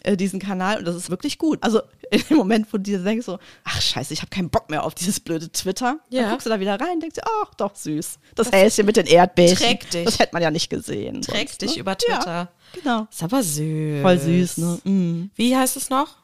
äh, 0.04 0.16
diesen 0.16 0.40
Kanal. 0.40 0.78
Und 0.78 0.86
das 0.86 0.96
ist 0.96 1.10
wirklich 1.10 1.38
gut. 1.38 1.62
Also 1.64 1.82
in 2.12 2.22
dem 2.30 2.38
Moment, 2.38 2.68
wo 2.72 2.78
du 2.78 2.84
dir 2.84 3.00
denkst 3.00 3.26
so, 3.26 3.40
ach 3.64 3.82
scheiße, 3.82 4.14
ich 4.14 4.22
habe 4.22 4.30
keinen 4.30 4.50
Bock 4.50 4.70
mehr 4.70 4.84
auf 4.84 4.94
dieses 4.96 5.20
blöde 5.20 5.52
Twitter. 5.52 6.00
Ja. 6.10 6.22
Dann 6.22 6.32
guckst 6.32 6.46
du 6.46 6.50
da 6.50 6.60
wieder 6.60 6.80
rein 6.80 6.96
und 6.96 7.02
denkst, 7.02 7.20
ach 7.44 7.54
doch 7.56 7.76
süß. 7.76 8.20
Das, 8.36 8.50
das 8.50 8.60
Häschen 8.60 8.86
mit 8.86 8.98
den 8.98 9.08
Erdbeben. 9.08 9.56
Trägt 9.56 9.94
dich. 9.94 10.06
Das 10.06 10.20
hätte 10.20 10.34
man 10.34 10.44
ja 10.44 10.52
nicht 10.52 10.70
gesehen. 10.70 11.22
Trägt 11.22 11.50
sonst, 11.50 11.62
dich 11.62 11.76
ne? 11.76 11.82
über 11.82 11.98
Twitter. 11.98 12.26
Ja, 12.26 12.52
genau. 12.74 13.08
Ist 13.10 13.24
aber 13.24 13.42
süß. 13.42 14.02
Voll 14.02 14.20
süß, 14.20 14.58
ne? 14.58 14.80
Mhm. 14.84 15.32
Wie 15.36 15.56
heißt 15.56 15.78
es 15.78 15.90
noch? 15.90 16.18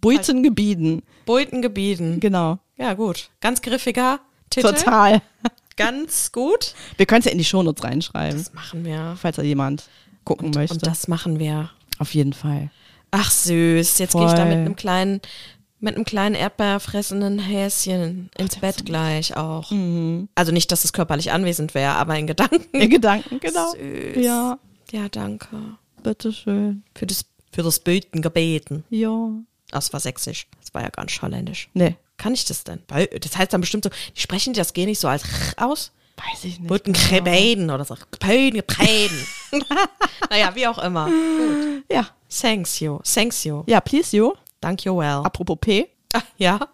Buitengebieden. 0.00 1.02
Buitengebieden. 1.24 2.20
Genau. 2.20 2.58
Ja, 2.76 2.94
gut. 2.94 3.30
Ganz 3.40 3.62
griffiger 3.62 4.20
Titel. 4.54 4.74
Total. 4.74 5.22
Ganz 5.76 6.30
gut. 6.32 6.74
Wir 6.96 7.06
können 7.06 7.20
es 7.20 7.24
ja 7.24 7.32
in 7.32 7.38
die 7.38 7.44
Shownotes 7.44 7.82
reinschreiben. 7.84 8.38
Das 8.38 8.52
machen 8.52 8.84
wir. 8.84 9.16
Falls 9.20 9.36
da 9.36 9.42
jemand 9.42 9.88
gucken 10.24 10.48
und, 10.48 10.54
möchte. 10.54 10.74
Und 10.74 10.86
das 10.86 11.08
machen 11.08 11.38
wir. 11.38 11.70
Auf 11.98 12.14
jeden 12.14 12.32
Fall. 12.32 12.70
Ach 13.10 13.30
süß, 13.30 13.98
jetzt 13.98 14.14
gehe 14.14 14.26
ich 14.26 14.32
da 14.32 14.44
mit 14.44 14.58
einem 14.58 14.74
kleinen, 14.74 15.20
mit 15.78 15.94
einem 15.94 16.04
kleinen 16.04 16.34
erdbeerfressenden 16.34 17.38
Häschen 17.38 18.30
ins 18.36 18.56
Ach, 18.56 18.60
Bett 18.60 18.84
gleich 18.84 19.36
auch. 19.36 19.70
Mhm. 19.70 20.28
Also 20.34 20.50
nicht, 20.50 20.72
dass 20.72 20.84
es 20.84 20.92
körperlich 20.92 21.30
anwesend 21.30 21.74
wäre, 21.74 21.92
aber 21.92 22.18
in 22.18 22.26
Gedanken. 22.26 22.76
In 22.76 22.90
Gedanken, 22.90 23.38
genau. 23.38 23.72
Süß. 23.72 24.24
Ja. 24.24 24.58
Ja, 24.90 25.08
danke. 25.08 25.48
Bitteschön. 26.02 26.82
Für 26.94 27.06
das, 27.06 27.24
für 27.52 27.62
das 27.62 27.80
Beten 27.80 28.22
gebeten. 28.22 28.84
Ja. 28.90 29.30
Das 29.70 29.92
war 29.92 30.00
sächsisch. 30.00 30.46
Das 30.60 30.74
war 30.74 30.82
ja 30.82 30.90
nicht 31.02 31.22
holländisch. 31.22 31.68
Nee. 31.74 31.96
Kann 32.24 32.32
ich 32.32 32.46
das 32.46 32.64
denn? 32.64 32.82
Das 32.88 33.36
heißt 33.36 33.52
dann 33.52 33.60
bestimmt 33.60 33.84
so, 33.84 33.90
die 34.16 34.20
sprechen 34.22 34.54
das 34.54 34.72
gar 34.72 34.86
nicht 34.86 34.98
so 34.98 35.08
als 35.08 35.24
aus. 35.58 35.92
Weiß 36.16 36.44
ich 36.44 36.58
nicht. 36.58 36.70
Wurden 36.70 36.94
genau. 36.94 37.06
Krebeden 37.06 37.70
oder 37.70 37.84
so. 37.84 37.98
Gebeten, 38.12 38.62
gebeten. 38.66 39.26
naja, 40.30 40.54
wie 40.54 40.66
auch 40.66 40.78
immer. 40.78 41.04
Gut. 41.04 41.84
Ja. 41.92 42.08
Thanks 42.30 42.80
you. 42.80 42.98
Thanks 43.04 43.44
you. 43.44 43.62
Ja, 43.66 43.82
please 43.82 44.16
you. 44.16 44.32
Thank 44.62 44.86
you 44.86 44.96
well. 44.96 45.20
Apropos 45.22 45.58
P. 45.60 45.86
Ah, 46.14 46.22
ja. 46.38 46.66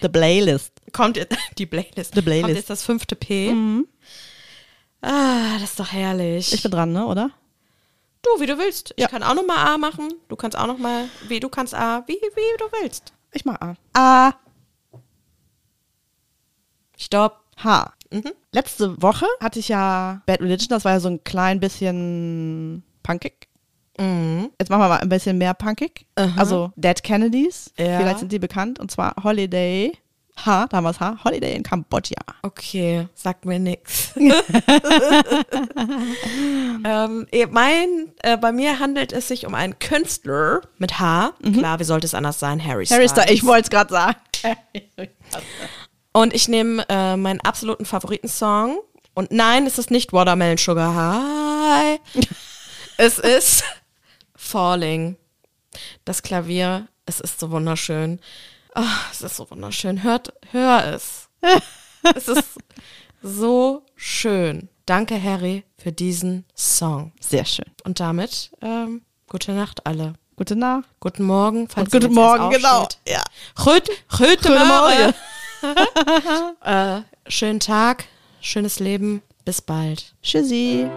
The 0.00 0.08
Playlist. 0.08 0.72
Kommt 0.94 1.18
jetzt, 1.18 1.36
die 1.58 1.66
Playlist. 1.66 2.14
The 2.14 2.22
Playlist. 2.22 2.44
Kommt 2.44 2.56
jetzt 2.56 2.70
das 2.70 2.84
fünfte 2.84 3.16
P. 3.16 3.52
Mhm. 3.52 3.86
Ah, 5.02 5.58
das 5.60 5.72
ist 5.72 5.78
doch 5.78 5.92
herrlich. 5.92 6.54
Ich 6.54 6.62
bin 6.62 6.70
dran, 6.70 6.90
ne, 6.90 7.04
oder? 7.04 7.32
Du, 8.22 8.40
wie 8.40 8.46
du 8.46 8.56
willst. 8.56 8.94
Ja. 8.96 9.04
Ich 9.04 9.10
kann 9.10 9.22
auch 9.22 9.34
noch 9.34 9.46
mal 9.46 9.58
A 9.58 9.76
machen. 9.76 10.14
Du 10.28 10.36
kannst 10.36 10.56
auch 10.56 10.66
noch 10.66 10.78
mal, 10.78 11.06
wie 11.28 11.38
du 11.38 11.50
kannst 11.50 11.74
A, 11.74 12.02
wie, 12.06 12.14
wie 12.14 12.58
du 12.58 12.64
willst. 12.80 13.12
Ich 13.30 13.44
mach 13.44 13.60
A. 13.60 13.76
A. 13.92 14.32
Stopp. 17.14 17.44
H. 17.62 17.92
Mhm. 18.10 18.32
Letzte 18.50 19.00
Woche 19.00 19.26
hatte 19.40 19.60
ich 19.60 19.68
ja 19.68 20.22
Bad 20.26 20.40
Religion, 20.40 20.68
das 20.70 20.84
war 20.84 20.92
ja 20.92 21.00
so 21.00 21.08
ein 21.08 21.22
klein 21.22 21.60
bisschen 21.60 22.82
punkig. 23.04 23.46
Mhm. 23.98 24.50
Jetzt 24.58 24.68
machen 24.70 24.80
wir 24.82 24.88
mal 24.88 24.98
ein 24.98 25.08
bisschen 25.08 25.38
mehr 25.38 25.54
punkig. 25.54 26.06
Mhm. 26.18 26.34
Also 26.36 26.72
Dead 26.74 27.00
Kennedys, 27.00 27.72
ja. 27.78 27.98
vielleicht 27.98 28.18
sind 28.18 28.32
die 28.32 28.40
bekannt, 28.40 28.80
und 28.80 28.90
zwar 28.90 29.14
Holiday. 29.22 29.92
H, 30.44 30.66
damals 30.66 30.98
H, 30.98 31.22
Holiday 31.22 31.54
in 31.54 31.62
Kambodscha. 31.62 32.16
Okay, 32.42 33.06
sagt 33.14 33.44
mir 33.44 33.60
nix. 33.60 34.12
ähm, 36.84 37.28
eh, 37.30 37.46
mein, 37.46 38.10
äh, 38.24 38.36
bei 38.36 38.50
mir 38.50 38.80
handelt 38.80 39.12
es 39.12 39.28
sich 39.28 39.46
um 39.46 39.54
einen 39.54 39.78
Künstler 39.78 40.62
mit 40.78 40.98
H. 40.98 41.34
Mhm. 41.40 41.58
Klar, 41.58 41.78
wie 41.78 41.84
sollte 41.84 42.08
es 42.08 42.14
anders 42.14 42.40
sein? 42.40 42.58
Harry 42.64 42.84
Styles. 42.84 42.98
Harry 42.98 43.08
Styles, 43.08 43.30
ich 43.30 43.44
wollte 43.44 43.62
es 43.62 43.70
gerade 43.70 43.92
sagen. 43.92 44.18
Und 46.16 46.32
ich 46.32 46.46
nehme 46.46 46.88
äh, 46.88 47.16
meinen 47.16 47.40
absoluten 47.40 47.84
Favoritensong. 47.84 48.78
Und 49.14 49.32
nein, 49.32 49.66
es 49.66 49.78
ist 49.78 49.90
nicht 49.90 50.12
Watermelon 50.12 50.56
Sugar 50.56 50.94
High. 50.94 52.00
es 52.96 53.18
ist 53.18 53.64
Falling. 54.36 55.16
Das 56.04 56.22
Klavier, 56.22 56.86
es 57.04 57.18
ist 57.18 57.40
so 57.40 57.50
wunderschön. 57.50 58.20
Oh, 58.76 58.82
es 59.10 59.22
ist 59.22 59.36
so 59.36 59.50
wunderschön. 59.50 60.04
Hört, 60.04 60.32
hör 60.52 60.84
es. 60.94 61.28
es 62.14 62.28
ist 62.28 62.58
so 63.20 63.82
schön. 63.96 64.68
Danke, 64.86 65.20
Harry, 65.20 65.64
für 65.78 65.90
diesen 65.90 66.44
Song. 66.54 67.12
Sehr 67.18 67.44
schön. 67.44 67.66
Und 67.82 67.98
damit 67.98 68.52
ähm, 68.62 69.02
gute 69.28 69.50
Nacht 69.50 69.84
alle. 69.84 70.14
Gute 70.36 70.54
Nacht. 70.54 70.84
Guten 71.00 71.24
Morgen. 71.24 71.68
Falls 71.68 71.92
Und 71.92 72.02
guten 72.02 72.14
Morgen, 72.14 72.50
genau. 72.50 72.86
Ja. 73.08 73.22
Gute, 73.56 73.90
gute 74.16 74.50
Morgen. 74.50 75.12
äh, 76.64 77.00
schönen 77.28 77.60
Tag, 77.60 78.04
schönes 78.40 78.80
Leben. 78.80 79.22
Bis 79.44 79.60
bald. 79.60 80.14
Tschüssi. 80.22 80.88